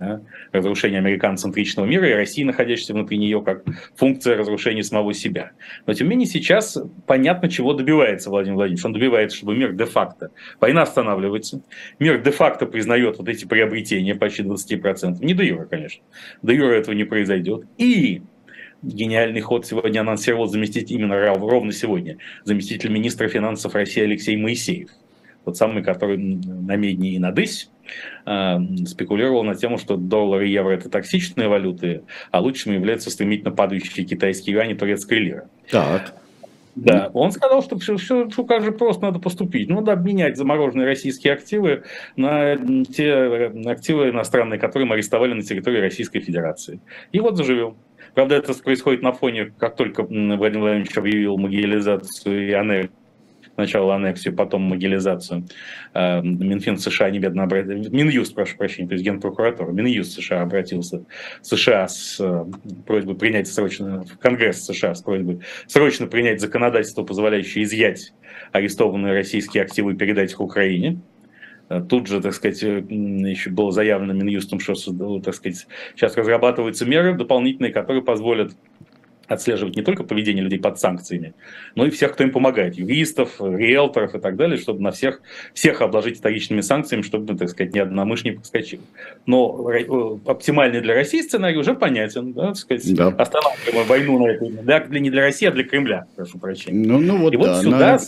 да, 0.00 0.20
разрушения 0.50 0.98
американоцентричного 0.98 1.86
мира 1.86 2.10
и 2.10 2.12
России, 2.12 2.42
находящейся 2.42 2.92
внутри 2.92 3.18
нее, 3.18 3.40
как 3.40 3.62
функция 3.94 4.36
разрушения 4.36 4.82
самого 4.82 5.14
себя. 5.14 5.52
Но, 5.86 5.94
тем 5.94 6.08
не 6.08 6.16
менее, 6.16 6.26
сейчас 6.26 6.76
понятно, 7.06 7.48
чего 7.48 7.72
добивается 7.72 8.30
Владимир 8.30 8.56
Владимирович. 8.56 8.84
Он 8.84 8.92
добивается, 8.92 9.36
чтобы 9.36 9.54
мир 9.54 9.72
де-факто, 9.72 10.32
война 10.60 10.82
останавливается, 10.82 11.62
мир 12.00 12.20
де-факто 12.20 12.66
признает 12.66 13.16
вот 13.18 13.28
эти 13.28 13.44
приобретения 13.44 14.16
почти 14.16 14.42
20%, 14.42 15.24
не 15.24 15.34
до 15.34 15.44
юра, 15.44 15.66
конечно, 15.66 16.02
до 16.42 16.52
юра 16.52 16.72
этого 16.72 16.96
не 16.96 17.04
произойдет, 17.04 17.64
и 17.78 18.22
гениальный 18.84 19.40
ход 19.40 19.66
сегодня 19.66 20.00
анонсировал 20.00 20.46
заместитель, 20.46 20.96
именно 20.96 21.34
ровно 21.34 21.72
сегодня, 21.72 22.18
заместитель 22.44 22.90
министра 22.90 23.28
финансов 23.28 23.74
России 23.74 24.02
Алексей 24.02 24.36
Моисеев. 24.36 24.90
Тот 25.44 25.56
самый, 25.56 25.82
который 25.82 26.16
на 26.16 26.76
медне 26.76 27.16
и 27.16 27.18
на 27.18 27.30
дысь 27.30 27.68
э, 28.24 28.56
спекулировал 28.86 29.44
на 29.44 29.54
тему, 29.54 29.76
что 29.76 29.96
доллар 29.96 30.42
и 30.42 30.50
евро– 30.50 30.70
это 30.72 30.88
токсичные 30.88 31.48
валюты, 31.48 32.02
а 32.30 32.40
лучшими 32.40 32.74
являются 32.74 33.10
стремительно 33.10 33.50
падающие 33.50 34.06
китайские 34.06 34.54
юани 34.54 34.72
и 34.72 34.76
турецкая 34.76 35.18
лира. 35.18 35.48
Так. 35.70 36.14
Да, 36.76 37.10
он 37.14 37.30
сказал, 37.30 37.62
что 37.62 37.78
все, 37.78 37.96
все, 37.96 38.28
все 38.28 38.44
как 38.44 38.64
же 38.64 38.72
просто 38.72 39.04
надо 39.04 39.20
поступить. 39.20 39.68
Ну, 39.68 39.76
надо 39.76 39.92
обменять 39.92 40.36
замороженные 40.36 40.86
российские 40.86 41.32
активы 41.32 41.84
на 42.16 42.56
те 42.56 43.14
активы 43.66 44.10
иностранные, 44.10 44.58
которые 44.58 44.88
мы 44.88 44.94
арестовали 44.94 45.34
на 45.34 45.42
территории 45.42 45.80
Российской 45.80 46.20
Федерации. 46.20 46.80
И 47.12 47.20
вот 47.20 47.36
заживем. 47.36 47.76
Правда, 48.14 48.36
это 48.36 48.54
происходит 48.54 49.02
на 49.02 49.12
фоне, 49.12 49.52
как 49.58 49.76
только 49.76 50.02
Владимир 50.02 50.60
Владимирович 50.60 50.96
объявил 50.96 51.36
могилизацию 51.36 52.48
и 52.48 52.52
аннексию 52.52 52.92
Сначала 53.54 53.94
аннексию, 53.94 54.34
потом 54.34 54.62
могилизацию. 54.62 55.46
Э, 55.94 56.20
Минфин 56.22 56.76
США 56.76 57.10
немедленно 57.10 57.44
обратился, 57.44 57.90
Минюст, 57.90 58.34
прошу 58.34 58.56
прощения, 58.56 58.88
то 58.88 58.94
есть 58.94 59.04
Генпрокуратура, 59.04 59.70
Минюст 59.70 60.12
США 60.12 60.42
обратился 60.42 61.04
в 61.40 61.46
США 61.46 61.86
с 61.86 62.18
э, 62.18 62.44
просьбой 62.84 63.14
принять 63.14 63.46
срочно, 63.46 64.02
в 64.02 64.18
Конгресс 64.18 64.64
США 64.64 64.94
с 64.96 65.02
просьбой 65.02 65.40
срочно 65.68 66.08
принять 66.08 66.40
законодательство, 66.40 67.04
позволяющее 67.04 67.62
изъять 67.62 68.12
арестованные 68.50 69.12
российские 69.12 69.62
активы 69.62 69.92
и 69.92 69.96
передать 69.96 70.32
их 70.32 70.40
Украине. 70.40 71.00
Э, 71.68 71.80
тут 71.80 72.06
же, 72.06 72.20
так 72.20 72.34
сказать, 72.34 72.62
еще 72.62 73.50
было 73.50 73.72
заявлено 73.72 74.12
Минюстом, 74.12 74.60
что, 74.60 74.74
так 75.20 75.34
сказать, 75.34 75.66
сейчас 75.94 76.16
разрабатываются 76.16 76.84
меры 76.84 77.14
дополнительные, 77.14 77.72
которые 77.72 78.02
позволят 78.02 78.52
отслеживать 79.26 79.76
не 79.76 79.82
только 79.82 80.04
поведение 80.04 80.42
людей 80.42 80.58
под 80.58 80.78
санкциями, 80.78 81.34
но 81.74 81.86
и 81.86 81.90
всех, 81.90 82.12
кто 82.12 82.24
им 82.24 82.30
помогает, 82.30 82.74
юристов, 82.74 83.40
риэлторов 83.40 84.14
и 84.14 84.18
так 84.18 84.36
далее, 84.36 84.58
чтобы 84.58 84.82
на 84.82 84.90
всех, 84.90 85.20
всех 85.52 85.80
обложить 85.80 86.18
вторичными 86.18 86.60
санкциями, 86.60 87.02
чтобы, 87.02 87.36
так 87.36 87.48
сказать, 87.48 87.74
ни 87.74 87.78
одна 87.78 88.04
мышь 88.04 88.24
не 88.24 88.32
проскочила. 88.32 88.82
Но 89.26 89.70
э, 89.70 89.86
оптимальный 90.26 90.80
для 90.80 90.94
России 90.94 91.22
сценарий 91.22 91.56
уже 91.56 91.74
понятен, 91.74 92.32
да, 92.32 92.48
так 92.48 92.56
сказать, 92.56 92.94
да. 92.94 93.08
останавливаем 93.08 93.86
войну 93.86 94.18
на 94.18 94.30
этой, 94.30 94.50
для, 94.50 95.00
не 95.00 95.10
для 95.10 95.22
России, 95.22 95.46
а 95.46 95.52
для 95.52 95.64
Кремля, 95.64 96.06
прошу 96.16 96.38
прощения. 96.38 96.86
Ну, 96.86 96.98
ну 96.98 97.18
вот, 97.18 97.32
и 97.32 97.36
да, 97.36 97.54
вот 97.54 97.62
сюда 97.62 97.78
на... 97.78 97.98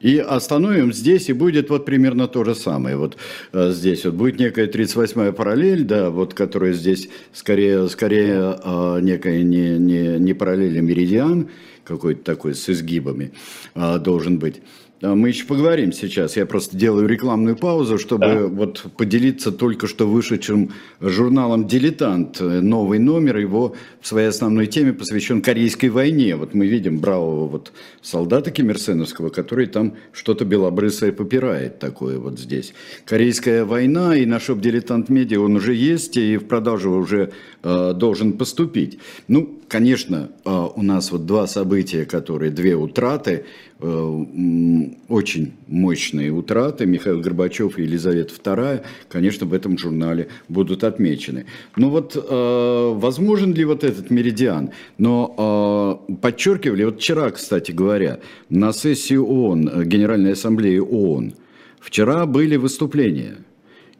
И 0.00 0.18
остановим 0.18 0.92
здесь, 0.92 1.30
и 1.30 1.32
будет 1.32 1.70
вот 1.70 1.86
примерно 1.86 2.28
то 2.28 2.44
же 2.44 2.54
самое. 2.54 2.96
Вот 2.96 3.16
э, 3.52 3.70
здесь 3.72 4.04
вот 4.04 4.14
будет 4.14 4.38
некая 4.38 4.66
38-я 4.66 5.32
параллель, 5.32 5.84
да, 5.84 6.10
вот 6.10 6.34
которая 6.34 6.74
здесь 6.74 7.08
скорее, 7.32 7.88
скорее 7.88 8.58
э, 8.62 9.00
некая 9.00 9.42
не, 9.42 9.78
не, 9.78 10.18
не 10.18 10.34
параллель, 10.34 10.78
а 10.78 10.82
меридиан 10.82 11.48
какой-то 11.84 12.22
такой 12.22 12.54
с 12.54 12.68
изгибами 12.68 13.32
э, 13.74 13.98
должен 13.98 14.38
быть. 14.38 14.60
А, 15.02 15.14
мы 15.14 15.28
еще 15.28 15.44
поговорим 15.44 15.92
сейчас. 15.92 16.36
Я 16.36 16.46
просто 16.46 16.76
делаю 16.76 17.06
рекламную 17.06 17.56
паузу, 17.56 17.98
чтобы 17.98 18.26
да. 18.26 18.46
вот 18.46 18.86
поделиться 18.96 19.52
только 19.52 19.86
что 19.86 20.06
вышедшим 20.06 20.72
журналом 21.00 21.66
«Дилетант». 21.66 22.40
Новый 22.40 22.98
номер 22.98 23.36
его 23.36 23.74
в 24.00 24.06
своей 24.06 24.28
основной 24.28 24.66
теме 24.66 24.92
посвящен 24.92 25.42
Корейской 25.42 25.90
войне. 25.90 26.36
Вот 26.36 26.54
мы 26.54 26.66
видим 26.66 26.98
бравого 26.98 27.46
вот 27.46 27.72
солдата 28.00 28.50
Кимирсеновского, 28.50 29.28
который 29.28 29.66
там 29.66 29.94
что-то 30.12 30.44
белобрысое 30.44 31.12
попирает 31.12 31.78
такое 31.78 32.18
вот 32.18 32.38
здесь. 32.38 32.72
Корейская 33.04 33.64
война 33.64 34.16
и 34.16 34.24
на 34.24 34.40
шоп 34.40 34.60
«Дилетант 34.60 35.10
Медиа» 35.10 35.40
он 35.40 35.56
уже 35.56 35.74
есть 35.74 36.16
и 36.16 36.38
в 36.38 36.46
продажу 36.46 36.90
уже 36.92 37.32
э, 37.62 37.92
должен 37.94 38.32
поступить. 38.32 38.98
Ну, 39.28 39.58
конечно, 39.68 40.30
э, 40.44 40.68
у 40.74 40.82
нас 40.82 41.12
вот 41.12 41.26
два 41.26 41.46
события, 41.46 42.06
которые, 42.06 42.50
две 42.50 42.76
утраты– 42.76 43.44
очень 43.78 45.52
мощные 45.66 46.30
утраты. 46.32 46.86
Михаил 46.86 47.20
Горбачев 47.20 47.78
и 47.78 47.82
Елизавета 47.82 48.32
II, 48.34 48.82
конечно, 49.08 49.46
в 49.46 49.52
этом 49.52 49.76
журнале 49.76 50.28
будут 50.48 50.82
отмечены. 50.82 51.44
Но 51.76 51.90
вот 51.90 52.16
э, 52.16 52.92
возможен 52.94 53.52
ли 53.52 53.64
вот 53.66 53.84
этот 53.84 54.10
меридиан? 54.10 54.70
Но 54.96 56.00
э, 56.08 56.14
подчеркивали, 56.14 56.84
вот 56.84 56.96
вчера, 56.96 57.30
кстати 57.30 57.72
говоря, 57.72 58.20
на 58.48 58.72
сессии 58.72 59.16
ООН, 59.16 59.84
Генеральной 59.84 60.32
Ассамблеи 60.32 60.78
ООН, 60.78 61.34
вчера 61.78 62.24
были 62.24 62.56
выступления. 62.56 63.36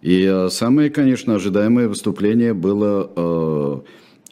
И 0.01 0.47
самое, 0.51 0.89
конечно, 0.89 1.35
ожидаемое 1.35 1.89
выступление 1.89 2.55
было 2.55 3.83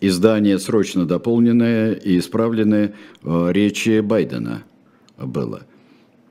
издание 0.00 0.58
срочно 0.58 1.04
дополненное 1.04 1.92
и 1.92 2.18
исправленное 2.18 2.94
речи 3.22 4.00
Байдена– 4.00 4.62
было. 5.18 5.66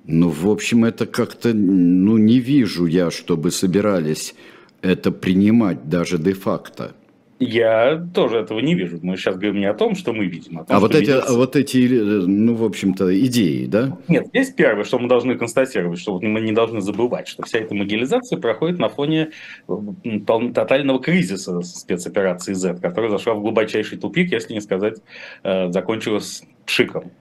Ну, 0.05 0.29
в 0.29 0.49
общем, 0.49 0.83
это 0.85 1.05
как-то, 1.05 1.53
ну, 1.53 2.17
не 2.17 2.39
вижу 2.39 2.85
я, 2.85 3.09
чтобы 3.09 3.51
собирались 3.51 4.35
это 4.81 5.11
принимать 5.11 5.87
даже 5.89 6.17
де-факто. 6.17 6.93
Я 7.39 8.05
тоже 8.13 8.37
этого 8.37 8.59
не 8.59 8.75
вижу. 8.75 8.99
Мы 9.01 9.17
сейчас 9.17 9.35
говорим 9.35 9.59
не 9.59 9.65
о 9.65 9.73
том, 9.73 9.95
что 9.95 10.13
мы 10.13 10.25
видим. 10.25 10.59
А, 10.59 10.63
том, 10.63 10.77
а 10.77 10.79
вот, 10.79 10.95
эти, 10.95 11.09
а 11.09 11.33
вот 11.33 11.55
эти, 11.55 11.87
ну, 11.87 12.53
в 12.53 12.63
общем-то, 12.63 13.19
идеи, 13.25 13.65
да? 13.65 13.97
Нет, 14.07 14.27
здесь 14.27 14.51
первое, 14.51 14.83
что 14.83 14.99
мы 14.99 15.09
должны 15.09 15.35
констатировать, 15.35 15.99
что 15.99 16.19
мы 16.19 16.39
не 16.41 16.51
должны 16.51 16.79
забывать, 16.79 17.27
что 17.27 17.43
вся 17.43 17.59
эта 17.59 17.73
могилизация 17.73 18.39
проходит 18.39 18.79
на 18.79 18.87
фоне 18.87 19.31
тотального 20.25 21.01
кризиса 21.01 21.61
спецоперации 21.61 22.53
Z, 22.53 22.79
которая 22.81 23.11
зашла 23.11 23.33
в 23.33 23.41
глубочайший 23.41 23.97
тупик, 23.97 24.31
если 24.31 24.53
не 24.53 24.61
сказать, 24.61 24.99
э, 25.43 25.71
закончилась 25.71 26.43
пшиком 26.65 27.11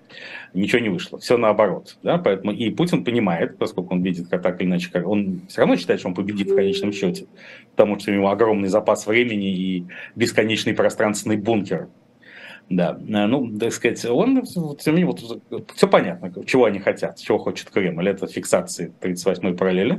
ничего 0.55 0.81
не 0.81 0.89
вышло. 0.89 1.19
Все 1.19 1.37
наоборот. 1.37 1.97
Да? 2.03 2.19
Поэтому 2.19 2.53
и 2.53 2.71
Путин 2.71 3.05
понимает, 3.05 3.59
поскольку 3.59 3.95
он 3.95 4.03
видит, 4.03 4.29
как 4.29 4.43
так 4.43 4.61
или 4.61 4.69
иначе, 4.69 4.91
как 4.93 5.07
он 5.07 5.43
все 5.49 5.61
равно 5.61 5.77
считает, 5.77 6.01
что 6.01 6.09
он 6.09 6.15
победит 6.15 6.51
в 6.51 6.55
конечном 6.55 6.93
счете, 6.93 7.27
потому 7.71 7.99
что 7.99 8.11
у 8.11 8.15
него 8.15 8.31
огромный 8.31 8.69
запас 8.69 9.07
времени 9.07 9.51
и 9.55 9.87
бесконечный 10.15 10.75
пространственный 10.75 11.37
бункер. 11.37 11.89
Да, 12.69 12.97
ну, 13.01 13.59
так 13.59 13.73
сказать, 13.73 14.03
он, 14.07 14.45
тем 14.45 14.95
не 14.95 15.03
менее, 15.03 15.07
вот, 15.51 15.73
все 15.75 15.89
понятно, 15.89 16.33
чего 16.47 16.65
они 16.65 16.79
хотят, 16.79 17.19
чего 17.19 17.37
хочет 17.37 17.69
Кремль. 17.69 18.09
Это 18.09 18.27
фиксации 18.27 18.93
38-й 19.03 19.55
параллели. 19.55 19.99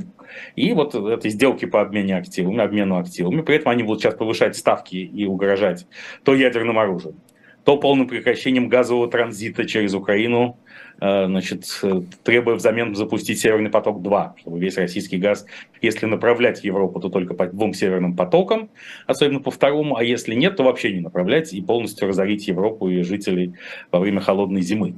И 0.56 0.72
вот 0.72 0.94
этой 0.94 1.30
сделки 1.30 1.66
по 1.66 1.82
обмену 1.82 2.16
активами, 2.16 2.58
обмену 2.58 2.98
активами. 2.98 3.42
При 3.42 3.56
этом 3.56 3.70
они 3.70 3.84
будут 3.84 4.00
сейчас 4.02 4.14
повышать 4.14 4.56
ставки 4.56 4.96
и 4.96 5.24
угрожать 5.24 5.86
то 6.24 6.34
ядерным 6.34 6.78
оружием, 6.78 7.20
то 7.64 7.76
полным 7.76 8.06
прекращением 8.06 8.68
газового 8.68 9.10
транзита 9.10 9.64
через 9.64 9.94
Украину 9.94 10.58
Э, 11.00 11.26
значит, 11.26 11.64
требуя 12.22 12.54
взамен 12.54 12.94
запустить 12.94 13.40
Северный 13.40 13.70
поток-2, 13.70 14.38
чтобы 14.40 14.58
весь 14.58 14.76
российский 14.76 15.18
газ, 15.18 15.44
если 15.82 16.06
направлять 16.06 16.60
в 16.60 16.64
Европу, 16.64 17.00
то 17.00 17.08
только 17.08 17.34
по 17.34 17.46
двум 17.46 17.74
северным 17.74 18.16
потокам, 18.16 18.70
особенно 19.06 19.40
по 19.40 19.50
второму, 19.50 19.96
а 19.96 20.04
если 20.04 20.34
нет, 20.34 20.56
то 20.56 20.62
вообще 20.62 20.92
не 20.92 21.00
направлять 21.00 21.52
и 21.52 21.60
полностью 21.60 22.08
разорить 22.08 22.46
Европу 22.46 22.88
и 22.88 23.02
жителей 23.02 23.54
во 23.90 23.98
время 23.98 24.20
холодной 24.20 24.62
зимы. 24.62 24.94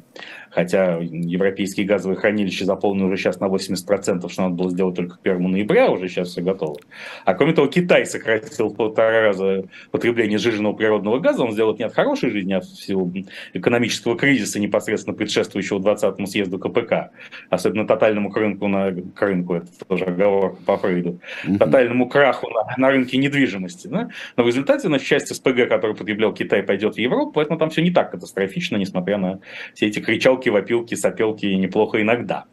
Хотя 0.56 0.96
европейские 1.02 1.84
газовые 1.84 2.16
хранилища 2.16 2.64
заполнены 2.64 3.04
уже 3.04 3.18
сейчас 3.18 3.40
на 3.40 3.44
80%, 3.44 4.26
что 4.30 4.42
надо 4.42 4.54
было 4.54 4.70
сделать 4.70 4.96
только 4.96 5.18
к 5.18 5.20
1 5.22 5.50
ноября, 5.50 5.90
уже 5.90 6.08
сейчас 6.08 6.28
все 6.28 6.40
готово. 6.40 6.78
А 7.26 7.34
кроме 7.34 7.52
того, 7.52 7.66
Китай 7.66 8.06
сократил 8.06 8.70
в 8.70 8.74
полтора 8.74 9.20
раза 9.20 9.64
потребление 9.90 10.38
сжиженного 10.38 10.72
природного 10.72 11.18
газа, 11.18 11.42
он 11.42 11.52
сделал 11.52 11.74
это 11.74 11.80
не 11.80 11.84
от 11.84 11.94
хорошей 11.94 12.30
жизни, 12.30 12.54
а 12.54 12.58
от 12.58 12.64
всего 12.64 13.12
экономического 13.52 14.16
кризиса, 14.16 14.58
непосредственно 14.58 15.14
предшествующего 15.14 15.78
20-му 15.78 16.26
съезду 16.26 16.58
КПК, 16.58 17.10
особенно 17.50 17.86
тотальному 17.86 18.32
рынку 18.32 18.66
на 18.66 18.96
рынку, 19.20 19.56
это 19.56 19.66
тоже 19.86 20.06
оговорка 20.06 20.56
по 20.64 20.78
Фрейду, 20.78 21.20
тотальному 21.58 22.08
краху 22.08 22.48
на, 22.48 22.74
на 22.78 22.88
рынке 22.88 23.18
недвижимости. 23.18 23.88
Да? 23.88 24.08
Но 24.38 24.44
в 24.44 24.46
результате, 24.46 24.88
на 24.88 24.98
счастье, 24.98 25.36
СПГ, 25.36 25.68
который 25.68 25.94
потреблял 25.94 26.32
Китай, 26.32 26.62
пойдет 26.62 26.94
в 26.94 26.98
Европу, 26.98 27.32
поэтому 27.32 27.58
там 27.58 27.68
все 27.68 27.82
не 27.82 27.90
так 27.90 28.10
катастрофично, 28.10 28.78
несмотря 28.78 29.18
на 29.18 29.40
все 29.74 29.88
эти 29.88 29.98
кричалки, 29.98 30.45
вопилки, 30.50 30.94
сопелки 30.94 31.46
неплохо 31.46 32.00
иногда. 32.00 32.44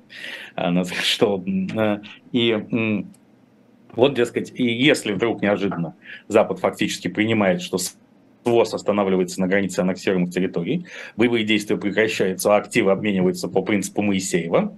А, 0.56 0.84
что, 1.04 1.44
и 2.32 3.06
вот, 3.96 4.16
дескать, 4.16 4.52
и 4.56 4.64
если 4.64 5.14
вдруг 5.14 5.42
неожиданно 5.42 5.96
Запад 6.28 6.60
фактически 6.60 7.08
принимает, 7.08 7.62
что 7.62 7.78
ВОЗ 8.44 8.74
останавливается 8.74 9.40
на 9.40 9.48
границе 9.48 9.80
аннексированных 9.80 10.32
территорий, 10.32 10.86
боевые 11.16 11.46
действия 11.46 11.78
прекращаются, 11.78 12.54
а 12.54 12.58
активы 12.58 12.92
обмениваются 12.92 13.48
по 13.48 13.62
принципу 13.62 14.02
Моисеева, 14.02 14.76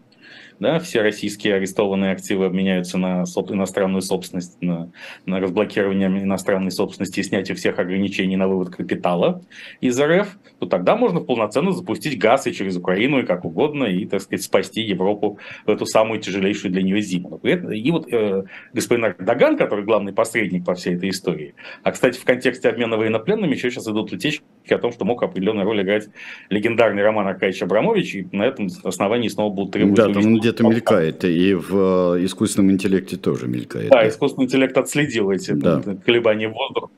да, 0.60 0.80
все 0.80 1.02
российские 1.02 1.56
арестованные 1.56 2.12
активы 2.12 2.46
обменяются 2.46 2.98
на 2.98 3.24
иностранную 3.24 4.02
собственность, 4.02 4.62
на, 4.62 4.92
на 5.26 5.40
разблокирование 5.40 6.08
иностранной 6.08 6.72
собственности 6.72 7.20
и 7.20 7.24
снятие 7.24 7.56
всех 7.56 7.80
ограничений 7.80 8.38
на 8.38 8.48
вывод 8.48 8.70
капитала 8.76 9.42
из 9.82 10.00
РФ, 10.00 10.38
то 10.60 10.66
тогда 10.66 10.96
можно 10.96 11.20
полноценно 11.20 11.72
запустить 11.72 12.18
газ 12.18 12.48
и 12.48 12.54
через 12.54 12.78
Украину, 12.78 13.20
и 13.20 13.26
как 13.26 13.46
угодно, 13.46 13.86
и, 13.86 14.06
так 14.06 14.22
сказать, 14.22 14.44
спасти 14.44 14.82
Европу 14.82 15.40
в 15.66 15.70
эту 15.70 15.86
самую 15.86 16.22
тяжелейшую 16.22 16.72
для 16.72 16.84
нее 16.84 17.02
зиму. 17.02 17.40
И 17.44 17.92
вот 17.92 18.12
э, 18.12 18.44
господин 18.74 19.06
Эрдоган, 19.06 19.58
который 19.58 19.84
главный 19.86 20.14
посредник 20.14 20.66
по 20.66 20.74
всей 20.76 20.96
этой 20.96 21.10
истории, 21.10 21.56
а, 21.84 21.92
кстати, 21.92 22.18
в 22.18 22.24
контексте 22.24 22.70
обмена 22.70 22.98
военнопленными 22.98 23.54
еще 23.54 23.70
сейчас 23.70 23.88
идут 23.88 24.12
утечки 24.12 24.44
о 24.74 24.78
том, 24.80 24.92
что 24.92 25.06
мог 25.06 25.22
определенную 25.24 25.66
роль 25.66 25.82
играть 25.82 26.10
легендарный 26.50 27.04
Роман 27.04 27.28
Аркадьевич 27.28 27.62
Абрамович, 27.64 28.16
и 28.16 28.28
на 28.32 28.44
этом 28.44 28.68
основании 28.84 29.28
снова 29.28 29.54
будут 29.54 29.74
требовать 29.74 29.98
да, 29.98 30.08
где-то 30.08 30.64
мелькает, 30.64 31.24
и 31.24 31.54
в 31.54 32.16
э, 32.16 32.26
искусственном 32.26 32.72
интеллекте 32.72 33.18
тоже 33.18 33.48
мелькает. 33.48 33.90
Да, 33.90 34.08
искусственный 34.08 34.46
интеллект 34.46 34.78
отследил 34.78 35.32
эти 35.32 35.52
да. 35.52 35.82
колебания 36.06 36.48
воздуха, 36.48 36.90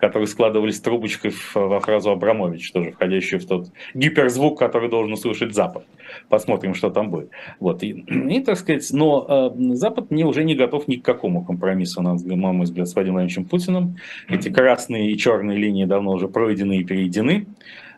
которые 0.00 0.26
складывались 0.26 0.80
трубочкой 0.80 1.32
во 1.54 1.78
фразу 1.80 2.10
Абрамович, 2.10 2.72
тоже 2.72 2.92
входящую 2.92 3.40
в 3.40 3.46
тот 3.46 3.70
гиперзвук, 3.94 4.58
который 4.58 4.88
должен 4.88 5.12
услышать 5.12 5.54
Запад. 5.54 5.84
Посмотрим, 6.28 6.74
что 6.74 6.90
там 6.90 7.10
будет. 7.10 7.30
Вот. 7.60 7.82
И, 7.82 7.90
и 8.30 8.40
так 8.40 8.56
сказать, 8.56 8.86
но 8.92 9.52
э, 9.54 9.74
Запад 9.74 10.10
не, 10.10 10.24
уже 10.24 10.44
не 10.44 10.54
готов 10.54 10.88
ни 10.88 10.96
к 10.96 11.04
какому 11.04 11.44
компромиссу, 11.44 12.02
на 12.02 12.14
мой 12.14 12.64
взгляд, 12.64 12.88
с 12.88 12.94
Владимиром 12.94 13.20
Владимировичем 13.20 13.44
Путиным. 13.44 13.96
Эти 14.28 14.48
красные 14.48 15.10
и 15.10 15.18
черные 15.18 15.58
линии 15.58 15.84
давно 15.84 16.12
уже 16.12 16.28
пройдены 16.28 16.78
и 16.78 16.84
перейдены. 16.84 17.46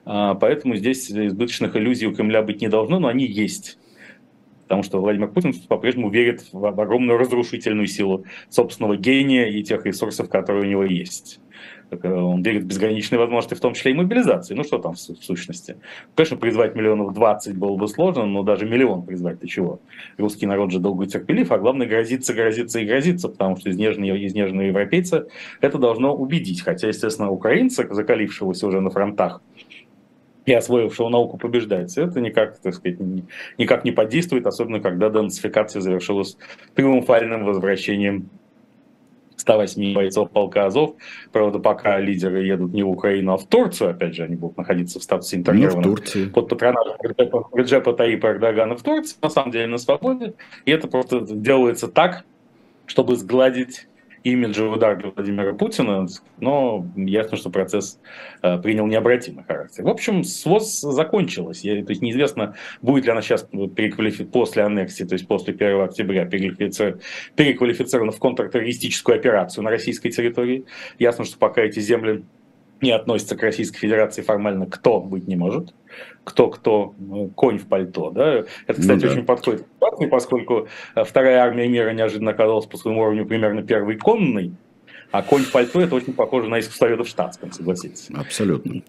А, 0.05 0.34
поэтому 0.34 0.74
здесь 0.76 1.11
избыточных 1.11 1.76
иллюзий 1.76 2.07
у 2.07 2.14
Кремля 2.14 2.42
быть 2.42 2.61
не 2.61 2.68
должно, 2.68 2.98
но 2.98 3.09
они 3.09 3.24
есть 3.24 3.78
потому 4.72 4.84
что 4.84 5.03
Владимир 5.03 5.28
Путин 5.28 5.53
по-прежнему 5.68 6.09
верит 6.09 6.44
в 6.50 6.64
огромную 6.64 7.18
разрушительную 7.18 7.86
силу 7.86 8.24
собственного 8.48 8.96
гения 8.96 9.48
и 9.48 9.62
тех 9.62 9.84
ресурсов, 9.84 10.30
которые 10.30 10.64
у 10.64 10.66
него 10.66 10.82
есть. 10.82 11.40
Э, 12.03 12.09
он 12.09 12.43
верит 12.43 12.64
в 12.64 12.66
безграничные 12.66 13.18
возможности, 13.18 13.55
в 13.55 13.61
том 13.61 13.74
числе 13.74 13.93
и 13.93 13.95
мобилизации. 13.95 14.55
Ну 14.55 14.64
что 14.64 14.78
там 14.78 14.95
в, 14.95 14.99
сущности? 14.99 15.76
Конечно, 16.14 16.36
призвать 16.36 16.74
миллионов 16.74 17.12
20 17.14 17.57
было 17.57 17.76
бы 17.76 17.88
сложно, 17.88 18.26
но 18.26 18.43
даже 18.43 18.66
миллион 18.66 19.03
призвать 19.03 19.38
для 19.40 19.49
чего? 19.49 19.80
Русский 20.18 20.47
народ 20.47 20.70
же 20.70 20.78
долго 20.78 21.07
терпелив, 21.07 21.53
а 21.53 21.59
главное 21.59 21.86
грозится, 21.86 22.34
грозится 22.34 22.80
и 22.80 22.86
грозится, 22.86 23.28
потому 23.28 23.57
что 23.57 23.70
изнеженные, 23.70 24.26
изнеженные 24.26 24.68
европейцы 24.68 25.26
это 25.61 25.78
должно 25.78 26.14
убедить. 26.14 26.62
Хотя, 26.62 26.88
естественно, 26.88 27.30
украинцы, 27.30 27.86
закалившегося 27.90 28.66
уже 28.66 28.80
на 28.80 28.90
фронтах, 28.90 29.40
и 30.45 30.53
освоившего 30.53 31.09
науку 31.09 31.38
побеждается. 31.38 32.03
Это 32.03 32.20
никак, 32.20 32.59
так 32.59 32.74
сказать, 32.74 32.99
никак 33.59 33.84
не 33.84 33.93
подействует, 33.93 34.47
особенно 34.47 34.80
когда 34.80 35.09
денацификация 35.09 35.80
завершилась 35.80 36.36
триумфальным 36.74 37.45
возвращением 37.45 38.28
108 39.43 39.95
бойцов 39.95 40.30
полка 40.30 40.66
Азов. 40.66 40.95
Правда, 41.32 41.59
пока 41.59 41.99
лидеры 42.01 42.45
едут 42.45 42.72
не 42.72 42.82
в 42.82 42.88
Украину, 42.88 43.34
а 43.34 43.36
в 43.36 43.47
Турцию, 43.47 43.90
опять 43.90 44.14
же, 44.14 44.24
они 44.24 44.36
будут 44.36 44.57
находиться 44.57 44.99
в 44.99 45.03
статусе 45.03 45.36
интернированных 45.36 46.14
ну, 46.14 46.30
под 46.30 46.49
патронажем 46.49 46.97
Реджепа 47.53 47.93
Таипа 47.93 48.28
Эрдогана 48.28 48.76
в 48.76 48.82
Турции, 48.82 49.16
на 49.20 49.28
самом 49.28 49.51
деле 49.51 49.66
на 49.66 49.78
свободе. 49.78 50.34
И 50.64 50.70
это 50.70 50.88
просто 50.88 51.20
делается 51.20 51.88
так, 51.88 52.24
чтобы 52.86 53.16
сгладить 53.16 53.86
имиджевый 54.25 54.77
удар 54.77 54.97
для 54.97 55.11
Владимира 55.11 55.53
Путина, 55.55 56.07
но 56.39 56.87
ясно, 56.97 57.37
что 57.37 57.51
процесс 57.51 58.01
э, 58.43 58.59
принял 58.59 58.87
необратимый 58.87 59.45
характер. 59.45 59.85
В 59.85 59.89
общем, 59.89 60.25
СВОЗ 60.25 60.81
закончилась. 60.81 61.62
Я, 61.64 61.83
то 61.85 61.91
есть 61.91 62.03
неизвестно, 62.03 62.55
будет 62.81 63.05
ли 63.05 63.11
она 63.11 63.23
сейчас 63.23 63.43
переквалифи... 63.43 64.25
после 64.25 64.62
аннексии, 64.62 65.05
то 65.05 65.14
есть 65.14 65.27
после 65.27 65.55
1 65.55 65.81
октября 65.83 66.25
переквалифици... 66.27 66.99
переквалифицирована 67.37 68.12
в 68.12 68.18
контртеррористическую 68.18 69.16
операцию 69.16 69.64
на 69.64 69.70
российской 69.70 70.11
территории. 70.11 70.64
Ясно, 70.99 71.25
что 71.25 71.39
пока 71.39 71.62
эти 71.62 71.81
земли 71.81 72.25
не 72.83 72.91
относится 72.91 73.37
к 73.37 73.43
Российской 73.43 73.78
Федерации 73.78 74.22
формально, 74.22 74.66
кто 74.66 75.01
быть 75.01 75.28
не 75.28 75.37
может, 75.37 75.74
кто-кто, 76.24 76.95
ну, 76.99 77.28
конь 77.28 77.59
в 77.59 77.66
пальто. 77.66 78.11
Да? 78.11 78.45
Это, 78.66 78.80
кстати, 78.80 79.03
ну, 79.03 79.09
да. 79.09 79.12
очень 79.12 79.24
подходит 79.24 79.62
к 79.62 80.09
поскольку 80.09 80.68
э, 80.95 81.05
вторая 81.05 81.41
армия 81.41 81.68
мира 81.68 81.91
неожиданно 81.91 82.33
оказалась 82.33 82.66
по 82.66 82.76
своему 82.76 83.03
уровню 83.03 83.26
примерно 83.26 83.62
первой 83.62 83.97
конной, 83.97 84.53
а 85.11 85.22
конь 85.22 85.43
в 85.43 85.53
пальто 85.53 85.80
это 85.80 85.95
очень 85.95 86.14
похоже 86.14 86.49
на 86.49 86.59
искусствоведа 86.59 87.05
в 87.05 87.09
штатском, 87.09 87.53
согласитесь. 87.53 88.09
Абсолютно. 88.14 88.83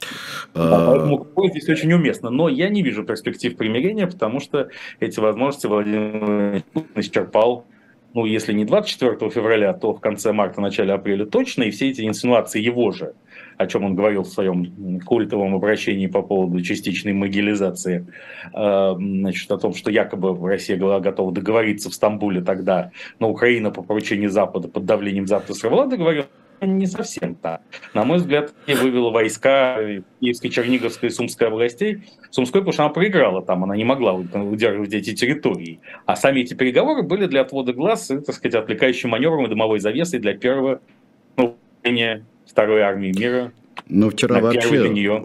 Да, 0.54 0.88
поэтому 0.88 1.20
какое 1.20 1.50
здесь 1.50 1.68
очень 1.68 1.92
уместно. 1.92 2.30
Но 2.30 2.48
я 2.48 2.70
не 2.70 2.82
вижу 2.82 3.04
перспектив 3.04 3.56
примирения, 3.58 4.08
потому 4.08 4.40
что 4.40 4.70
эти 5.00 5.20
возможности 5.20 5.68
Владимир 5.68 6.64
Путин 6.72 6.90
исчерпал 6.96 7.66
ну, 8.14 8.26
если 8.26 8.54
не 8.54 8.64
24 8.64 9.32
февраля, 9.32 9.74
то 9.74 9.94
в 9.94 10.00
конце 10.00 10.32
марта, 10.34 10.62
начале 10.62 10.94
апреля 10.94 11.26
точно, 11.26 11.64
и 11.64 11.72
все 11.72 11.90
эти 11.90 12.02
инсинуации 12.02 12.62
его 12.62 12.92
же, 12.92 13.16
о 13.58 13.68
чем 13.68 13.86
он 13.86 13.96
говорил 13.96 14.24
в 14.24 14.28
своем 14.28 15.00
культовом 15.02 15.56
обращении 15.56 16.08
по 16.08 16.22
поводу 16.22 16.62
частичной 16.62 17.14
могилизации, 17.14 18.08
э, 18.54 18.94
значит, 18.98 19.52
о 19.52 19.58
том, 19.58 19.74
что 19.74 19.92
якобы 19.92 20.36
Россия 20.48 20.78
была 20.78 21.00
готова 21.00 21.32
договориться 21.32 21.90
в 21.90 21.94
Стамбуле 21.94 22.42
тогда, 22.42 22.92
но 23.20 23.30
Украина 23.30 23.72
по 23.72 23.84
поручению 23.84 24.30
Запада 24.30 24.68
под 24.68 24.86
давлением 24.86 25.28
Запада 25.28 25.54
сорвала 25.54 25.88
договоренность, 25.88 26.30
не 26.66 26.86
совсем 26.86 27.36
так. 27.36 27.62
На 27.94 28.04
мой 28.04 28.18
взгляд, 28.18 28.54
не 28.68 28.76
вывела 28.76 29.10
войска 29.10 29.78
Киевской, 30.20 30.50
Черниговской 30.50 31.10
и 31.10 31.12
Сумской 31.12 31.48
областей. 31.48 32.04
Сумской, 32.30 32.62
потому 32.62 32.74
что 32.74 32.84
она 32.84 32.94
проиграла 32.94 33.42
там, 33.42 33.64
она 33.64 33.76
не 33.76 33.84
могла 33.84 34.14
удерживать 34.14 34.94
эти 34.94 35.14
территории. 35.14 35.80
А 36.06 36.16
сами 36.16 36.42
эти 36.42 36.54
переговоры 36.54 37.04
были 37.04 37.28
для 37.28 37.42
отвода 37.42 37.74
глаз, 37.74 38.08
так 38.08 38.34
сказать, 38.34 38.56
отвлекающим 38.56 39.10
маневром 39.10 39.46
и 39.46 39.50
дымовой 39.50 39.80
завесой 39.80 40.20
для 40.20 40.36
первого 40.36 40.82
ну, 41.38 41.58
второй 42.46 42.82
армии 42.82 43.14
мира. 43.18 43.52
Но 43.88 44.10
вчера 44.10 44.40
вообще... 44.40 44.82
для 44.82 44.90
нее 44.90 45.24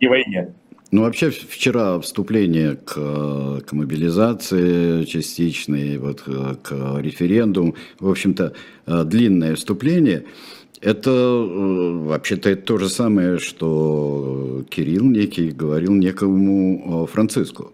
и 0.00 0.06
войне. 0.06 0.54
Ну, 0.92 1.02
вообще, 1.02 1.30
вчера 1.30 1.98
вступление 1.98 2.76
к, 2.76 3.60
к 3.66 3.72
мобилизации 3.72 5.02
частичной, 5.04 5.98
вот, 5.98 6.22
к 6.22 7.00
референдуму, 7.00 7.74
в 7.98 8.08
общем-то, 8.08 8.52
длинное 8.86 9.56
вступление– 9.56 10.24
это 10.80 11.10
э, 11.10 11.92
вообще-то 12.04 12.50
это 12.50 12.62
то 12.62 12.78
же 12.78 12.88
самое, 12.88 13.38
что 13.38 14.64
Кирилл 14.68 15.04
некий 15.04 15.50
говорил 15.50 15.94
некому 15.94 17.04
э, 17.04 17.12
Франциску. 17.12 17.72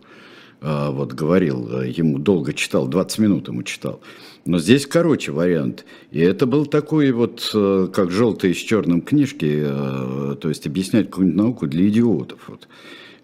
Э, 0.60 0.90
вот 0.90 1.12
говорил, 1.12 1.82
ему 1.82 2.18
долго 2.18 2.52
читал, 2.52 2.86
20 2.86 3.18
минут 3.18 3.48
ему 3.48 3.62
читал. 3.64 4.00
Но 4.44 4.58
здесь 4.58 4.86
короче 4.86 5.32
вариант. 5.32 5.84
И 6.10 6.20
это 6.20 6.46
был 6.46 6.66
такой 6.66 7.12
вот, 7.12 7.48
как 7.92 8.10
желтые 8.10 8.54
с 8.54 8.58
черным 8.58 9.00
книжки, 9.00 9.64
то 10.40 10.48
есть 10.48 10.66
объяснять 10.66 11.06
какую-нибудь 11.06 11.36
науку 11.36 11.66
для 11.66 11.88
идиотов. 11.88 12.40
Вот. 12.48 12.66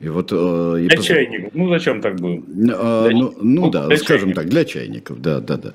И 0.01 0.09
вот, 0.09 0.31
э, 0.31 0.87
для 0.87 0.97
пос... 0.97 1.07
чайников. 1.07 1.51
Ну, 1.55 1.69
зачем 1.71 2.01
так 2.01 2.21
было? 2.21 2.41
А, 2.73 3.09
ну, 3.11 3.35
ну, 3.41 3.65
ну, 3.65 3.71
да, 3.71 3.85
скажем 3.97 4.29
чайников. 4.29 4.35
так, 4.35 4.49
для 4.49 4.65
чайников, 4.65 5.21
да, 5.21 5.41
да, 5.41 5.57
да. 5.57 5.75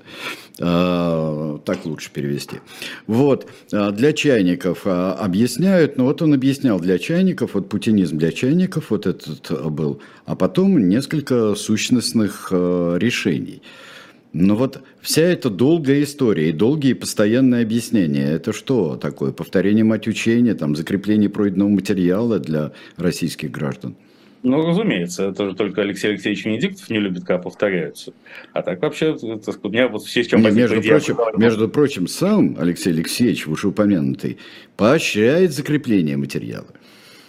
А, 0.61 1.59
так 1.65 1.85
лучше 1.85 2.09
перевести. 2.09 2.57
Вот, 3.05 3.47
а, 3.73 3.91
для 3.91 4.13
чайников 4.13 4.83
а, 4.85 5.13
объясняют, 5.13 5.97
ну 5.97 6.05
вот 6.05 6.21
он 6.21 6.33
объяснял 6.33 6.79
для 6.79 6.99
чайников, 6.99 7.55
вот 7.55 7.67
путинизм 7.67 8.17
для 8.17 8.31
чайников 8.31 8.91
вот 8.91 9.07
этот 9.07 9.51
был, 9.71 9.99
а 10.25 10.37
потом 10.37 10.87
несколько 10.87 11.53
сущностных 11.55 12.49
решений. 12.51 13.61
Но 14.33 14.55
вот 14.55 14.81
вся 14.99 15.21
эта 15.21 15.51
долгая 15.51 16.01
история 16.01 16.49
и 16.49 16.53
долгие 16.53 16.93
постоянные 16.93 17.61
объяснения, 17.61 18.31
это 18.31 18.51
что 18.51 18.95
такое? 18.95 19.31
Повторение 19.31 19.83
мать 19.83 20.07
учения, 20.07 20.55
там, 20.55 20.75
закрепление 20.75 21.29
пройденного 21.29 21.69
материала 21.69 22.39
для 22.39 22.71
российских 22.97 23.51
граждан? 23.51 23.95
Ну, 24.41 24.65
разумеется, 24.65 25.29
это 25.29 25.49
же 25.49 25.55
только 25.55 25.81
Алексей 25.81 26.09
Алексеевич 26.09 26.45
Венедиктов 26.45 26.89
не 26.89 26.99
любит, 26.99 27.23
когда 27.23 27.37
повторяются. 27.37 28.11
А 28.51 28.63
так 28.63 28.81
вообще, 28.81 29.15
так, 29.15 29.63
у 29.63 29.69
меня 29.69 29.87
вот 29.87 30.03
все, 30.03 30.23
с 30.23 30.27
чем 30.27 30.41
не, 30.41 30.49
между, 30.49 30.81
прочим, 30.81 31.17
между 31.37 31.69
прочим, 31.69 32.07
сам 32.07 32.57
Алексей 32.59 32.91
Алексеевич, 32.91 33.45
вышеупомянутый, 33.45 34.39
поощряет 34.75 35.53
закрепление 35.53 36.17
материала. 36.17 36.67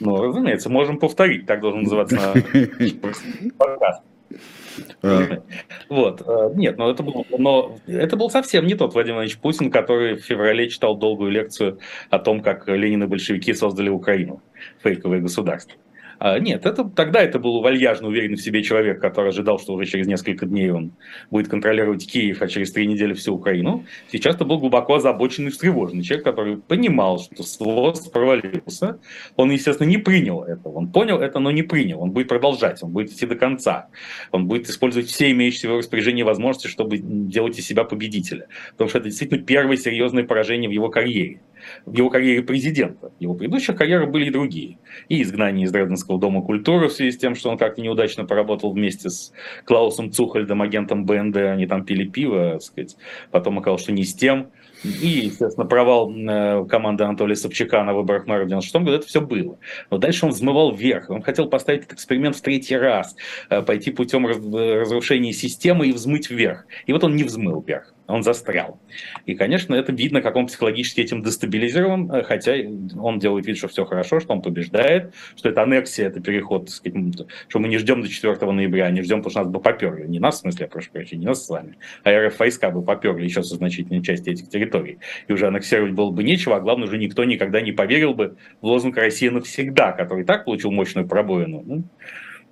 Ну, 0.00 0.16
разумеется, 0.16 0.70
можем 0.70 0.98
повторить, 0.98 1.46
так 1.46 1.60
должен 1.60 1.82
называться 1.82 2.34
подкаст. 3.58 4.02
А. 5.02 5.42
Вот. 5.88 6.22
Э, 6.26 6.50
нет, 6.54 6.78
но 6.78 6.90
это, 6.90 7.02
был, 7.02 7.26
но 7.38 7.78
это 7.86 8.16
был 8.16 8.30
совсем 8.30 8.66
не 8.66 8.74
тот 8.74 8.94
Владимир 8.94 9.16
Владимирович 9.16 9.38
Путин, 9.40 9.70
который 9.70 10.14
в 10.14 10.24
феврале 10.24 10.68
читал 10.68 10.96
долгую 10.96 11.30
лекцию 11.30 11.78
о 12.10 12.18
том, 12.18 12.40
как 12.40 12.68
Ленин 12.68 13.04
и 13.04 13.06
большевики 13.06 13.54
создали 13.54 13.88
Украину, 13.88 14.42
фейковое 14.82 15.20
государство. 15.20 15.78
А, 16.24 16.38
нет, 16.38 16.64
это, 16.64 16.84
тогда 16.84 17.20
это 17.22 17.38
был 17.38 17.60
вальяжно 17.60 18.08
уверенный 18.08 18.36
в 18.36 18.40
себе 18.40 18.62
человек, 18.62 18.98
который 18.98 19.28
ожидал, 19.28 19.58
что 19.58 19.74
уже 19.74 19.84
через 19.84 20.06
несколько 20.06 20.46
дней 20.46 20.70
он 20.70 20.92
будет 21.30 21.48
контролировать 21.48 22.10
Киев, 22.10 22.40
а 22.40 22.48
через 22.48 22.72
три 22.72 22.86
недели 22.86 23.12
всю 23.12 23.34
Украину. 23.34 23.84
Сейчас 24.10 24.36
это 24.36 24.46
был 24.46 24.58
глубоко 24.58 24.94
озабоченный, 24.94 25.50
встревоженный 25.50 26.02
человек, 26.02 26.24
который 26.24 26.56
понимал, 26.56 27.18
что 27.18 27.42
СВОЗ 27.42 28.08
провалился. 28.08 29.00
Он, 29.36 29.50
естественно, 29.50 29.86
не 29.86 29.98
принял 29.98 30.42
этого. 30.42 30.78
Он 30.78 30.90
понял 30.90 31.20
это, 31.20 31.40
но 31.40 31.50
не 31.50 31.62
принял. 31.62 32.00
Он 32.00 32.12
будет 32.12 32.28
продолжать, 32.28 32.82
он 32.82 32.92
будет 32.92 33.12
идти 33.12 33.26
до 33.26 33.34
конца. 33.34 33.88
Он 34.32 34.46
будет 34.48 34.66
использовать 34.70 35.08
все 35.08 35.30
имеющиеся 35.30 35.66
в 35.66 35.70
его 35.72 35.78
распоряжении 35.80 36.22
возможности, 36.22 36.68
чтобы 36.68 36.96
делать 36.96 37.58
из 37.58 37.66
себя 37.66 37.84
победителя. 37.84 38.46
Потому 38.70 38.88
что 38.88 38.96
это 38.96 39.10
действительно 39.10 39.42
первое 39.42 39.76
серьезное 39.76 40.24
поражение 40.24 40.70
в 40.70 40.72
его 40.72 40.88
карьере 40.88 41.42
в 41.86 41.96
его 41.96 42.10
карьере 42.10 42.42
президента. 42.42 43.12
Его 43.20 43.34
предыдущих 43.34 43.76
карьерах 43.76 44.10
были 44.10 44.26
и 44.26 44.30
другие. 44.30 44.78
И 45.08 45.22
изгнание 45.22 45.64
из 45.64 45.72
Дрезденского 45.72 46.18
дома 46.18 46.42
культуры 46.42 46.88
в 46.88 46.92
связи 46.92 47.12
с 47.12 47.18
тем, 47.18 47.34
что 47.34 47.50
он 47.50 47.58
как-то 47.58 47.80
неудачно 47.80 48.24
поработал 48.24 48.72
вместе 48.72 49.10
с 49.10 49.32
Клаусом 49.64 50.12
Цухальдом, 50.12 50.62
агентом 50.62 51.04
БНД, 51.04 51.36
они 51.36 51.66
там 51.66 51.84
пили 51.84 52.04
пиво, 52.08 52.52
так 52.52 52.62
сказать. 52.62 52.96
Потом 53.30 53.58
оказалось, 53.58 53.82
что 53.82 53.92
не 53.92 54.04
с 54.04 54.14
тем. 54.14 54.50
И, 54.84 55.06
естественно, 55.24 55.66
провал 55.66 56.12
э, 56.14 56.66
команды 56.66 57.04
Анатолия 57.04 57.36
Собчака 57.36 57.82
на 57.84 57.94
выборах 57.94 58.26
мэра 58.26 58.44
в 58.44 58.48
96 58.48 58.84
году, 58.84 58.96
это 58.96 59.06
все 59.06 59.20
было. 59.22 59.58
Но 59.90 59.96
дальше 59.96 60.26
он 60.26 60.32
взмывал 60.32 60.74
вверх. 60.74 61.08
Он 61.08 61.22
хотел 61.22 61.48
поставить 61.48 61.82
этот 61.82 61.94
эксперимент 61.94 62.36
в 62.36 62.42
третий 62.42 62.76
раз, 62.76 63.16
э, 63.48 63.62
пойти 63.62 63.90
путем 63.90 64.26
разрушения 64.26 65.32
системы 65.32 65.88
и 65.88 65.92
взмыть 65.92 66.28
вверх. 66.28 66.66
И 66.86 66.92
вот 66.92 67.02
он 67.02 67.16
не 67.16 67.24
взмыл 67.24 67.62
вверх 67.62 67.93
он 68.06 68.22
застрял. 68.22 68.80
И, 69.26 69.34
конечно, 69.34 69.74
это 69.74 69.92
видно, 69.92 70.20
как 70.20 70.36
он 70.36 70.46
психологически 70.46 71.00
этим 71.00 71.22
дестабилизирован, 71.22 72.10
э, 72.12 72.22
хотя 72.22 72.54
он 72.98 73.18
делает 73.18 73.46
вид, 73.46 73.56
что 73.56 73.68
все 73.68 73.84
хорошо, 73.84 74.20
что 74.20 74.32
он 74.32 74.42
побеждает, 74.42 75.14
что 75.36 75.48
это 75.48 75.62
аннексия, 75.62 76.08
это 76.08 76.20
переход, 76.20 76.70
сказать, 76.70 76.98
что 77.48 77.58
мы 77.58 77.68
не 77.68 77.78
ждем 77.78 78.02
до 78.02 78.08
4 78.08 78.52
ноября, 78.52 78.90
не 78.90 79.02
ждем, 79.02 79.18
потому 79.18 79.30
что 79.30 79.40
нас 79.40 79.48
бы 79.48 79.60
поперли. 79.60 80.06
Не 80.06 80.18
нас, 80.18 80.36
в 80.36 80.38
смысле, 80.40 80.64
я 80.64 80.68
прошу 80.68 80.90
прощения, 80.90 81.22
не 81.22 81.26
нас 81.26 81.44
с 81.44 81.48
вами, 81.48 81.76
а 82.02 82.10
РФ 82.10 82.38
войска 82.38 82.70
бы 82.70 82.82
поперли 82.82 83.24
еще 83.24 83.42
со 83.42 83.54
значительной 83.54 84.02
части 84.02 84.30
этих 84.30 84.48
территорий. 84.48 84.98
И 85.28 85.32
уже 85.32 85.46
аннексировать 85.46 85.92
было 85.92 86.10
бы 86.10 86.22
нечего, 86.22 86.56
а 86.56 86.60
главное, 86.60 86.86
уже 86.88 86.98
никто 86.98 87.24
никогда 87.24 87.60
не 87.60 87.72
поверил 87.72 88.14
бы 88.14 88.36
в 88.60 88.66
лозунг 88.66 88.96
«Россия 88.96 89.30
навсегда», 89.30 89.92
который 89.92 90.24
так 90.24 90.44
получил 90.44 90.70
мощную 90.70 91.06
пробоину. 91.08 91.62
Ну, 91.64 91.84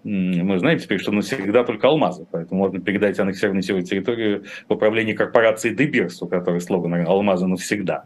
мы 0.05 0.59
знаем 0.59 0.78
теперь, 0.78 0.98
что 0.98 1.12
навсегда 1.12 1.64
только 1.64 1.86
алмазы, 1.88 2.26
поэтому 2.30 2.61
можно 2.61 2.80
передать 2.80 3.18
аннексированную 3.18 3.62
территорию 3.62 4.44
в 4.68 4.72
управлении 4.72 5.12
корпорации 5.12 5.74
Дебирс, 5.74 6.20
у 6.22 6.26
которой 6.26 6.61
слоган 6.61 7.07
«Алмазы 7.07 7.46
навсегда». 7.46 8.05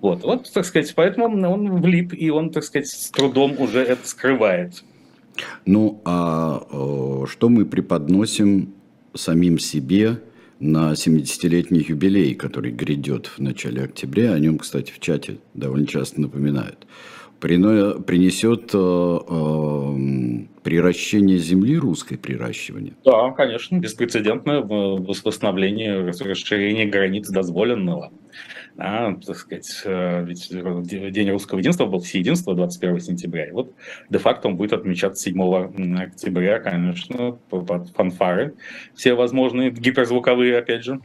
Вот, 0.00 0.22
вот, 0.22 0.52
так 0.52 0.64
сказать, 0.64 0.94
поэтому 0.94 1.26
он 1.50 1.80
влип, 1.80 2.12
и 2.12 2.30
он, 2.30 2.50
так 2.50 2.64
сказать, 2.64 2.88
с 2.88 3.10
трудом 3.10 3.58
уже 3.58 3.80
это 3.80 4.06
скрывает. 4.06 4.84
Ну, 5.64 6.00
а 6.04 6.60
что 7.26 7.48
мы 7.48 7.64
преподносим 7.64 8.74
самим 9.14 9.58
себе 9.58 10.18
на 10.60 10.92
70-летний 10.92 11.84
юбилей, 11.88 12.34
который 12.34 12.72
грядет 12.72 13.26
в 13.26 13.38
начале 13.38 13.84
октября. 13.84 14.32
О 14.34 14.38
нем, 14.38 14.58
кстати, 14.58 14.90
в 14.92 14.98
чате 14.98 15.38
довольно 15.54 15.86
часто 15.86 16.20
напоминают. 16.20 16.86
Принесет 17.38 18.72
приращение 20.68 21.38
земли 21.38 21.78
русской 21.78 22.18
приращивание? 22.18 22.92
Да, 23.02 23.30
конечно, 23.30 23.78
беспрецедентное 23.78 24.60
восстановление, 24.60 26.10
расширение 26.10 26.84
границ 26.84 27.30
дозволенного 27.30 28.12
а, 28.76 29.14
так 29.14 29.36
сказать, 29.36 29.82
э, 29.84 30.24
ведь 30.24 30.48
День 30.50 31.30
русского 31.30 31.58
единства 31.58 31.86
был 31.86 31.98
всеединство 31.98 32.54
21 32.54 33.00
сентября, 33.00 33.46
и 33.46 33.50
вот 33.50 33.74
де-факто 34.08 34.48
он 34.48 34.56
будет 34.56 34.72
отмечаться 34.72 35.24
7 35.24 36.00
октября, 36.00 36.60
конечно, 36.60 37.32
под 37.50 37.88
фанфары, 37.90 38.54
все 38.94 39.14
возможные, 39.14 39.70
гиперзвуковые, 39.70 40.58
опять 40.58 40.84
же, 40.84 41.00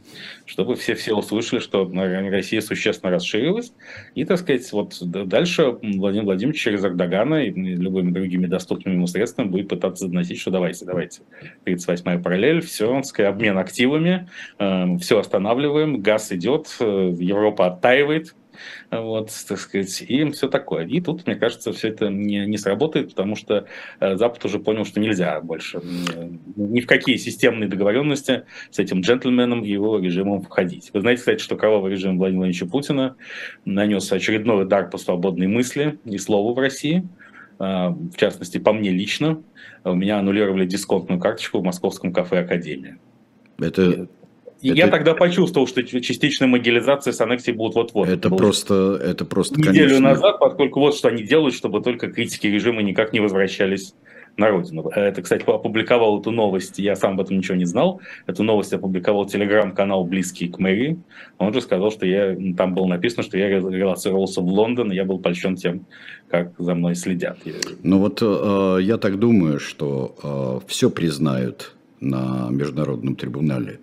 чтобы 0.46 0.76
все, 0.76 0.94
все 0.94 1.14
услышали, 1.14 1.58
что 1.60 1.90
Россия 1.92 2.60
существенно 2.60 3.12
расширилась, 3.12 3.72
и, 4.14 4.24
так 4.24 4.38
сказать, 4.38 4.70
вот 4.72 4.96
дальше 5.02 5.76
Владимир 5.82 6.26
Владимирович 6.26 6.60
через 6.60 6.84
Эрдогана 6.84 7.44
и 7.44 7.50
любыми 7.50 8.12
другими 8.12 8.46
доступными 8.46 8.94
ему 8.94 9.06
средствами 9.06 9.48
будет 9.48 9.68
пытаться 9.68 10.06
доносить, 10.06 10.38
что 10.38 10.50
давайте, 10.50 10.84
давайте, 10.84 11.22
38-я 11.66 12.18
параллель, 12.18 12.60
все, 12.60 13.02
сказать, 13.02 13.32
обмен 13.32 13.58
активами, 13.58 14.28
э, 14.58 14.96
все 14.98 15.18
останавливаем, 15.18 16.00
газ 16.00 16.30
идет, 16.32 16.68
э, 16.80 17.10
Европа 17.24 17.66
оттаивает, 17.66 18.34
вот, 18.90 19.30
так 19.48 19.58
сказать, 19.58 20.02
и 20.06 20.30
все 20.30 20.48
такое. 20.48 20.86
И 20.86 21.00
тут, 21.00 21.26
мне 21.26 21.36
кажется, 21.36 21.72
все 21.72 21.88
это 21.88 22.08
не, 22.08 22.46
не 22.46 22.56
сработает, 22.56 23.10
потому 23.10 23.36
что 23.36 23.66
э, 24.00 24.16
Запад 24.16 24.44
уже 24.44 24.58
понял, 24.58 24.84
что 24.84 25.00
нельзя 25.00 25.40
больше 25.40 25.80
ни 26.56 26.80
в 26.80 26.86
какие 26.86 27.16
системные 27.16 27.68
договоренности 27.68 28.44
с 28.70 28.78
этим 28.78 29.00
джентльменом 29.00 29.64
и 29.64 29.68
его 29.68 29.98
режимом 29.98 30.42
входить. 30.42 30.90
Вы 30.92 31.00
знаете, 31.00 31.20
кстати, 31.20 31.42
что 31.42 31.56
кровавый 31.56 31.92
режим 31.92 32.18
Владимира 32.18 32.44
Владимировича 32.44 32.66
Путина 32.66 33.16
нанес 33.64 34.10
очередной 34.12 34.62
удар 34.62 34.88
по 34.88 34.98
свободной 34.98 35.46
мысли 35.46 35.98
и 36.04 36.18
слову 36.18 36.54
в 36.54 36.58
России, 36.58 37.06
э, 37.58 37.64
в 37.64 38.16
частности, 38.16 38.58
по 38.58 38.72
мне 38.72 38.90
лично. 38.90 39.42
У 39.84 39.94
меня 39.94 40.18
аннулировали 40.18 40.64
дисконтную 40.64 41.20
карточку 41.20 41.58
в 41.58 41.64
московском 41.64 42.12
кафе 42.12 42.38
«Академия». 42.40 42.98
Это 43.58 44.08
это... 44.70 44.78
Я 44.78 44.88
тогда 44.88 45.14
почувствовал, 45.14 45.66
что 45.66 45.82
частичная 45.82 46.48
могилизация 46.48 47.12
с 47.12 47.20
аннексией 47.20 47.56
будут 47.56 47.74
вот-вот. 47.74 48.08
Это 48.08 48.30
просто, 48.30 49.00
это 49.02 49.24
просто, 49.24 49.58
Неделю 49.58 49.74
конечно... 49.74 50.00
назад, 50.00 50.38
поскольку 50.38 50.80
вот 50.80 50.96
что 50.96 51.08
они 51.08 51.22
делают, 51.22 51.54
чтобы 51.54 51.82
только 51.82 52.08
критики 52.08 52.46
режима 52.46 52.82
никак 52.82 53.12
не 53.12 53.20
возвращались 53.20 53.94
на 54.36 54.48
родину. 54.48 54.88
Это, 54.88 55.22
кстати, 55.22 55.44
опубликовал 55.46 56.20
эту 56.20 56.30
новость, 56.30 56.78
я 56.78 56.96
сам 56.96 57.14
об 57.14 57.20
этом 57.20 57.38
ничего 57.38 57.56
не 57.56 57.64
знал. 57.64 58.00
Эту 58.26 58.42
новость 58.42 58.72
опубликовал 58.72 59.26
телеграм-канал, 59.26 60.04
близкий 60.04 60.48
к 60.48 60.58
мэрии. 60.58 60.98
Он 61.38 61.52
же 61.52 61.60
сказал, 61.60 61.90
что 61.92 62.06
я, 62.06 62.36
там 62.56 62.74
было 62.74 62.86
написано, 62.86 63.22
что 63.22 63.38
я 63.38 63.48
релацировался 63.48 64.40
в 64.40 64.46
Лондон, 64.46 64.92
и 64.92 64.96
я 64.96 65.04
был 65.04 65.18
польщен 65.18 65.56
тем, 65.56 65.86
как 66.28 66.52
за 66.58 66.74
мной 66.74 66.94
следят. 66.94 67.38
Ну 67.82 67.98
вот 67.98 68.20
э, 68.22 68.78
я 68.82 68.98
так 68.98 69.18
думаю, 69.18 69.60
что 69.60 70.60
э, 70.62 70.66
все 70.68 70.90
признают 70.90 71.74
на 72.00 72.48
международном 72.50 73.16
трибунале 73.16 73.80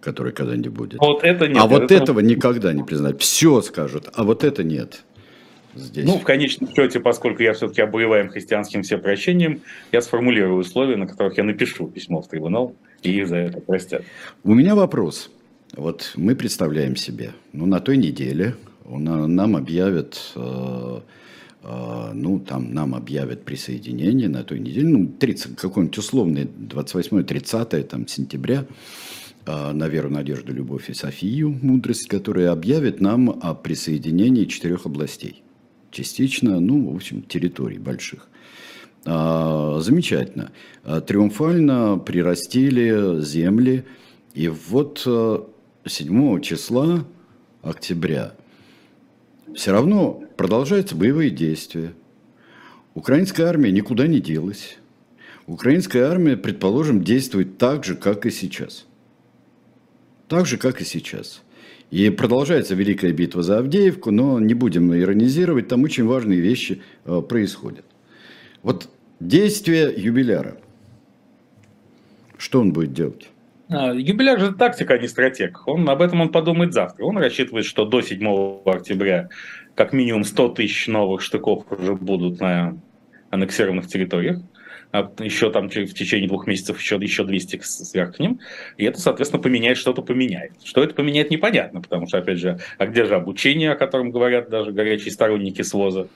который 0.00 0.32
когда-нибудь 0.32 0.72
будет. 0.72 1.00
Вот 1.00 1.22
это 1.22 1.46
нет. 1.46 1.58
А 1.58 1.66
вот 1.66 1.84
это... 1.84 1.94
этого 1.94 2.20
никогда 2.20 2.72
не 2.72 2.82
признать. 2.82 3.20
Все 3.20 3.60
скажут, 3.60 4.08
а 4.12 4.24
вот 4.24 4.44
это 4.44 4.64
нет. 4.64 5.02
Здесь. 5.74 6.04
Ну, 6.04 6.18
в 6.18 6.24
конечном 6.24 6.74
счете, 6.74 6.98
поскольку 6.98 7.42
я 7.42 7.52
все-таки 7.52 7.80
обуреваем 7.80 8.28
христианским 8.28 8.82
все 8.82 8.98
прощением, 8.98 9.60
я 9.92 10.00
сформулирую 10.00 10.58
условия, 10.58 10.96
на 10.96 11.06
которых 11.06 11.38
я 11.38 11.44
напишу 11.44 11.86
письмо 11.86 12.22
в 12.22 12.28
трибунал, 12.28 12.74
и 13.02 13.22
за 13.22 13.36
это 13.36 13.60
простят. 13.60 14.02
У 14.42 14.54
меня 14.54 14.74
вопрос. 14.74 15.30
Вот 15.76 16.12
мы 16.16 16.34
представляем 16.34 16.96
себе, 16.96 17.32
ну, 17.52 17.66
на 17.66 17.78
той 17.78 17.96
неделе 17.96 18.56
нам 18.84 19.54
объявят, 19.54 20.32
э, 20.34 21.00
э, 21.62 22.10
ну, 22.14 22.40
там 22.40 22.74
нам 22.74 22.96
объявят 22.96 23.44
присоединение 23.44 24.28
на 24.28 24.42
той 24.42 24.58
неделе, 24.58 24.88
ну, 24.88 25.06
30, 25.06 25.54
какой-нибудь 25.54 25.96
условный 25.96 26.44
28-30 26.44 27.84
там, 27.84 28.08
сентября, 28.08 28.64
а, 28.64 28.64
на 29.72 29.88
веру, 29.88 30.10
надежду, 30.10 30.52
любовь 30.52 30.90
и 30.90 30.94
Софию, 30.94 31.58
мудрость, 31.62 32.08
которая 32.08 32.52
объявит 32.52 33.00
нам 33.00 33.30
о 33.30 33.54
присоединении 33.54 34.44
четырех 34.44 34.86
областей. 34.86 35.42
Частично, 35.90 36.60
ну, 36.60 36.90
в 36.90 36.96
общем, 36.96 37.22
территорий 37.22 37.78
больших. 37.78 38.28
А, 39.04 39.80
замечательно. 39.80 40.52
А, 40.84 41.00
триумфально 41.00 41.98
прирастили 41.98 43.20
земли. 43.22 43.84
И 44.34 44.48
вот 44.48 45.06
7 45.84 46.40
числа 46.40 47.04
октября 47.62 48.34
все 49.54 49.72
равно 49.72 50.22
продолжаются 50.36 50.94
боевые 50.94 51.30
действия. 51.30 51.94
Украинская 52.94 53.46
армия 53.46 53.72
никуда 53.72 54.06
не 54.06 54.20
делась. 54.20 54.78
Украинская 55.46 56.08
армия, 56.08 56.36
предположим, 56.36 57.02
действует 57.02 57.58
так 57.58 57.84
же, 57.84 57.96
как 57.96 58.26
и 58.26 58.30
сейчас– 58.30 58.86
так 60.30 60.46
же, 60.46 60.56
как 60.58 60.80
и 60.80 60.84
сейчас. 60.84 61.42
И 61.90 62.08
продолжается 62.08 62.76
Великая 62.76 63.12
битва 63.12 63.42
за 63.42 63.58
Авдеевку, 63.58 64.12
но 64.12 64.38
не 64.38 64.54
будем 64.54 64.94
иронизировать, 64.94 65.66
там 65.66 65.82
очень 65.82 66.06
важные 66.06 66.38
вещи 66.38 66.82
э, 67.04 67.20
происходят. 67.28 67.84
Вот 68.62 68.88
действие 69.18 69.92
юбиляра. 69.96 70.56
Что 72.38 72.60
он 72.60 72.72
будет 72.72 72.92
делать? 72.92 73.28
А, 73.68 73.92
юбиляр 73.92 74.38
же 74.38 74.52
тактика, 74.52 74.94
а 74.94 74.98
не 74.98 75.08
стратег. 75.08 75.66
Он, 75.66 75.90
об 75.90 76.00
этом 76.00 76.20
он 76.20 76.28
подумает 76.28 76.72
завтра. 76.74 77.04
Он 77.04 77.18
рассчитывает, 77.18 77.66
что 77.66 77.84
до 77.84 78.00
7 78.00 78.62
октября 78.64 79.28
как 79.74 79.92
минимум 79.92 80.22
100 80.22 80.50
тысяч 80.50 80.86
новых 80.86 81.22
штыков 81.22 81.64
уже 81.72 81.96
будут 81.96 82.40
на 82.40 82.78
аннексированных 83.30 83.88
территориях. 83.88 84.38
А 84.92 85.08
еще 85.20 85.50
там 85.52 85.68
в 85.68 85.70
течение 85.70 86.28
двух 86.28 86.48
месяцев 86.48 86.80
еще, 86.80 86.96
еще 86.96 87.24
200 87.24 87.60
сверх 87.62 88.18
ним, 88.18 88.40
и 88.76 88.84
это, 88.84 89.00
соответственно, 89.00 89.40
поменяет, 89.40 89.76
что-то 89.76 90.02
поменяет. 90.02 90.52
Что 90.64 90.82
это 90.82 90.94
поменяет, 90.94 91.30
непонятно, 91.30 91.80
потому 91.80 92.08
что, 92.08 92.18
опять 92.18 92.38
же, 92.38 92.58
а 92.76 92.86
где 92.86 93.04
же 93.04 93.14
обучение, 93.14 93.70
о 93.70 93.76
котором 93.76 94.10
говорят 94.10 94.50
даже 94.50 94.72
горячие 94.72 95.12
сторонники 95.12 95.62
СВОЗа, 95.62 96.08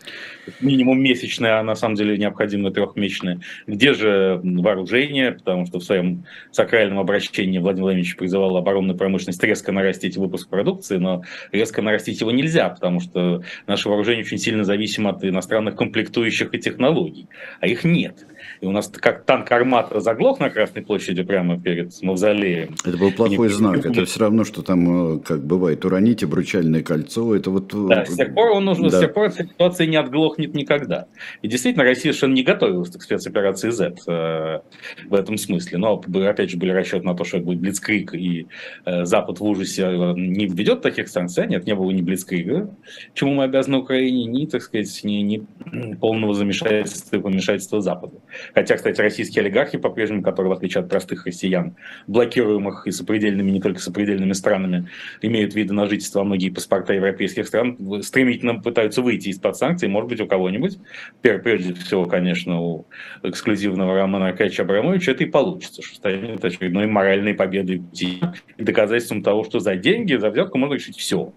минимум 0.60 1.00
месячное, 1.00 1.60
а 1.60 1.62
на 1.62 1.76
самом 1.76 1.94
деле 1.94 2.18
необходимо 2.18 2.72
трехмесячное, 2.72 3.40
где 3.68 3.94
же 3.94 4.40
вооружение, 4.42 5.32
потому 5.32 5.66
что 5.66 5.78
в 5.78 5.84
своем 5.84 6.24
сакральном 6.50 6.98
обращении 6.98 7.58
Владимир 7.58 7.84
Владимирович 7.84 8.16
призывал 8.16 8.56
оборонную 8.56 8.98
промышленность 8.98 9.42
резко 9.44 9.70
нарастить 9.70 10.16
выпуск 10.16 10.48
продукции, 10.48 10.96
но 10.96 11.22
резко 11.52 11.80
нарастить 11.80 12.20
его 12.20 12.32
нельзя, 12.32 12.70
потому 12.70 12.98
что 12.98 13.44
наше 13.68 13.88
вооружение 13.88 14.24
очень 14.24 14.38
сильно 14.38 14.64
зависимо 14.64 15.10
от 15.10 15.24
иностранных 15.24 15.76
комплектующих 15.76 16.52
и 16.54 16.58
технологий, 16.58 17.28
а 17.60 17.68
их 17.68 17.84
нет. 17.84 18.26
И 18.60 18.66
у 18.66 18.70
нас 18.70 18.88
как 18.88 19.24
танк 19.24 19.50
«Армата» 19.52 20.00
заглох 20.00 20.40
на 20.40 20.50
Красной 20.50 20.82
площади 20.82 21.22
прямо 21.22 21.60
перед 21.60 22.00
мавзолеем. 22.02 22.74
Это 22.84 22.96
был 22.96 23.12
плохой 23.12 23.48
не... 23.48 23.54
знак. 23.54 23.76
Это 23.84 24.04
все 24.04 24.20
равно, 24.20 24.44
что 24.44 24.62
там, 24.62 25.16
э, 25.16 25.20
как 25.20 25.44
бывает, 25.44 25.84
уронить 25.84 26.22
обручальное 26.22 26.82
кольцо. 26.82 27.34
Это 27.34 27.50
вот... 27.50 27.72
Э, 27.74 27.86
да, 27.88 28.06
с 28.06 28.16
тех 28.16 28.34
пор, 28.34 28.52
он 28.52 28.64
нужен, 28.64 28.88
да. 28.88 28.98
с 28.98 29.00
тех 29.00 29.12
пор 29.12 29.30
ситуация 29.30 29.86
не 29.86 29.96
отглохнет 29.96 30.54
никогда. 30.54 31.06
И 31.42 31.48
действительно, 31.48 31.84
Россия 31.84 32.12
совершенно 32.12 32.34
не 32.34 32.42
готовилась 32.42 32.90
к 32.90 33.02
спецоперации 33.02 33.70
Z 33.70 33.94
э, 34.06 34.60
в 35.08 35.14
этом 35.14 35.36
смысле. 35.36 35.78
Но, 35.78 36.02
опять 36.26 36.50
же, 36.50 36.56
были 36.56 36.70
расчеты 36.70 37.04
на 37.04 37.14
то, 37.14 37.24
что 37.24 37.38
это 37.38 37.46
будет 37.46 37.60
Блицкрик, 37.60 38.14
и 38.14 38.46
э, 38.84 39.04
Запад 39.04 39.40
в 39.40 39.44
ужасе 39.44 39.82
э, 39.82 40.14
не 40.16 40.46
введет 40.46 40.82
таких 40.82 41.08
санкций. 41.08 41.46
Нет, 41.46 41.66
не 41.66 41.74
было 41.74 41.90
ни 41.90 42.02
Блицкрига, 42.02 42.74
чему 43.14 43.34
мы 43.34 43.44
обязаны 43.44 43.78
Украине, 43.78 44.24
ни, 44.26 44.46
так 44.46 44.62
сказать, 44.62 45.00
ни, 45.04 45.22
ни 45.22 45.94
полного 45.94 46.34
замешательства 46.34 47.16
и 47.16 47.20
помешательства 47.20 47.80
Запада. 47.80 48.16
Хотя, 48.54 48.76
кстати, 48.76 49.00
российские 49.00 49.42
олигархи 49.42 49.78
по-прежнему, 49.78 50.22
которые, 50.22 50.50
в 50.50 50.56
отличие 50.56 50.82
от 50.82 50.88
простых 50.88 51.26
россиян, 51.26 51.76
блокируемых 52.06 52.86
и 52.86 52.90
сопредельными, 52.90 53.50
не 53.50 53.60
только 53.60 53.80
сопредельными 53.80 54.32
странами, 54.32 54.88
имеют 55.22 55.54
виды 55.54 55.72
на 55.74 55.86
жительство, 55.86 56.22
а 56.22 56.24
многие 56.24 56.50
паспорта 56.50 56.94
европейских 56.94 57.46
стран, 57.46 57.76
стремительно 58.02 58.60
пытаются 58.60 59.02
выйти 59.02 59.28
из-под 59.28 59.56
санкций. 59.56 59.88
Может 59.88 60.10
быть, 60.10 60.20
у 60.20 60.26
кого-нибудь, 60.26 60.78
прежде 61.20 61.74
всего, 61.74 62.06
конечно, 62.06 62.60
у 62.60 62.86
эксклюзивного 63.22 63.94
Романа 63.94 64.28
Аркадьевича 64.28 64.62
Абрамовича, 64.62 65.12
это 65.12 65.24
и 65.24 65.26
получится, 65.26 65.82
что 65.82 65.96
станет 65.96 66.44
очередной 66.44 66.86
моральной 66.86 67.34
победой 67.34 67.82
и 68.00 68.20
доказательством 68.58 69.22
того, 69.22 69.44
что 69.44 69.60
за 69.60 69.76
деньги, 69.76 70.14
за 70.14 70.30
взятку 70.30 70.58
можно 70.58 70.74
решить 70.74 70.96
все. 70.96 71.32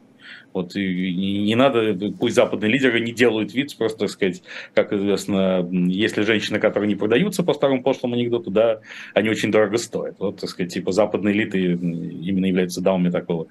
Вот 0.54 0.76
и 0.76 1.14
не 1.14 1.56
надо, 1.56 1.95
пусть 2.20 2.36
западные 2.36 2.72
лидеры 2.72 3.00
не 3.00 3.12
делают 3.12 3.54
вид, 3.54 3.76
просто, 3.78 4.00
так 4.00 4.10
сказать, 4.10 4.43
как 4.74 4.93
известно, 4.93 5.68
если 5.72 6.24
женщины, 6.24 6.60
которые 6.60 6.88
не 6.88 6.95
продаются 6.95 7.43
по 7.43 7.54
старому 7.54 7.84
пошлому 7.84 8.16
анекдоту, 8.16 8.50
да, 8.50 8.80
они 9.14 9.30
очень 9.30 9.52
дорого 9.52 9.78
стоят. 9.78 10.16
Вот, 10.20 10.39
так 10.39 10.50
сказать, 10.50 10.74
типа 10.74 10.91
западные 10.91 11.34
элиты 11.34 11.74
именно 11.74 12.45
являются 12.45 12.82
дамами 12.82 13.10
такого 13.10 13.48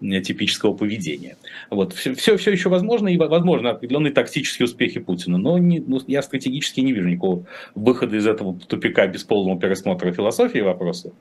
типического 0.00 0.74
поведения. 0.74 1.36
Вот, 1.70 1.92
все, 1.92 2.14
все, 2.14 2.36
все 2.36 2.50
еще 2.50 2.68
возможно, 2.68 3.08
и 3.08 3.16
возможно 3.16 3.70
определенные 3.70 4.12
тактические 4.12 4.64
успехи 4.64 5.00
Путина, 5.00 5.38
но 5.38 5.58
не, 5.58 5.80
ну, 5.80 6.00
я 6.06 6.22
стратегически 6.22 6.80
не 6.80 6.92
вижу 6.92 7.08
никакого 7.08 7.46
выхода 7.74 8.16
из 8.16 8.26
этого 8.26 8.58
тупика 8.58 9.06
без 9.06 9.24
полного 9.24 9.58
пересмотра 9.58 10.12
философии 10.12 10.60
вопроса. 10.60 11.12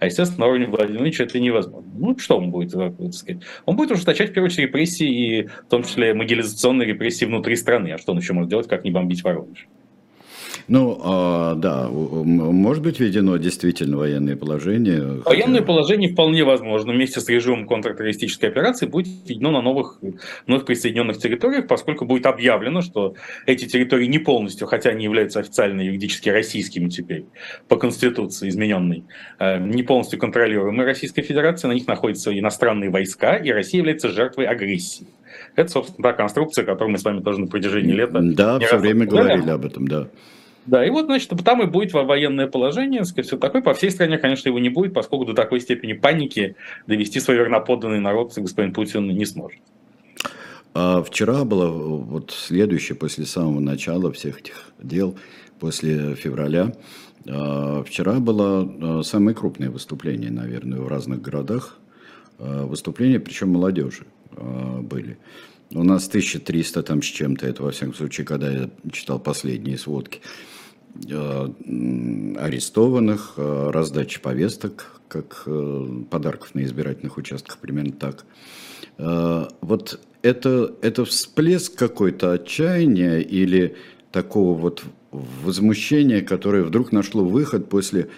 А, 0.00 0.06
естественно, 0.06 0.40
на 0.40 0.46
уровне 0.46 0.66
Владимира 0.66 0.98
Владимировича 0.98 1.24
это 1.24 1.38
невозможно. 1.38 1.90
Ну, 1.94 2.18
что 2.18 2.38
он 2.38 2.50
будет, 2.50 2.72
так 2.72 3.12
сказать? 3.12 3.42
Он 3.66 3.76
будет 3.76 3.90
ужесточать, 3.92 4.30
в 4.30 4.32
первую 4.32 4.46
очередь, 4.46 4.68
репрессии, 4.68 5.08
и 5.08 5.46
в 5.46 5.68
том 5.68 5.82
числе 5.82 6.14
могилизационные 6.14 6.88
репрессии 6.88 7.26
внутри 7.26 7.54
страны. 7.54 7.92
А 7.92 7.98
что 7.98 8.12
он 8.12 8.18
еще 8.18 8.32
может 8.32 8.48
делать, 8.48 8.66
как 8.66 8.82
не 8.82 8.90
бомбить 8.90 9.22
Воронеж? 9.22 9.68
Ну, 10.68 11.00
а, 11.02 11.54
да, 11.54 11.88
может 11.88 12.82
быть 12.82 13.00
введено 13.00 13.36
действительно 13.36 13.96
военное 13.96 14.36
положение. 14.36 15.22
Военное 15.24 15.60
хотя... 15.60 15.64
положение 15.64 16.12
вполне 16.12 16.44
возможно. 16.44 16.92
Вместе 16.92 17.20
с 17.20 17.28
режимом 17.28 17.66
контртеррористической 17.66 18.48
операции 18.48 18.86
будет 18.86 19.08
введено 19.26 19.50
на 19.50 19.62
новых, 19.62 19.98
вновь 20.46 20.64
присоединенных 20.64 21.18
территориях, 21.18 21.66
поскольку 21.66 22.04
будет 22.04 22.26
объявлено, 22.26 22.80
что 22.80 23.14
эти 23.46 23.66
территории 23.66 24.06
не 24.06 24.18
полностью, 24.18 24.66
хотя 24.66 24.90
они 24.90 25.04
являются 25.04 25.40
официально 25.40 25.80
юридически 25.80 26.28
российскими 26.28 26.88
теперь, 26.88 27.24
по 27.68 27.76
Конституции 27.76 28.48
измененной, 28.48 29.04
э, 29.38 29.58
не 29.58 29.82
полностью 29.82 30.18
контролируемой 30.18 30.86
Российской 30.86 31.22
Федерацией, 31.22 31.70
на 31.70 31.74
них 31.74 31.86
находятся 31.86 32.36
иностранные 32.36 32.90
войска, 32.90 33.36
и 33.36 33.50
Россия 33.50 33.78
является 33.78 34.08
жертвой 34.08 34.46
агрессии. 34.46 35.06
Это, 35.56 35.70
собственно, 35.70 36.10
та 36.10 36.12
конструкция, 36.12 36.64
которую 36.64 36.92
мы 36.92 36.98
с 36.98 37.04
вами 37.04 37.20
тоже 37.20 37.40
на 37.40 37.46
протяжении 37.46 37.92
лета... 37.92 38.20
Да, 38.20 38.58
все 38.58 38.78
время 38.78 39.06
говорили 39.06 39.50
об 39.50 39.64
этом, 39.64 39.86
да. 39.86 40.08
Да, 40.66 40.84
и 40.84 40.90
вот, 40.90 41.06
значит, 41.06 41.30
там 41.44 41.62
и 41.62 41.66
будет 41.66 41.92
военное 41.92 42.46
положение, 42.46 43.02
все 43.02 43.36
такое. 43.38 43.62
По 43.62 43.74
всей 43.74 43.90
стране, 43.90 44.18
конечно, 44.18 44.48
его 44.48 44.58
не 44.58 44.68
будет, 44.68 44.92
поскольку 44.92 45.24
до 45.24 45.34
такой 45.34 45.60
степени 45.60 45.94
паники 45.94 46.54
довести 46.86 47.18
свой 47.18 47.38
верноподданный 47.38 48.00
народ 48.00 48.32
господин 48.36 48.72
Путин 48.72 49.08
не 49.08 49.24
сможет. 49.24 49.58
А 50.72 51.02
вчера 51.02 51.44
было 51.44 51.68
вот 51.68 52.30
следующее, 52.30 52.96
после 52.96 53.24
самого 53.24 53.60
начала 53.60 54.12
всех 54.12 54.40
этих 54.40 54.72
дел, 54.78 55.16
после 55.58 56.14
февраля, 56.14 56.72
а, 57.28 57.82
вчера 57.82 58.20
было 58.20 59.00
а, 59.00 59.02
самое 59.02 59.36
крупное 59.36 59.70
выступление, 59.70 60.30
наверное, 60.30 60.80
в 60.80 60.88
разных 60.88 61.20
городах. 61.20 61.78
А, 62.38 62.66
выступления, 62.66 63.20
причем 63.20 63.50
молодежи 63.50 64.04
были. 64.32 65.18
У 65.72 65.84
нас 65.84 66.08
1300 66.08 66.82
там 66.82 67.00
с 67.00 67.06
чем-то, 67.06 67.46
это 67.46 67.62
во 67.62 67.70
всяком 67.70 67.94
случае, 67.94 68.26
когда 68.26 68.50
я 68.50 68.70
читал 68.92 69.20
последние 69.20 69.78
сводки, 69.78 70.20
э, 71.08 71.48
арестованных, 72.38 73.34
э, 73.36 73.70
раздача 73.70 74.20
повесток, 74.20 75.00
как 75.06 75.44
э, 75.46 75.86
подарков 76.10 76.54
на 76.54 76.64
избирательных 76.64 77.16
участках, 77.18 77.58
примерно 77.58 77.92
так. 77.92 78.24
Вот 78.98 79.98
это, 80.20 80.74
это 80.82 81.04
всплеск 81.06 81.74
какой-то 81.74 82.32
отчаяния 82.32 83.20
или 83.20 83.76
такого 84.12 84.58
вот 84.58 84.84
возмущения, 85.10 86.20
которое 86.20 86.64
вдруг 86.64 86.92
нашло 86.92 87.24
выход 87.24 87.70
после 87.70 88.10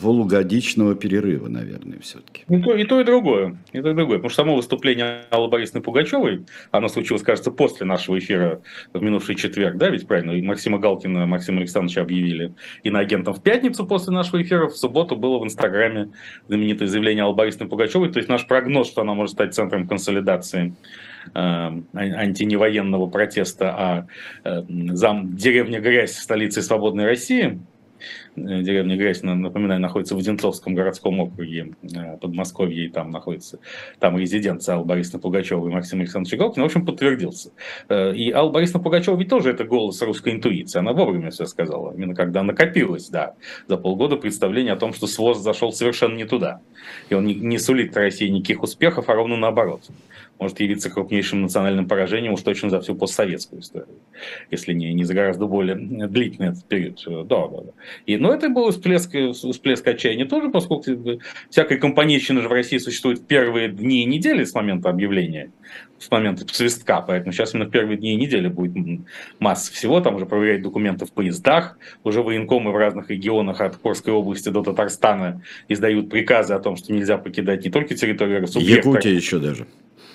полугодичного 0.00 0.94
перерыва, 0.94 1.48
наверное, 1.48 1.98
все-таки. 2.00 2.44
И 2.48 2.58
то, 2.60 2.74
и 2.74 2.84
то, 2.84 3.00
и 3.00 3.04
другое. 3.04 3.56
И 3.72 3.80
то, 3.80 3.90
и 3.90 3.94
другое. 3.94 4.18
Потому 4.18 4.30
что 4.30 4.42
само 4.42 4.56
выступление 4.56 5.22
Аллы 5.30 5.48
Борисовны 5.48 5.80
Пугачевой, 5.80 6.44
оно 6.70 6.88
случилось, 6.88 7.22
кажется, 7.22 7.50
после 7.50 7.86
нашего 7.86 8.18
эфира 8.18 8.60
в 8.92 9.02
минувший 9.02 9.34
четверг, 9.34 9.76
да, 9.76 9.88
ведь 9.88 10.06
правильно? 10.06 10.32
И 10.32 10.42
Максима 10.42 10.78
Галкина, 10.78 11.26
Максима 11.26 11.58
Александровича 11.58 12.02
объявили 12.02 12.54
иноагентом 12.82 13.34
в 13.34 13.42
пятницу 13.42 13.86
после 13.86 14.12
нашего 14.12 14.42
эфира. 14.42 14.68
В 14.68 14.76
субботу 14.76 15.16
было 15.16 15.38
в 15.38 15.44
Инстаграме 15.44 16.10
знаменитое 16.48 16.88
заявление 16.88 17.24
Аллы 17.24 17.34
Борисовны 17.34 17.68
Пугачевой. 17.68 18.10
То 18.10 18.18
есть 18.18 18.28
наш 18.28 18.46
прогноз, 18.46 18.88
что 18.88 19.02
она 19.02 19.14
может 19.14 19.32
стать 19.32 19.54
центром 19.54 19.86
консолидации 19.86 20.74
э, 21.34 21.38
антиневоенного 21.94 23.06
протеста, 23.06 23.74
а 23.76 24.06
э, 24.44 24.62
зам 24.92 25.36
деревня 25.36 25.80
Грязь 25.80 26.16
столицы 26.16 26.62
свободной 26.62 27.06
России– 27.06 27.60
деревня 28.36 28.96
Грязь, 28.96 29.22
напоминаю, 29.22 29.80
находится 29.80 30.14
в 30.14 30.18
Одинцовском 30.18 30.74
городском 30.74 31.20
округе 31.20 31.74
э, 31.82 32.16
Подмосковье, 32.18 32.86
и 32.86 32.88
там 32.88 33.10
находится 33.10 33.58
там 33.98 34.18
резиденция 34.18 34.76
Аллы 34.76 34.84
Борисовны 34.84 35.20
Пугачева 35.20 35.68
и 35.68 35.72
Максима 35.72 36.02
Александровича 36.02 36.36
Галкина, 36.36 36.64
в 36.64 36.66
общем, 36.66 36.84
подтвердился. 36.84 37.52
Э, 37.88 38.14
и 38.14 38.30
Алла 38.30 38.50
Борисовна 38.50 38.82
Пугачева 38.82 39.16
ведь 39.16 39.28
тоже 39.28 39.50
это 39.50 39.64
голос 39.64 40.00
русской 40.02 40.32
интуиции, 40.32 40.78
она 40.78 40.92
вовремя 40.92 41.30
все 41.30 41.46
сказала, 41.46 41.94
именно 41.94 42.14
когда 42.14 42.42
накопилось, 42.42 43.08
да, 43.08 43.34
за 43.68 43.76
полгода 43.76 44.16
представление 44.16 44.72
о 44.72 44.76
том, 44.76 44.92
что 44.92 45.06
СВОЗ 45.06 45.38
зашел 45.38 45.72
совершенно 45.72 46.16
не 46.16 46.24
туда, 46.24 46.60
и 47.08 47.14
он 47.14 47.26
не, 47.26 47.34
не 47.34 47.58
сулит 47.58 47.96
России 47.96 48.28
никаких 48.28 48.62
успехов, 48.62 49.08
а 49.08 49.14
ровно 49.14 49.36
наоборот 49.36 49.82
может 50.44 50.60
явиться 50.60 50.90
крупнейшим 50.90 51.40
национальным 51.40 51.88
поражением 51.88 52.34
уж 52.34 52.42
точно 52.42 52.68
за 52.68 52.82
всю 52.82 52.94
постсоветскую 52.94 53.62
историю, 53.62 53.96
если 54.50 54.74
не, 54.74 54.92
не 54.92 55.04
за 55.04 55.14
гораздо 55.14 55.46
более 55.46 55.74
длительный 55.74 56.48
этот 56.48 56.66
период. 56.66 57.02
Да, 57.06 57.48
да, 57.48 57.60
да. 57.62 57.72
И, 58.04 58.18
но 58.18 58.30
это 58.30 58.50
был 58.50 58.70
всплеск, 58.70 59.10
всплеск 59.32 59.88
отчаяния 59.88 60.26
тоже, 60.26 60.50
поскольку 60.50 61.18
всякая 61.48 61.78
компанейщина 61.78 62.42
же 62.42 62.48
в 62.48 62.52
России 62.52 62.76
существует 62.76 63.20
в 63.20 63.24
первые 63.24 63.70
дни 63.70 64.02
и 64.02 64.04
недели 64.04 64.44
с 64.44 64.54
момента 64.54 64.90
объявления, 64.90 65.50
с 65.98 66.10
момента 66.10 66.44
свистка, 66.52 67.00
поэтому 67.00 67.32
сейчас 67.32 67.54
именно 67.54 67.66
в 67.66 67.72
первые 67.72 67.96
дни 67.96 68.12
и 68.12 68.16
недели 68.16 68.48
будет 68.48 69.00
масса 69.38 69.72
всего, 69.72 70.00
там 70.02 70.16
уже 70.16 70.26
проверять 70.26 70.60
документы 70.60 71.06
в 71.06 71.12
поездах, 71.12 71.78
уже 72.02 72.20
военкомы 72.20 72.70
в 72.70 72.76
разных 72.76 73.08
регионах 73.08 73.62
от 73.62 73.76
Курской 73.76 74.12
области 74.12 74.50
до 74.50 74.62
Татарстана 74.62 75.40
издают 75.68 76.10
приказы 76.10 76.52
о 76.52 76.58
том, 76.58 76.76
что 76.76 76.92
нельзя 76.92 77.16
покидать 77.16 77.64
не 77.64 77.70
только 77.70 77.94
территорию 77.94 78.46
субъекта. 78.46 78.90
Якутия 78.90 79.12
еще 79.12 79.38
даже. 79.38 79.66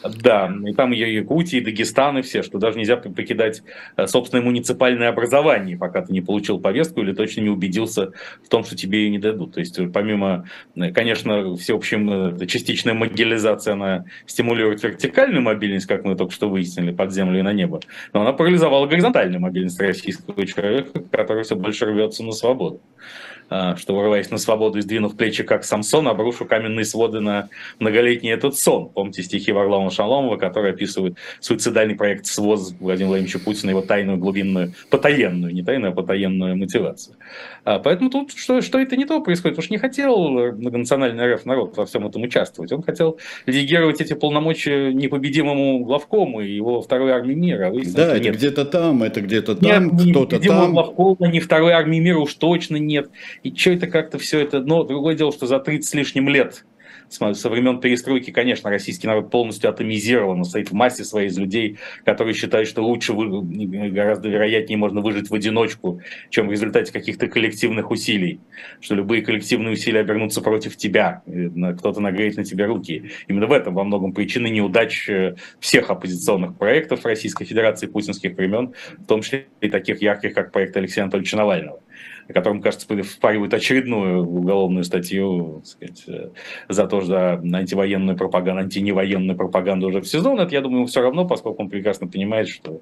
Да, 0.04 0.52
и 0.66 0.74
там 0.74 0.94
и 0.94 0.98
Якутия, 0.98 1.60
и 1.60 1.64
Дагестан, 1.64 2.18
и 2.18 2.22
все, 2.22 2.42
что 2.42 2.58
даже 2.58 2.78
нельзя 2.78 2.96
покидать 2.98 3.64
э, 3.98 4.08
собственное 4.08 4.44
муниципальное 4.44 5.10
образование, 5.10 5.78
пока 5.78 6.02
ты 6.02 6.14
не 6.14 6.22
получил 6.22 6.60
повестку 6.60 7.02
или 7.02 7.14
точно 7.14 7.42
не 7.42 7.50
убедился 7.50 8.12
в 8.44 8.50
том, 8.50 8.64
что 8.64 8.76
тебе 8.76 9.04
ее 9.04 9.10
не 9.10 9.20
дадут. 9.20 9.56
То 9.56 9.60
есть 9.60 9.78
э, 9.78 9.88
помимо, 9.90 10.46
э, 10.76 10.92
конечно, 10.92 11.56
всеобщем 11.58 12.38
частичная 12.48 12.94
могилизация, 12.94 13.74
она 13.74 14.06
стимулирует 14.26 14.82
вертикальную 14.84 15.42
мобильность, 15.42 15.88
как 15.88 16.06
мы 16.06 16.16
только 16.16 16.34
что 16.34 16.50
выяснили, 16.50 16.92
под 16.92 17.12
землю 17.12 17.40
и 17.40 17.44
на 17.44 17.52
небо, 17.52 17.82
но 18.14 18.22
она 18.22 18.34
парализовала 18.34 18.88
горизонтальную 18.88 19.42
мобильность 19.42 19.80
российского 19.80 20.46
человека, 20.46 21.02
который 21.12 21.44
все 21.44 21.56
больше 21.56 21.86
рвется 21.86 22.24
на 22.24 22.32
свободу. 22.32 22.82
А, 23.50 23.76
что, 23.76 23.96
вырываясь 23.96 24.30
на 24.30 24.38
свободу 24.38 24.78
и 24.78 24.82
сдвинув 24.82 25.18
плечи, 25.18 25.44
как 25.44 25.64
Самсон, 25.64 26.08
обрушу 26.08 26.46
каменные 26.46 26.86
своды 26.86 27.20
на 27.20 27.50
многолетний 27.80 28.32
этот 28.32 28.56
сон. 28.56 28.90
Помните 28.90 29.24
стихи 29.24 29.52
Варлама 29.52 29.90
Шаломова, 29.90 30.38
которые 30.38 30.74
описывают 30.74 31.18
суицидальный 31.40 31.96
проект 31.96 32.28
СВОЗ 32.28 32.76
Владимира 32.80 33.10
Владимировича 33.10 33.40
Путина, 33.40 33.72
его 33.72 33.82
тайную, 33.82 34.20
глубинную, 34.20 34.74
потаенную, 34.92 35.52
не 35.54 35.64
тайную, 35.64 35.94
а 35.94 35.96
потаенную 35.96 36.56
мотивацию. 36.58 37.16
А, 37.64 37.80
поэтому 37.80 38.12
тут 38.12 38.34
что, 38.36 38.62
что 38.62 38.80
это 38.80 38.96
не 38.96 39.06
то 39.06 39.20
происходит. 39.22 39.58
Уж 39.58 39.72
не 39.72 39.80
хотел 39.80 40.30
многонациональный 40.54 41.34
РФ 41.34 41.46
народ 41.46 41.76
во 41.76 41.88
всем 41.88 42.06
этом 42.06 42.22
участвовать. 42.22 42.72
Он 42.72 42.84
хотел 42.84 43.20
делегировать 43.48 44.00
эти 44.00 44.14
полномочия 44.14 44.94
непобедимому 44.94 45.84
главкому 45.86 46.42
и 46.42 46.52
его 46.52 46.82
второй 46.82 47.12
армии 47.12 47.34
мира. 47.34 47.72
Выяснилось, 47.72 47.96
да, 47.96 48.16
это 48.16 48.30
где-то 48.32 48.66
там, 48.66 49.02
это 49.02 49.22
где-то 49.22 49.56
там, 49.56 49.98
кто-то 49.98 50.40
там. 50.40 50.74
Главкома, 50.74 51.28
ни 51.28 51.40
второй 51.40 51.72
армии 51.72 52.00
мира 52.00 52.20
уж 52.20 52.36
точно 52.36 52.78
нет. 52.78 53.10
И 53.44 53.56
что 53.56 53.72
это 53.72 53.88
как-то 53.88 54.18
все 54.18 54.40
это... 54.40 54.60
Но 54.60 54.84
другое 54.84 55.16
дело, 55.16 55.32
что 55.32 55.48
за 55.48 55.60
30 55.60 55.86
с 55.90 55.94
лишним 55.94 56.30
лет 56.30 56.64
со 57.10 57.50
времен 57.50 57.80
перестройки, 57.80 58.32
конечно, 58.32 58.70
российский 58.70 59.08
народ 59.08 59.32
полностью 59.32 59.70
атомизирован, 59.70 60.44
стоит 60.44 60.70
в 60.70 60.74
массе 60.74 61.04
своей 61.04 61.28
из 61.30 61.38
людей, 61.38 61.78
которые 62.06 62.34
считают, 62.34 62.68
что 62.68 62.84
лучше, 62.84 63.14
гораздо 63.14 64.30
вероятнее 64.30 64.78
можно 64.78 65.02
выжить 65.02 65.30
в 65.30 65.34
одиночку, 65.34 66.02
чем 66.30 66.48
в 66.48 66.52
результате 66.52 66.94
каких-то 66.94 67.28
коллективных 67.28 67.92
усилий, 67.92 68.40
что 68.80 68.96
любые 68.96 69.22
коллективные 69.22 69.74
усилия 69.74 70.02
обернутся 70.02 70.42
против 70.42 70.78
тебя, 70.78 71.24
кто-то 71.80 72.00
нагреет 72.00 72.38
на 72.38 72.44
тебя 72.44 72.68
руки. 72.68 73.12
Именно 73.28 73.48
в 73.48 73.52
этом 73.52 73.74
во 73.74 73.84
многом 73.84 74.14
причины 74.14 74.48
неудач 74.50 75.10
э, 75.10 75.36
всех 75.60 75.90
оппозиционных 75.90 76.58
проектов 76.58 77.06
Российской 77.06 77.46
Федерации 77.46 77.88
путинских 77.88 78.36
времен, 78.36 78.74
в 78.98 79.06
том 79.06 79.22
числе 79.22 79.48
и 79.62 79.70
таких 79.70 80.02
ярких, 80.02 80.34
как 80.34 80.52
проект 80.52 80.76
Алексея 80.78 81.04
Анатольевича 81.04 81.38
Навального 81.38 81.80
которым, 82.34 82.62
кажется, 82.62 82.88
впаривают 82.88 83.54
очередную 83.54 84.24
уголовную 84.24 84.84
статью 84.84 85.62
сказать, 85.66 86.04
э, 86.08 86.30
за 86.68 86.88
то, 86.88 87.02
что 87.02 87.34
антивоенную 87.34 88.16
пропаганду, 88.16 88.62
антиневоенную 88.62 89.36
пропаганду 89.36 89.88
уже 89.88 90.02
в 90.02 90.08
сезон, 90.08 90.40
это, 90.40 90.54
я 90.54 90.62
думаю, 90.62 90.86
все 90.86 91.02
равно, 91.02 91.26
поскольку 91.26 91.64
он 91.64 91.70
прекрасно 91.70 92.08
понимает, 92.08 92.48
что 92.48 92.82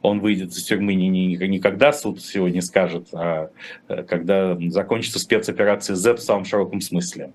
он 0.00 0.20
выйдет 0.20 0.50
из 0.50 0.62
тюрьмы 0.62 0.94
не, 0.94 1.08
не, 1.08 1.36
не 1.36 1.58
когда 1.58 1.92
суд 1.92 2.22
сегодня 2.22 2.62
скажет, 2.62 3.08
а 3.12 3.50
э, 3.88 4.04
когда 4.04 4.56
закончится 4.68 5.18
спецоперация 5.18 5.96
Z 5.96 6.14
в 6.14 6.20
самом 6.20 6.44
широком 6.44 6.80
смысле. 6.80 7.32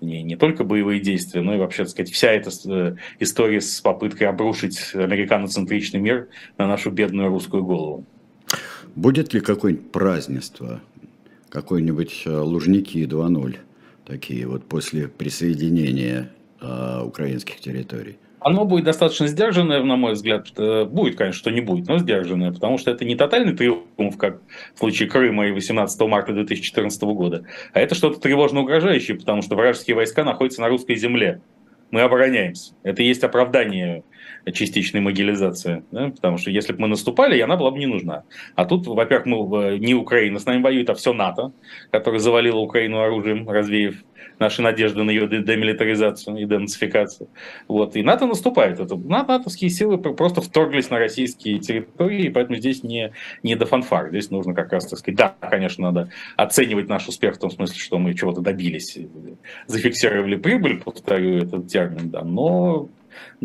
Не, 0.00 0.22
не 0.22 0.36
только 0.36 0.64
боевые 0.64 1.00
действия, 1.00 1.42
но 1.42 1.54
и 1.54 1.58
вообще, 1.58 1.84
так 1.84 1.90
сказать, 1.90 2.12
вся 2.12 2.32
эта 2.32 2.50
э, 2.66 2.96
история 3.20 3.60
с 3.60 3.80
попыткой 3.82 4.28
обрушить 4.28 4.94
американоцентричный 4.94 6.00
мир 6.00 6.28
на 6.56 6.66
нашу 6.66 6.90
бедную 6.90 7.28
русскую 7.28 7.62
голову. 7.62 8.06
Будет 8.96 9.34
ли 9.34 9.40
какое-нибудь 9.40 9.90
празднество, 9.90 10.80
какой-нибудь 11.48 12.22
э, 12.26 12.30
Лужники 12.30 12.98
2.0, 12.98 13.56
такие 14.06 14.46
вот 14.46 14.64
после 14.64 15.08
присоединения 15.08 16.30
э, 16.60 17.02
украинских 17.02 17.58
территорий? 17.58 18.18
Оно 18.38 18.66
будет 18.66 18.84
достаточно 18.84 19.26
сдержанное, 19.26 19.82
на 19.82 19.96
мой 19.96 20.12
взгляд. 20.12 20.48
Э, 20.58 20.84
будет, 20.84 21.16
конечно, 21.16 21.38
что 21.38 21.50
не 21.50 21.60
будет, 21.60 21.88
но 21.88 21.98
сдержанное, 21.98 22.52
потому 22.52 22.78
что 22.78 22.92
это 22.92 23.04
не 23.04 23.16
тотальный 23.16 23.56
триумф, 23.56 24.16
как 24.16 24.40
в 24.74 24.78
случае 24.78 25.08
Крыма 25.08 25.48
и 25.48 25.52
18 25.52 26.00
марта 26.02 26.32
2014 26.32 27.02
года, 27.02 27.44
а 27.72 27.80
это 27.80 27.96
что-то 27.96 28.20
тревожно 28.20 28.60
угрожающее, 28.60 29.16
потому 29.16 29.42
что 29.42 29.56
вражеские 29.56 29.96
войска 29.96 30.22
находятся 30.22 30.60
на 30.60 30.68
русской 30.68 30.94
земле. 30.94 31.40
Мы 31.94 32.00
обороняемся. 32.00 32.74
Это 32.82 33.04
и 33.04 33.06
есть 33.06 33.22
оправдание 33.22 34.02
частичной 34.52 35.00
могилизации. 35.00 35.84
Да? 35.92 36.08
Потому 36.08 36.38
что 36.38 36.50
если 36.50 36.72
бы 36.72 36.80
мы 36.80 36.88
наступали, 36.88 37.38
она 37.38 37.54
была 37.54 37.70
бы 37.70 37.78
не 37.78 37.86
нужна. 37.86 38.24
А 38.56 38.64
тут, 38.64 38.88
во-первых, 38.88 39.26
мы, 39.26 39.78
не 39.78 39.94
Украина 39.94 40.40
с 40.40 40.44
нами 40.44 40.60
воюет, 40.60 40.90
а 40.90 40.94
все 40.94 41.12
НАТО, 41.12 41.52
которое 41.92 42.18
завалило 42.18 42.58
Украину 42.58 43.00
оружием, 43.00 43.48
развеяв 43.48 43.94
наши 44.38 44.62
надежды 44.62 45.02
на 45.02 45.10
ее 45.10 45.26
демилитаризацию 45.26 46.36
и 46.36 46.44
денацификацию. 46.44 47.28
Вот. 47.68 47.96
И 47.96 48.02
НАТО 48.02 48.26
наступает. 48.26 48.80
Это, 48.80 48.96
натовские 48.96 49.70
силы 49.70 49.98
просто 49.98 50.40
вторглись 50.40 50.90
на 50.90 50.98
российские 50.98 51.58
территории, 51.58 52.28
поэтому 52.28 52.56
здесь 52.58 52.82
не, 52.82 53.12
не 53.42 53.54
до 53.54 53.66
фанфар. 53.66 54.08
Здесь 54.08 54.30
нужно 54.30 54.54
как 54.54 54.72
раз, 54.72 54.86
так 54.86 54.98
сказать, 54.98 55.16
да, 55.16 55.34
конечно, 55.40 55.90
надо 55.90 56.10
оценивать 56.36 56.88
наш 56.88 57.08
успех 57.08 57.36
в 57.36 57.38
том 57.38 57.50
смысле, 57.50 57.78
что 57.78 57.98
мы 57.98 58.14
чего-то 58.14 58.40
добились, 58.40 58.98
зафиксировали 59.66 60.36
прибыль, 60.36 60.80
повторю 60.80 61.38
этот 61.38 61.68
термин, 61.68 62.10
да, 62.10 62.22
но 62.22 62.88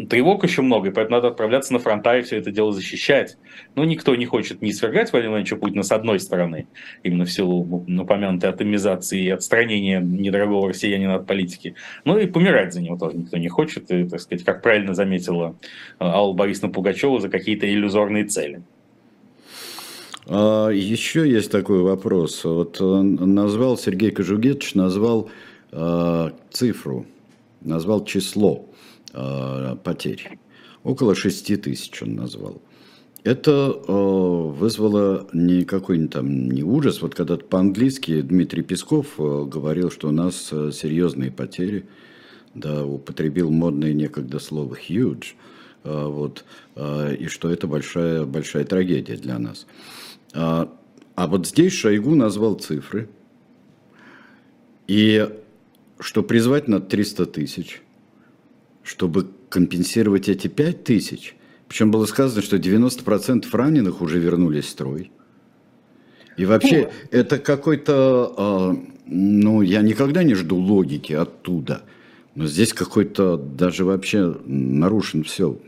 Тревог 0.09 0.43
еще 0.43 0.61
много, 0.61 0.89
и 0.89 0.91
поэтому 0.91 1.17
надо 1.17 1.29
отправляться 1.29 1.73
на 1.73 1.79
фронта 1.79 2.17
и 2.17 2.21
все 2.21 2.37
это 2.37 2.51
дело 2.51 2.71
защищать. 2.71 3.37
Но 3.75 3.83
никто 3.83 4.15
не 4.15 4.25
хочет 4.25 4.61
не 4.61 4.71
свергать 4.71 5.11
Владимира 5.11 5.31
Владимировича 5.31 5.55
Путина 5.57 5.83
с 5.83 5.91
одной 5.91 6.19
стороны, 6.19 6.67
именно 7.03 7.25
в 7.25 7.31
силу 7.31 7.61
упомянутой 7.61 8.49
атомизации 8.49 9.23
и 9.23 9.29
отстранения 9.29 9.99
недорогого 9.99 10.69
россиянина 10.69 11.15
от 11.15 11.27
политики, 11.27 11.75
но 12.05 12.17
и 12.17 12.27
помирать 12.27 12.73
за 12.73 12.81
него 12.81 12.97
тоже 12.97 13.17
никто 13.17 13.37
не 13.37 13.49
хочет, 13.49 13.91
и, 13.91 14.05
так 14.05 14.19
сказать, 14.19 14.45
как 14.45 14.61
правильно 14.61 14.93
заметила 14.93 15.55
э, 15.99 16.05
Алла 16.05 16.33
Борисовна 16.33 16.73
Пугачева, 16.73 17.19
за 17.19 17.29
какие-то 17.29 17.71
иллюзорные 17.71 18.25
цели. 18.25 18.61
А, 20.27 20.69
еще 20.69 21.29
есть 21.29 21.51
такой 21.51 21.81
вопрос. 21.81 22.43
Вот 22.43 22.77
назвал 22.79 23.77
Сергей 23.77 24.11
Кожугетович, 24.11 24.75
назвал 24.75 25.29
э, 25.71 26.29
цифру, 26.51 27.05
назвал 27.61 28.05
число 28.05 28.65
э, 29.13 29.75
потерь. 29.83 30.39
Около 30.83 31.15
6 31.15 31.61
тысяч 31.61 32.01
он 32.01 32.15
назвал. 32.15 32.61
Это 33.23 33.51
э, 33.51 33.91
вызвало 33.91 35.27
не 35.33 35.65
какой-нибудь 35.65 36.13
там 36.13 36.49
не 36.49 36.63
ужас. 36.63 37.01
Вот 37.01 37.15
когда 37.15 37.35
по-английски 37.35 38.21
Дмитрий 38.21 38.63
Песков 38.63 39.19
э, 39.19 39.45
говорил, 39.45 39.91
что 39.91 40.07
у 40.07 40.11
нас 40.11 40.49
э, 40.51 40.71
серьезные 40.71 41.29
потери, 41.29 41.85
да, 42.53 42.85
употребил 42.85 43.51
модное 43.51 43.93
некогда 43.93 44.39
слово 44.39 44.75
huge, 44.75 45.33
э, 45.83 46.05
вот, 46.05 46.45
и 46.77 47.27
что 47.27 47.49
это 47.49 47.67
большая, 47.67 48.25
большая 48.25 48.63
трагедия 48.63 49.17
для 49.17 49.37
нас. 49.37 49.67
А, 50.33 50.73
а 51.15 51.27
вот 51.27 51.45
здесь 51.45 51.73
Шойгу 51.73 52.15
назвал 52.15 52.55
цифры, 52.55 53.09
и 54.87 55.29
что 55.99 56.23
призвать 56.23 56.69
на 56.69 56.79
300 56.79 57.25
тысяч– 57.25 57.81
чтобы 58.89 59.27
компенсировать 59.49 60.29
эти 60.29 60.47
5 60.47 60.83
тысяч. 60.83 61.35
Причем 61.67 61.91
было 61.91 62.05
сказано, 62.05 62.41
что 62.41 62.57
90% 62.57 63.45
раненых 63.51 64.01
уже 64.01 64.17
вернулись 64.17 64.65
в 64.65 64.69
строй. 64.69 65.11
И 66.37 66.45
вообще, 66.45 66.85
О. 66.85 66.91
это 67.11 67.37
какой-то, 67.37 68.33
э, 68.35 68.87
ну, 69.05 69.61
я 69.61 69.83
никогда 69.83 70.23
не 70.23 70.33
жду 70.33 70.55
логики 70.55 71.13
оттуда. 71.13 71.83
Но 72.33 72.47
здесь 72.47 72.73
какой-то 72.73 73.37
даже 73.37 73.85
вообще 73.85 74.35
нарушен 74.45 75.23
все 75.23 75.59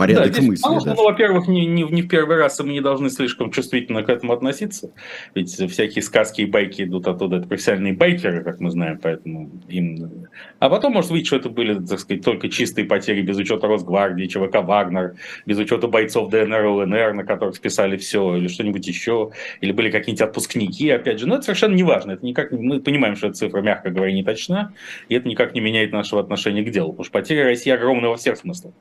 порядок 0.00 0.32
да, 0.32 0.42
мысли. 0.42 0.62
Потому, 0.62 0.80
ну, 0.86 1.04
во-первых, 1.04 1.48
не, 1.48 1.66
не, 1.66 1.82
не 1.82 2.02
в 2.02 2.08
первый 2.08 2.38
раз 2.38 2.58
мы 2.60 2.72
не 2.72 2.80
должны 2.80 3.10
слишком 3.10 3.50
чувствительно 3.50 4.02
к 4.02 4.08
этому 4.08 4.32
относиться. 4.32 4.92
Ведь 5.34 5.50
всякие 5.50 6.02
сказки 6.02 6.40
и 6.40 6.46
байки 6.46 6.82
идут 6.82 7.06
оттуда. 7.06 7.36
Это 7.36 7.46
профессиональные 7.46 7.92
байкеры, 7.92 8.42
как 8.42 8.60
мы 8.60 8.70
знаем, 8.70 8.98
поэтому 9.02 9.50
им... 9.68 10.26
А 10.58 10.70
потом, 10.70 10.94
может 10.94 11.10
быть, 11.10 11.26
что 11.26 11.36
это 11.36 11.50
были, 11.50 11.74
так 11.74 11.98
сказать, 11.98 12.24
только 12.24 12.48
чистые 12.48 12.86
потери, 12.86 13.20
без 13.20 13.36
учета 13.36 13.66
Росгвардии, 13.66 14.26
ЧВК 14.26 14.62
«Вагнер», 14.62 15.16
без 15.44 15.58
учета 15.58 15.86
бойцов 15.86 16.30
ДНР, 16.30 16.64
ЛНР, 16.64 17.12
на 17.12 17.24
которых 17.24 17.56
списали 17.56 17.98
все, 17.98 18.36
или 18.36 18.48
что-нибудь 18.48 18.86
еще, 18.86 19.32
или 19.60 19.72
были 19.72 19.90
какие-нибудь 19.90 20.22
отпускники, 20.22 20.88
опять 20.88 21.18
же. 21.18 21.28
Но 21.28 21.34
это 21.34 21.44
совершенно 21.44 21.74
не 21.74 21.82
важно. 21.82 22.12
Это 22.12 22.24
никак... 22.24 22.52
Мы 22.52 22.80
понимаем, 22.80 23.16
что 23.16 23.26
эта 23.26 23.36
цифра, 23.36 23.60
мягко 23.60 23.90
говоря, 23.90 24.12
не 24.12 24.24
точна, 24.24 24.72
и 25.10 25.14
это 25.14 25.28
никак 25.28 25.54
не 25.54 25.60
меняет 25.60 25.92
нашего 25.92 26.22
отношения 26.22 26.62
к 26.62 26.70
делу. 26.70 26.92
Потому 26.92 27.04
что 27.04 27.12
потери 27.12 27.40
России 27.40 27.70
огромны 27.70 28.08
во 28.08 28.16
всех 28.16 28.38
смыслах. 28.38 28.72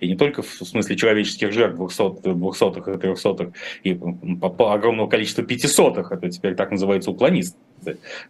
И 0.00 0.08
не 0.08 0.16
только 0.16 0.42
в 0.42 0.65
в 0.66 0.70
смысле 0.70 0.96
человеческих 0.96 1.52
жертв 1.52 1.76
200, 1.76 2.34
200 2.34 2.96
и 2.96 2.98
300 2.98 3.52
и 3.82 3.94
по 3.94 4.72
огромного 4.72 5.08
количества 5.08 5.44
500 5.44 5.98
это 5.98 6.30
теперь 6.30 6.54
так 6.54 6.70
называется 6.70 7.10
уклонисты, 7.10 7.58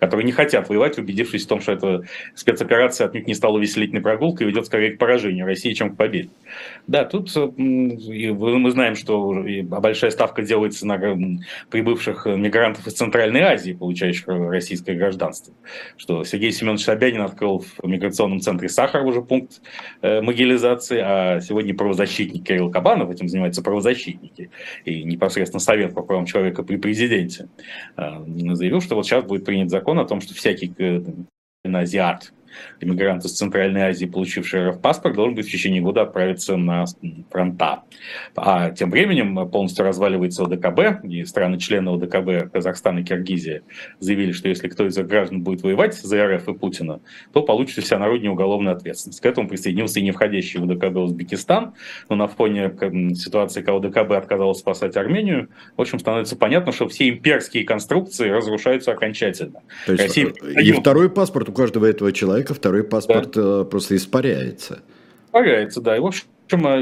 которые 0.00 0.24
не 0.24 0.32
хотят 0.32 0.68
воевать, 0.68 0.98
убедившись 0.98 1.44
в 1.44 1.48
том, 1.48 1.60
что 1.60 1.72
эта 1.72 2.02
спецоперация 2.34 3.06
отнюдь 3.06 3.26
не 3.26 3.34
стала 3.34 3.58
веселительной 3.58 4.02
прогулкой 4.02 4.46
и 4.46 4.50
ведет 4.50 4.66
скорее 4.66 4.92
к 4.92 4.98
поражению 4.98 5.46
России, 5.46 5.72
чем 5.72 5.94
к 5.94 5.96
победе. 5.96 6.30
Да, 6.86 7.04
тут 7.04 7.30
мы 7.36 8.70
знаем, 8.70 8.96
что 8.96 9.44
большая 9.64 10.10
ставка 10.10 10.42
делается 10.42 10.86
на 10.86 10.98
прибывших 11.70 12.26
мигрантов 12.26 12.86
из 12.86 12.94
Центральной 12.94 13.40
Азии, 13.40 13.72
получающих 13.72 14.24
российское 14.28 14.94
гражданство. 14.94 15.54
Что 15.96 16.24
Сергей 16.24 16.52
Семенович 16.52 16.84
Собянин 16.84 17.22
открыл 17.22 17.60
в 17.60 17.86
миграционном 17.86 18.40
центре 18.40 18.68
Сахар 18.68 19.04
уже 19.04 19.22
пункт 19.22 19.60
э, 20.02 20.20
могилизации, 20.20 21.00
а 21.02 21.40
сегодня 21.40 21.74
правозащитник 21.74 22.44
Кирилл 22.44 22.70
Кабанов, 22.70 23.10
этим 23.10 23.28
занимаются 23.28 23.62
правозащитники, 23.62 24.50
и 24.84 25.02
непосредственно 25.02 25.60
Совет 25.60 25.94
по 25.94 26.02
правам 26.02 26.26
человека 26.26 26.62
при 26.62 26.76
президенте, 26.76 27.48
а, 27.96 28.24
заявил, 28.26 28.80
что 28.80 28.94
вот 28.94 29.06
сейчас 29.06 29.24
будет 29.24 29.35
принят 29.38 29.70
закон 29.70 29.98
о 29.98 30.04
том, 30.04 30.20
что 30.20 30.34
всякий 30.34 30.72
э, 30.78 31.02
азиат, 31.64 32.32
иммигрант 32.80 33.24
из 33.24 33.32
Центральной 33.32 33.82
Азии, 33.82 34.06
получивший 34.06 34.70
РФ-паспорт, 34.70 35.14
должен 35.14 35.34
быть 35.34 35.46
в 35.46 35.50
течение 35.50 35.80
года 35.80 36.02
отправиться 36.02 36.56
на 36.56 36.84
фронта. 37.30 37.82
А 38.34 38.70
тем 38.70 38.90
временем 38.90 39.48
полностью 39.48 39.84
разваливается 39.84 40.44
ОДКБ, 40.44 41.04
и 41.04 41.24
страны-члены 41.24 41.90
ОДКБ, 41.90 42.52
Казахстан 42.52 42.98
и 42.98 43.04
Киргизия, 43.04 43.62
заявили, 44.00 44.32
что 44.32 44.48
если 44.48 44.68
кто 44.68 44.86
из 44.86 44.96
их 44.98 45.06
граждан 45.06 45.42
будет 45.42 45.62
воевать 45.62 45.94
за 45.94 46.26
РФ 46.26 46.48
и 46.48 46.54
Путина, 46.54 47.00
то 47.32 47.42
получит 47.42 47.84
вся 47.84 47.98
народная 47.98 48.30
уголовная 48.30 48.72
ответственность. 48.74 49.20
К 49.20 49.26
этому 49.26 49.48
присоединился 49.48 50.00
и 50.00 50.02
не 50.02 50.12
входящий 50.12 50.60
в 50.60 50.70
ОДКБ 50.70 50.96
Узбекистан, 50.96 51.74
но 52.08 52.16
на 52.16 52.28
фоне 52.28 52.72
ситуации, 53.14 53.62
когда 53.62 53.88
ОДКБ 53.88 54.12
отказалась 54.12 54.58
спасать 54.58 54.96
Армению, 54.96 55.48
в 55.76 55.80
общем, 55.80 55.98
становится 55.98 56.36
понятно, 56.36 56.72
что 56.72 56.88
все 56.88 57.08
имперские 57.08 57.64
конструкции 57.64 58.28
разрушаются 58.28 58.92
окончательно. 58.92 59.62
То 59.86 59.92
есть, 59.92 60.04
Россия... 60.04 60.32
Э, 60.42 60.62
и 60.62 60.72
второй 60.72 61.10
паспорт 61.10 61.48
у 61.48 61.52
каждого 61.52 61.86
этого 61.86 62.12
человека 62.12 62.45
человека 62.46 62.54
второй 62.54 62.84
паспорт 62.84 63.32
да. 63.32 63.62
Э, 63.62 63.64
просто 63.64 63.96
испаряется. 63.96 64.80
Испаряется, 65.26 65.80
да. 65.80 65.96
И, 65.96 66.00
в 66.00 66.06
общем, 66.06 66.26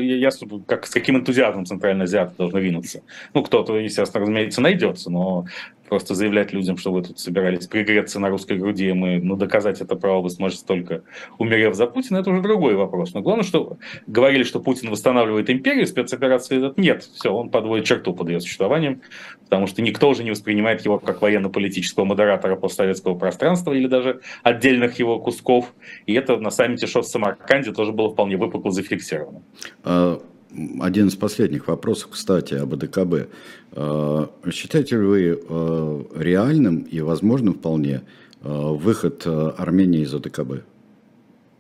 я, 0.01 0.31
как, 0.67 0.87
с 0.87 0.91
каким 0.91 1.17
энтузиазмом 1.17 1.67
центральный 1.67 2.05
азиаты 2.05 2.35
должны 2.37 2.59
винуться. 2.59 3.03
Ну, 3.33 3.43
кто-то, 3.43 3.77
естественно, 3.77 4.23
разумеется, 4.23 4.61
найдется, 4.61 5.11
но 5.11 5.47
просто 5.89 6.15
заявлять 6.15 6.53
людям, 6.53 6.77
что 6.77 6.93
вы 6.93 7.03
тут 7.03 7.19
собирались 7.19 7.67
пригреться 7.67 8.19
на 8.21 8.29
русской 8.29 8.57
груди, 8.57 8.93
мы, 8.93 9.21
ну, 9.21 9.37
доказать 9.37 9.81
это 9.81 9.97
право 9.97 10.23
вы 10.23 10.31
сможете 10.31 10.65
только 10.67 11.03
умерев 11.39 11.75
за 11.75 11.87
Путина, 11.87 12.19
это 12.19 12.31
уже 12.31 12.41
другой 12.41 12.75
вопрос. 12.75 13.15
Но 13.15 13.21
главное, 13.21 13.45
что 13.45 13.79
говорили, 14.07 14.43
что 14.43 14.61
Путин 14.61 14.91
восстанавливает 14.91 15.51
империю, 15.51 15.87
спецоперации 15.87 16.59
этот 16.59 16.79
нет. 16.79 17.03
Все, 17.03 17.33
он 17.33 17.51
подводит 17.51 17.87
черту 17.87 18.15
под 18.15 18.29
ее 18.29 18.41
существованием, 18.41 19.03
потому 19.45 19.67
что 19.67 19.83
никто 19.83 20.09
уже 20.09 20.25
не 20.25 20.31
воспринимает 20.31 20.85
его 20.85 20.99
как 20.99 21.23
военно-политического 21.23 22.05
модератора 22.05 22.57
постсоветского 22.57 23.15
пространства 23.15 23.73
или 23.73 23.87
даже 23.87 24.21
отдельных 24.43 24.99
его 24.99 25.19
кусков. 25.19 25.73
И 26.07 26.15
это 26.15 26.37
на 26.39 26.51
саммите 26.51 26.87
ШОС 26.87 27.07
в 27.07 27.11
Самарканде 27.11 27.73
тоже 27.73 27.93
было 27.93 28.11
вполне 28.11 28.37
выпукло 28.37 28.71
зафиксировано. 28.71 29.43
А, 30.55 30.87
один 30.87 31.09
из 31.09 31.17
последних 31.17 31.69
вопросов, 31.69 32.11
кстати, 32.13 32.55
об 32.55 32.75
АДКБ. 32.75 33.29
Э, 33.73 34.27
считаете 34.51 34.97
ли 34.97 35.03
вы 35.03 35.41
э, 35.49 36.05
реальным 36.17 36.81
и 36.83 37.01
возможным 37.01 37.55
вполне 37.55 38.03
выход 38.43 39.27
Армении 39.27 40.03
из 40.03 40.13
АДКБ? 40.13 40.65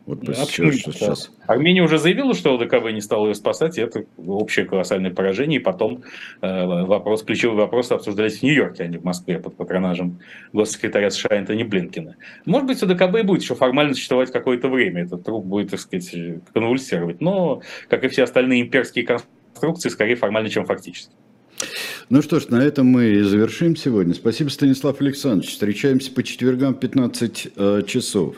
Вот 0.06 0.20
почему 0.20 0.70
что 0.72 0.92
сейчас... 0.92 1.30
Армения 1.46 1.82
уже 1.82 1.98
заявила, 1.98 2.34
что 2.34 2.54
ЛДКБ 2.54 2.92
не 2.92 3.00
стал 3.00 3.26
ее 3.26 3.34
спасать, 3.34 3.78
и 3.78 3.80
это 3.80 4.04
общее 4.18 4.66
колоссальное 4.66 5.10
поражение. 5.10 5.60
И 5.60 5.62
потом 5.62 6.02
э, 6.42 6.84
вопрос, 6.84 7.22
ключевой 7.22 7.56
вопрос 7.56 7.90
обсуждались 7.90 8.40
в 8.40 8.42
Нью-Йорке, 8.42 8.84
а 8.84 8.86
не 8.86 8.98
в 8.98 9.04
Москве 9.04 9.38
под 9.38 9.56
патронажем 9.56 10.20
госсекретаря 10.52 11.08
США 11.10 11.36
Энтони 11.36 11.62
Блинкина. 11.62 12.16
Может 12.44 12.66
быть, 12.66 12.82
ЛДКБ 12.82 13.20
и 13.20 13.22
будет 13.22 13.42
еще 13.42 13.54
формально 13.54 13.94
существовать 13.94 14.30
какое-то 14.30 14.68
время. 14.68 15.04
Этот 15.04 15.24
труп 15.24 15.46
будет, 15.46 15.70
так 15.70 15.80
сказать, 15.80 16.14
конвульсировать. 16.52 17.22
Но, 17.22 17.62
как 17.88 18.04
и 18.04 18.08
все 18.08 18.24
остальные 18.24 18.62
имперские 18.62 19.06
конструкции, 19.06 19.88
скорее 19.88 20.16
формально, 20.16 20.50
чем 20.50 20.66
фактически. 20.66 21.12
Ну 22.10 22.20
что 22.20 22.40
ж, 22.40 22.48
на 22.48 22.62
этом 22.62 22.86
мы 22.86 23.06
и 23.06 23.20
завершим 23.20 23.74
сегодня. 23.74 24.12
Спасибо, 24.12 24.50
Станислав 24.50 25.00
Александрович. 25.00 25.52
Встречаемся 25.52 26.12
по 26.12 26.22
четвергам 26.22 26.74
в 26.74 26.80
15 26.80 27.48
э, 27.56 27.82
часов. 27.86 28.36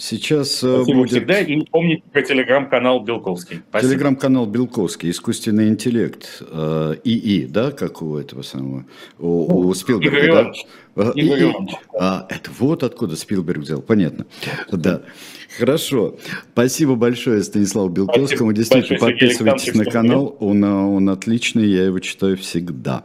Сейчас 0.00 0.64
э, 0.64 0.76
Спасибо 0.76 0.98
будет... 1.00 1.10
всегда. 1.10 1.40
И 1.40 1.60
помните 1.66 2.02
про 2.10 2.22
телеграм-канал 2.22 3.00
Белковский. 3.00 3.60
Спасибо. 3.68 3.92
Телеграм-канал 3.92 4.46
Белковский, 4.46 5.10
искусственный 5.10 5.68
интеллект, 5.68 6.42
э, 6.50 6.94
ИИ, 7.04 7.44
да, 7.44 7.70
как 7.70 8.00
у 8.00 8.16
этого 8.16 8.40
самого, 8.40 8.86
у, 9.18 9.68
у 9.68 9.74
Спилберга, 9.74 10.16
Игорь 10.16 10.52
да? 10.96 11.10
Игорь 11.14 11.42
Иванович. 11.42 11.74
А, 11.98 12.26
это 12.30 12.50
вот 12.58 12.82
откуда 12.82 13.14
Спилберг 13.14 13.58
взял, 13.58 13.82
понятно. 13.82 14.24
Да. 14.72 15.02
Хорошо. 15.60 16.16
Спасибо 16.52 16.94
большое 16.94 17.42
Станиславу 17.42 17.90
Белковскому. 17.90 18.50
Спасибо 18.50 18.54
Действительно, 18.54 18.98
большое, 18.98 19.12
подписывайтесь 19.12 19.74
на 19.74 19.84
канал. 19.84 20.36
Он, 20.40 20.64
он 20.64 21.10
отличный, 21.10 21.68
я 21.68 21.84
его 21.84 21.98
читаю 21.98 22.36
всегда. 22.38 23.04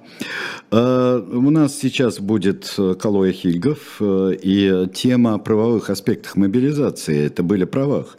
Uh, 0.71 1.35
у 1.35 1.49
нас 1.51 1.77
сейчас 1.77 2.19
будет 2.19 2.73
э, 2.77 2.95
Калоя 2.95 3.31
Хильгов 3.31 4.01
и 4.01 4.87
тема 4.93 5.35
о 5.35 5.37
правовых 5.37 5.89
аспектах 5.89 6.35
мобилизации. 6.37 7.25
Это 7.25 7.43
были 7.43 7.65
правах. 7.65 8.17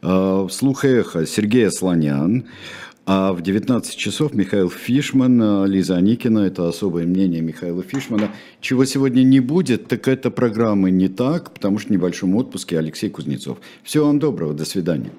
Вслух 0.00 0.84
эхо 0.84 1.26
Сергей 1.26 1.70
Слонян. 1.70 2.44
А 3.10 3.32
в 3.32 3.40
19 3.40 3.96
часов 3.96 4.34
Михаил 4.34 4.68
Фишман, 4.68 5.40
э, 5.40 5.66
Лиза 5.66 5.96
Аникина, 5.96 6.40
это 6.40 6.68
особое 6.68 7.06
мнение 7.06 7.40
Михаила 7.40 7.82
Фишмана. 7.82 8.28
Чего 8.60 8.84
сегодня 8.84 9.22
не 9.22 9.40
будет, 9.40 9.88
так 9.88 10.08
это 10.08 10.30
программы 10.30 10.90
не 10.90 11.08
так, 11.08 11.54
потому 11.54 11.78
что 11.78 11.88
в 11.88 11.92
небольшом 11.92 12.36
отпуске 12.36 12.78
Алексей 12.78 13.08
Кузнецов. 13.08 13.60
Всего 13.82 14.08
вам 14.08 14.18
доброго, 14.18 14.52
до 14.52 14.66
свидания. 14.66 15.10